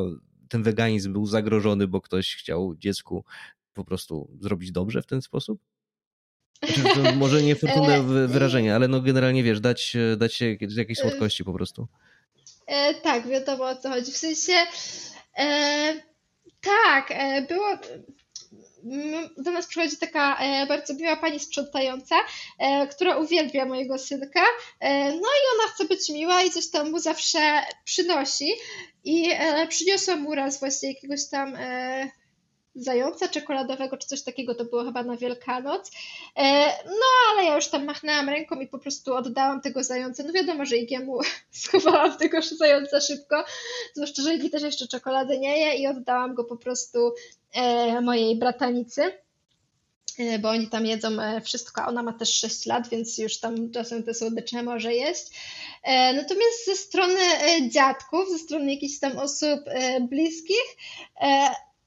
ten 0.50 0.64
weganizm 0.64 1.14
był 1.14 1.26
zagrożony, 1.26 1.88
bo 1.88 2.02
ktoś 2.02 2.36
chciał 2.36 2.76
dziecku 2.76 3.26
po 3.74 3.86
prostu 3.86 4.38
zrobić 4.40 4.72
dobrze 4.72 5.02
w 5.02 5.06
ten 5.06 5.22
sposób? 5.22 5.62
Znaczy, 6.68 7.16
może 7.16 7.42
niefortunne 7.42 7.96
e, 7.96 8.28
wyrażenie, 8.28 8.76
ale 8.76 8.88
no 8.88 9.02
generalnie 9.02 9.44
wiesz, 9.44 9.60
dać, 9.60 9.98
dać 10.18 10.34
się 10.34 10.58
jakieś 10.78 10.98
słodkości 10.98 11.44
po 11.44 11.54
prostu. 11.54 11.88
E, 12.68 12.94
tak, 12.94 13.28
wiadomo 13.28 13.64
o 13.66 13.76
co 13.76 13.90
chodzi. 13.90 14.12
W 14.12 14.18
sensie, 14.18 14.54
e, 15.38 15.94
tak, 16.62 17.12
e, 17.12 17.42
było. 17.42 17.68
Do 19.38 19.52
nas 19.52 19.68
przychodzi 19.68 19.98
taka 19.98 20.38
e, 20.38 20.68
bardzo 20.68 20.94
miła 20.94 21.18
pani 21.18 21.40
sprzątająca, 21.40 22.16
e, 22.60 22.88
która 22.88 23.18
uwielbia 23.18 23.66
mojego 23.66 23.98
synka. 23.98 24.44
E, 24.80 25.10
no 25.10 25.18
i 25.18 25.60
ona 25.60 25.74
chce 25.74 25.86
być 25.86 26.10
miła 26.10 26.44
i 26.44 26.52
coś 26.52 26.70
tam 26.70 26.92
mu 26.92 27.00
zawsze 27.00 27.40
przynosi. 27.86 28.52
I 29.04 29.30
przyniosła 29.70 30.16
mu 30.16 30.36
raz 30.36 30.60
właśnie 30.60 30.90
jakiegoś 30.90 31.30
tam 31.30 31.58
zająca 32.76 33.28
czekoladowego 33.28 33.98
czy 33.98 34.08
coś 34.08 34.22
takiego, 34.22 34.56
to 34.56 34.66
było 34.66 34.84
chyba 34.84 35.04
na 35.04 35.18
Wielkanoc. 35.18 35.92
E, 36.36 36.66
no 36.86 37.06
ale 37.32 37.44
ja 37.44 37.56
już 37.56 37.68
tam 37.68 37.86
machnęłam 37.86 38.30
ręką 38.30 38.60
i 38.60 38.68
po 38.68 38.80
prostu 38.80 39.14
oddałam 39.14 39.62
tego 39.62 39.84
zająca. 39.84 40.24
No 40.24 40.34
wiadomo, 40.34 40.66
że 40.66 40.78
Igiemu 40.78 41.20
schowałam 41.52 42.18
tego 42.18 42.42
zająca 42.42 43.02
szybko, 43.02 43.44
zwłaszcza, 43.94 44.22
że 44.22 44.36
Igi 44.36 44.50
też 44.50 44.64
jeszcze 44.64 44.88
czekolady 44.88 45.40
nie 45.40 45.60
je 45.60 45.76
i 45.76 45.88
oddałam 45.88 46.34
go 46.34 46.44
po 46.44 46.58
prostu 46.58 47.14
e, 47.54 48.02
mojej 48.02 48.36
bratanicy. 48.36 49.02
E, 50.20 50.40
bo 50.40 50.50
oni 50.50 50.68
tam 50.68 50.86
jedzą 50.86 51.10
wszystko, 51.44 51.82
a 51.82 51.88
ona 51.88 52.04
ma 52.04 52.14
też 52.14 52.34
6 52.34 52.66
lat, 52.66 52.90
więc 52.90 53.18
już 53.18 53.40
tam 53.40 53.72
czasem 53.72 54.04
te 54.04 54.14
słodycze 54.14 54.64
może 54.64 54.94
jeść. 54.94 55.26
Natomiast 55.88 56.66
ze 56.66 56.76
strony 56.76 57.20
dziadków, 57.70 58.30
ze 58.30 58.38
strony 58.38 58.74
jakichś 58.74 59.00
tam 59.00 59.18
osób 59.18 59.60
bliskich, 60.10 60.78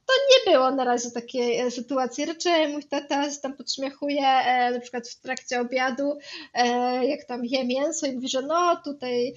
to 0.07 0.13
nie 0.31 0.53
było 0.53 0.71
na 0.71 0.85
razie 0.85 1.11
takiej 1.11 1.59
e, 1.59 1.71
sytuacji. 1.71 2.25
Raczej 2.25 2.69
mój 2.69 2.85
tata 2.85 3.31
się 3.31 3.41
tam 3.41 3.57
podśmiechuje, 3.57 4.27
e, 4.27 4.71
na 4.71 4.81
przykład 4.81 5.09
w 5.09 5.21
trakcie 5.21 5.61
obiadu, 5.61 6.19
e, 6.55 7.07
jak 7.07 7.25
tam 7.25 7.45
je 7.45 7.65
mięso 7.65 8.07
i 8.07 8.13
mówi, 8.13 8.29
że 8.29 8.43
no 8.43 8.77
tutaj 8.85 9.35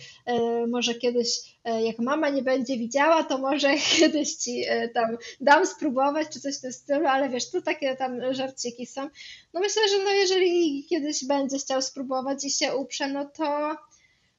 może 0.68 0.96
kiedyś, 0.96 1.58
jak 1.82 2.00
mama 2.00 2.30
nie 2.30 2.42
będzie 2.42 2.78
widziała, 2.78 3.24
to 3.24 3.38
może 3.38 3.70
kiedyś 3.98 4.36
ci 4.36 4.66
tam 4.94 5.18
dam 5.42 5.66
spróbować, 5.66 6.28
czy 6.34 6.40
coś 6.40 6.58
w 6.58 6.62
tym 6.62 6.74
stylu, 6.74 7.08
ale 7.08 7.30
wiesz, 7.30 7.52
tu 7.52 7.62
takie 7.62 7.96
tam 7.96 8.34
żarciki 8.34 8.86
są. 8.86 9.10
No 9.54 9.60
myślę, 9.60 9.82
że 9.90 10.04
no 10.04 10.12
jeżeli 10.12 10.86
kiedyś 10.90 11.26
będzie 11.26 11.58
chciał 11.58 11.82
spróbować 11.82 12.46
i 12.46 12.50
się 12.50 12.76
uprze, 12.76 13.08
no 13.08 13.26
to 13.26 13.76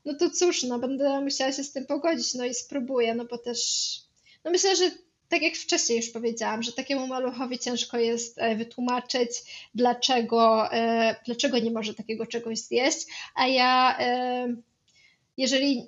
no 0.04 0.14
to 0.14 0.30
cóż, 0.30 0.62
no 0.62 0.78
będę 0.78 1.20
musiała 1.20 1.52
się 1.52 1.64
z 1.64 1.72
tym 1.72 1.86
pogodzić, 1.86 2.34
no 2.34 2.44
i 2.44 2.54
spróbuję, 2.54 3.14
no 3.14 3.24
bo 3.24 3.38
też 3.38 3.60
no 4.44 4.50
myślę, 4.50 4.76
że 4.76 4.90
tak 5.28 5.42
jak 5.42 5.54
wcześniej 5.54 5.98
już 5.98 6.10
powiedziałam, 6.10 6.62
że 6.62 6.72
takiemu 6.72 7.06
maluchowi 7.06 7.58
ciężko 7.58 7.98
jest 7.98 8.38
e, 8.38 8.56
wytłumaczyć, 8.56 9.30
dlaczego, 9.74 10.72
e, 10.72 11.16
dlaczego 11.26 11.58
nie 11.58 11.70
może 11.70 11.94
takiego 11.94 12.26
czegoś 12.26 12.58
zjeść, 12.58 13.06
a 13.34 13.46
ja 13.46 13.98
e, 13.98 14.54
jeżeli 15.36 15.86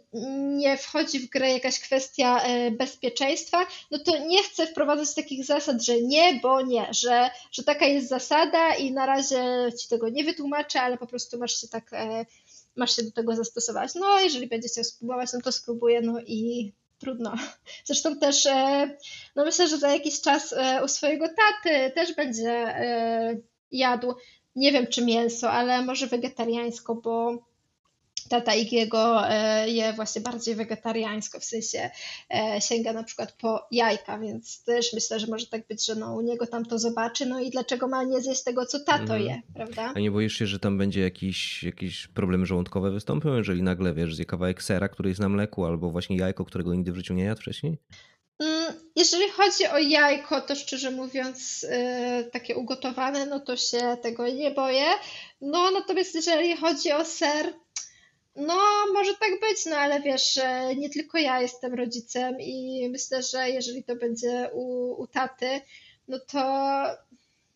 nie 0.56 0.76
wchodzi 0.76 1.20
w 1.20 1.30
grę 1.30 1.52
jakaś 1.52 1.80
kwestia 1.80 2.42
bezpieczeństwa, 2.78 3.66
no 3.90 3.98
to 3.98 4.18
nie 4.18 4.42
chcę 4.42 4.66
wprowadzać 4.66 5.14
takich 5.14 5.44
zasad, 5.44 5.84
że 5.84 6.00
nie, 6.00 6.40
bo 6.42 6.62
nie, 6.62 6.86
że, 6.90 7.30
że 7.52 7.62
taka 7.62 7.86
jest 7.86 8.08
zasada 8.08 8.74
i 8.74 8.92
na 8.92 9.06
razie 9.06 9.72
ci 9.80 9.88
tego 9.88 10.08
nie 10.08 10.24
wytłumaczę, 10.24 10.80
ale 10.80 10.98
po 10.98 11.06
prostu 11.06 11.38
masz 11.38 11.60
się 11.60 11.68
tak, 11.68 11.90
masz 12.76 12.96
się 12.96 13.02
do 13.02 13.12
tego 13.12 13.36
zastosować. 13.36 13.94
No, 13.94 14.20
jeżeli 14.20 14.46
będzie 14.46 14.68
chciał 14.68 14.84
spróbować, 14.84 15.32
no 15.32 15.40
to 15.40 15.52
spróbuję, 15.52 16.00
no 16.00 16.20
i 16.26 16.72
trudno. 17.00 17.34
Zresztą 17.84 18.18
też, 18.18 18.46
e, 18.46 18.96
no 19.36 19.44
myślę, 19.44 19.68
że 19.68 19.78
za 19.78 19.88
jakiś 19.92 20.20
czas 20.20 20.52
e, 20.52 20.84
u 20.84 20.88
swojego 20.88 21.26
taty 21.28 21.90
też 21.94 22.14
będzie 22.14 22.50
e, 22.50 23.36
jadł, 23.72 24.14
nie 24.56 24.72
wiem 24.72 24.86
czy 24.86 25.04
mięso, 25.04 25.50
ale 25.50 25.84
może 25.84 26.06
wegetariańsko, 26.06 26.94
bo 26.94 27.38
tata 28.30 28.54
Igiego 28.54 29.28
e, 29.28 29.68
je 29.68 29.92
właśnie 29.92 30.20
bardziej 30.20 30.54
wegetariańsko, 30.54 31.40
w 31.40 31.44
sensie 31.44 31.90
e, 32.34 32.60
sięga 32.60 32.92
na 32.92 33.04
przykład 33.04 33.32
po 33.32 33.66
jajka, 33.70 34.18
więc 34.18 34.64
też 34.64 34.92
myślę, 34.92 35.20
że 35.20 35.26
może 35.26 35.46
tak 35.46 35.66
być, 35.66 35.86
że 35.86 35.94
no, 35.94 36.14
u 36.14 36.20
niego 36.20 36.46
tam 36.46 36.64
to 36.64 36.78
zobaczy, 36.78 37.26
no 37.26 37.40
i 37.40 37.50
dlaczego 37.50 37.88
ma 37.88 38.04
nie 38.04 38.20
zjeść 38.20 38.42
tego, 38.42 38.66
co 38.66 38.80
tato 38.80 39.16
mm. 39.16 39.22
je, 39.22 39.42
prawda? 39.54 39.92
A 39.94 40.00
nie 40.00 40.10
boisz 40.10 40.38
się, 40.38 40.46
że 40.46 40.58
tam 40.58 40.78
będzie 40.78 41.00
jakiś, 41.00 41.62
jakiś 41.62 42.06
problemy 42.06 42.46
żołądkowe 42.46 42.90
wystąpią, 42.90 43.36
jeżeli 43.36 43.62
nagle, 43.62 43.94
wiesz, 43.94 44.14
zje 44.14 44.24
kawałek 44.24 44.62
sera, 44.62 44.88
który 44.88 45.08
jest 45.08 45.20
na 45.20 45.28
mleku, 45.28 45.64
albo 45.64 45.90
właśnie 45.90 46.16
jajko, 46.16 46.44
którego 46.44 46.74
nigdy 46.74 46.92
w 46.92 46.96
życiu 46.96 47.14
nie 47.14 47.24
jadł 47.24 47.40
wcześniej? 47.40 47.78
Mm, 48.38 48.72
jeżeli 48.96 49.30
chodzi 49.30 49.66
o 49.66 49.78
jajko, 49.78 50.40
to 50.40 50.54
szczerze 50.54 50.90
mówiąc, 50.90 51.62
yy, 51.62 52.24
takie 52.24 52.56
ugotowane, 52.56 53.26
no 53.26 53.40
to 53.40 53.56
się 53.56 53.96
tego 54.02 54.28
nie 54.28 54.50
boję. 54.50 54.86
No 55.40 55.70
natomiast 55.70 56.14
jeżeli 56.14 56.56
chodzi 56.56 56.92
o 56.92 57.04
ser, 57.04 57.52
no, 58.36 58.58
może 58.92 59.14
tak 59.14 59.40
być, 59.40 59.66
no 59.66 59.76
ale 59.76 60.00
wiesz, 60.00 60.40
nie 60.76 60.90
tylko 60.90 61.18
ja 61.18 61.40
jestem 61.40 61.74
rodzicem 61.74 62.40
i 62.40 62.88
myślę, 62.92 63.22
że 63.22 63.50
jeżeli 63.50 63.84
to 63.84 63.96
będzie 63.96 64.50
u, 64.52 64.94
u 65.02 65.06
taty, 65.06 65.60
no 66.08 66.18
to, 66.18 66.84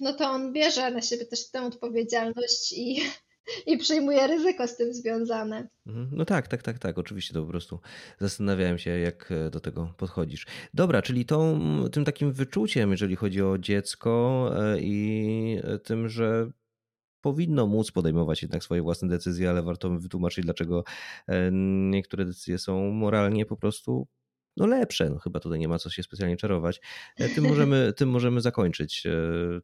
no 0.00 0.12
to 0.12 0.30
on 0.30 0.52
bierze 0.52 0.90
na 0.90 1.02
siebie 1.02 1.24
też 1.24 1.50
tę 1.50 1.62
odpowiedzialność 1.62 2.72
i, 2.72 3.02
i 3.66 3.78
przyjmuje 3.78 4.26
ryzyko 4.26 4.68
z 4.68 4.76
tym 4.76 4.94
związane. 4.94 5.68
Mhm. 5.86 6.08
No 6.12 6.24
tak, 6.24 6.48
tak, 6.48 6.62
tak, 6.62 6.78
tak. 6.78 6.98
Oczywiście 6.98 7.34
to 7.34 7.42
po 7.42 7.48
prostu 7.48 7.80
zastanawiałem 8.20 8.78
się, 8.78 8.98
jak 8.98 9.32
e, 9.32 9.50
do 9.50 9.60
tego 9.60 9.94
podchodzisz. 9.96 10.46
Dobra, 10.74 11.02
czyli 11.02 11.24
tą, 11.24 11.60
tym 11.92 12.04
takim 12.04 12.32
wyczuciem, 12.32 12.90
jeżeli 12.90 13.16
chodzi 13.16 13.42
o 13.42 13.58
dziecko 13.58 14.50
e, 14.56 14.80
i 14.80 15.60
e, 15.64 15.78
tym, 15.78 16.08
że 16.08 16.50
powinno 17.24 17.66
móc 17.66 17.90
podejmować 17.90 18.42
jednak 18.42 18.64
swoje 18.64 18.82
własne 18.82 19.08
decyzje, 19.08 19.50
ale 19.50 19.62
warto 19.62 19.90
wytłumaczyć, 19.90 20.44
dlaczego 20.44 20.84
e, 21.26 21.50
niektóre 21.90 22.24
decyzje 22.24 22.58
są 22.58 22.90
moralnie 22.90 23.46
po 23.46 23.56
prostu 23.56 24.08
no 24.56 24.66
lepsze. 24.66 25.10
No 25.10 25.18
chyba 25.18 25.40
tutaj 25.40 25.58
nie 25.58 25.68
ma 25.68 25.78
co 25.78 25.90
się 25.90 26.02
specjalnie 26.02 26.36
czarować. 26.36 26.80
E, 27.16 27.28
tym 27.28 27.44
możemy, 27.50 27.92
tym 27.96 28.08
możemy 28.10 28.40
zakończyć 28.40 29.06
e, 29.06 29.10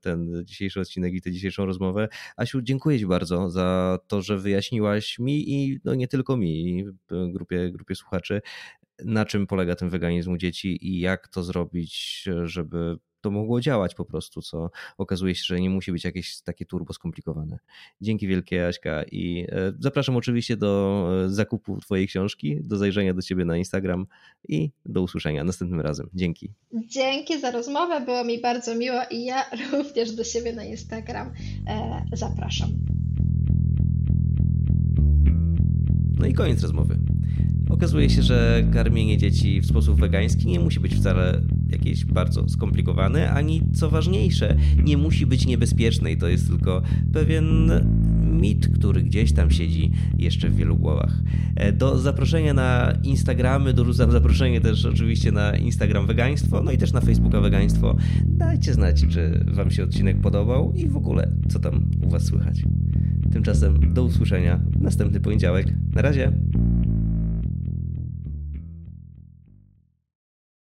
ten 0.00 0.44
dzisiejszy 0.44 0.80
odcinek 0.80 1.14
i 1.14 1.20
tę 1.20 1.32
dzisiejszą 1.32 1.66
rozmowę. 1.66 2.08
Asiu, 2.36 2.62
dziękuję 2.62 2.98
Ci 2.98 3.06
bardzo 3.06 3.50
za 3.50 3.98
to, 4.06 4.22
że 4.22 4.38
wyjaśniłaś 4.38 5.18
mi 5.18 5.50
i 5.50 5.80
no 5.84 5.94
nie 5.94 6.08
tylko 6.08 6.36
mi, 6.36 6.84
grupie, 7.10 7.70
grupie 7.72 7.94
słuchaczy, 7.94 8.40
na 9.04 9.24
czym 9.24 9.46
polega 9.46 9.74
ten 9.74 9.88
weganizm 9.88 10.32
u 10.32 10.36
dzieci 10.36 10.86
i 10.86 11.00
jak 11.00 11.28
to 11.28 11.42
zrobić, 11.42 12.24
żeby 12.44 12.96
to 13.20 13.30
mogło 13.30 13.60
działać 13.60 13.94
po 13.94 14.04
prostu, 14.04 14.42
co 14.42 14.70
okazuje 14.98 15.34
się, 15.34 15.44
że 15.44 15.60
nie 15.60 15.70
musi 15.70 15.92
być 15.92 16.04
jakieś 16.04 16.40
takie 16.40 16.66
turbo 16.66 16.92
skomplikowane. 16.92 17.58
Dzięki 18.00 18.26
wielkie 18.26 18.66
Aśka 18.66 19.02
i 19.02 19.46
e, 19.48 19.72
zapraszam 19.78 20.16
oczywiście 20.16 20.56
do 20.56 21.06
e, 21.24 21.30
zakupu 21.30 21.80
Twojej 21.80 22.08
książki, 22.08 22.58
do 22.62 22.76
zajrzenia 22.76 23.14
do 23.14 23.22
Ciebie 23.22 23.44
na 23.44 23.56
Instagram 23.56 24.06
i 24.48 24.70
do 24.86 25.02
usłyszenia 25.02 25.44
następnym 25.44 25.80
razem. 25.80 26.08
Dzięki. 26.14 26.52
Dzięki 26.86 27.40
za 27.40 27.50
rozmowę, 27.50 28.00
było 28.00 28.24
mi 28.24 28.40
bardzo 28.40 28.74
miło 28.74 29.00
i 29.10 29.24
ja 29.24 29.44
również 29.72 30.12
do 30.12 30.24
siebie 30.24 30.52
na 30.52 30.64
Instagram 30.64 31.32
e, 31.66 32.02
zapraszam. 32.12 32.70
No 36.18 36.26
i 36.26 36.34
koniec 36.34 36.62
rozmowy. 36.62 36.98
Okazuje 37.70 38.10
się, 38.10 38.22
że 38.22 38.64
karmienie 38.72 39.18
dzieci 39.18 39.60
w 39.60 39.66
sposób 39.66 40.00
wegański 40.00 40.46
nie 40.46 40.60
musi 40.60 40.80
być 40.80 40.94
wcale 40.94 41.40
jakieś 41.68 42.04
bardzo 42.04 42.48
skomplikowane, 42.48 43.30
ani 43.30 43.62
co 43.72 43.90
ważniejsze, 43.90 44.56
nie 44.84 44.96
musi 44.96 45.26
być 45.26 45.46
niebezpieczne 45.46 46.12
i 46.12 46.16
to 46.16 46.28
jest 46.28 46.48
tylko 46.48 46.82
pewien 47.12 47.70
mit, 48.40 48.68
który 48.68 49.02
gdzieś 49.02 49.32
tam 49.32 49.50
siedzi 49.50 49.92
jeszcze 50.18 50.48
w 50.48 50.56
wielu 50.56 50.76
głowach. 50.76 51.22
E, 51.56 51.72
do 51.72 51.98
zaproszenia 51.98 52.54
na 52.54 52.92
Instagramy 53.02 53.74
dorzucam 53.74 54.10
zaproszenie 54.10 54.60
też 54.60 54.84
oczywiście 54.84 55.32
na 55.32 55.56
Instagram 55.56 56.06
Wegaństwo, 56.06 56.62
no 56.62 56.72
i 56.72 56.78
też 56.78 56.92
na 56.92 57.00
Facebooka 57.00 57.40
Wegaństwo. 57.40 57.96
Dajcie 58.24 58.74
znać, 58.74 59.06
czy 59.08 59.44
Wam 59.52 59.70
się 59.70 59.84
odcinek 59.84 60.20
podobał 60.20 60.72
i 60.76 60.88
w 60.88 60.96
ogóle, 60.96 61.32
co 61.48 61.58
tam 61.58 61.90
u 62.06 62.10
Was 62.10 62.24
słychać. 62.24 62.62
Tymczasem 63.32 63.94
do 63.94 64.04
usłyszenia 64.04 64.60
następny 64.80 65.20
poniedziałek. 65.20 65.66
Na 65.94 66.02
razie. 66.02 66.32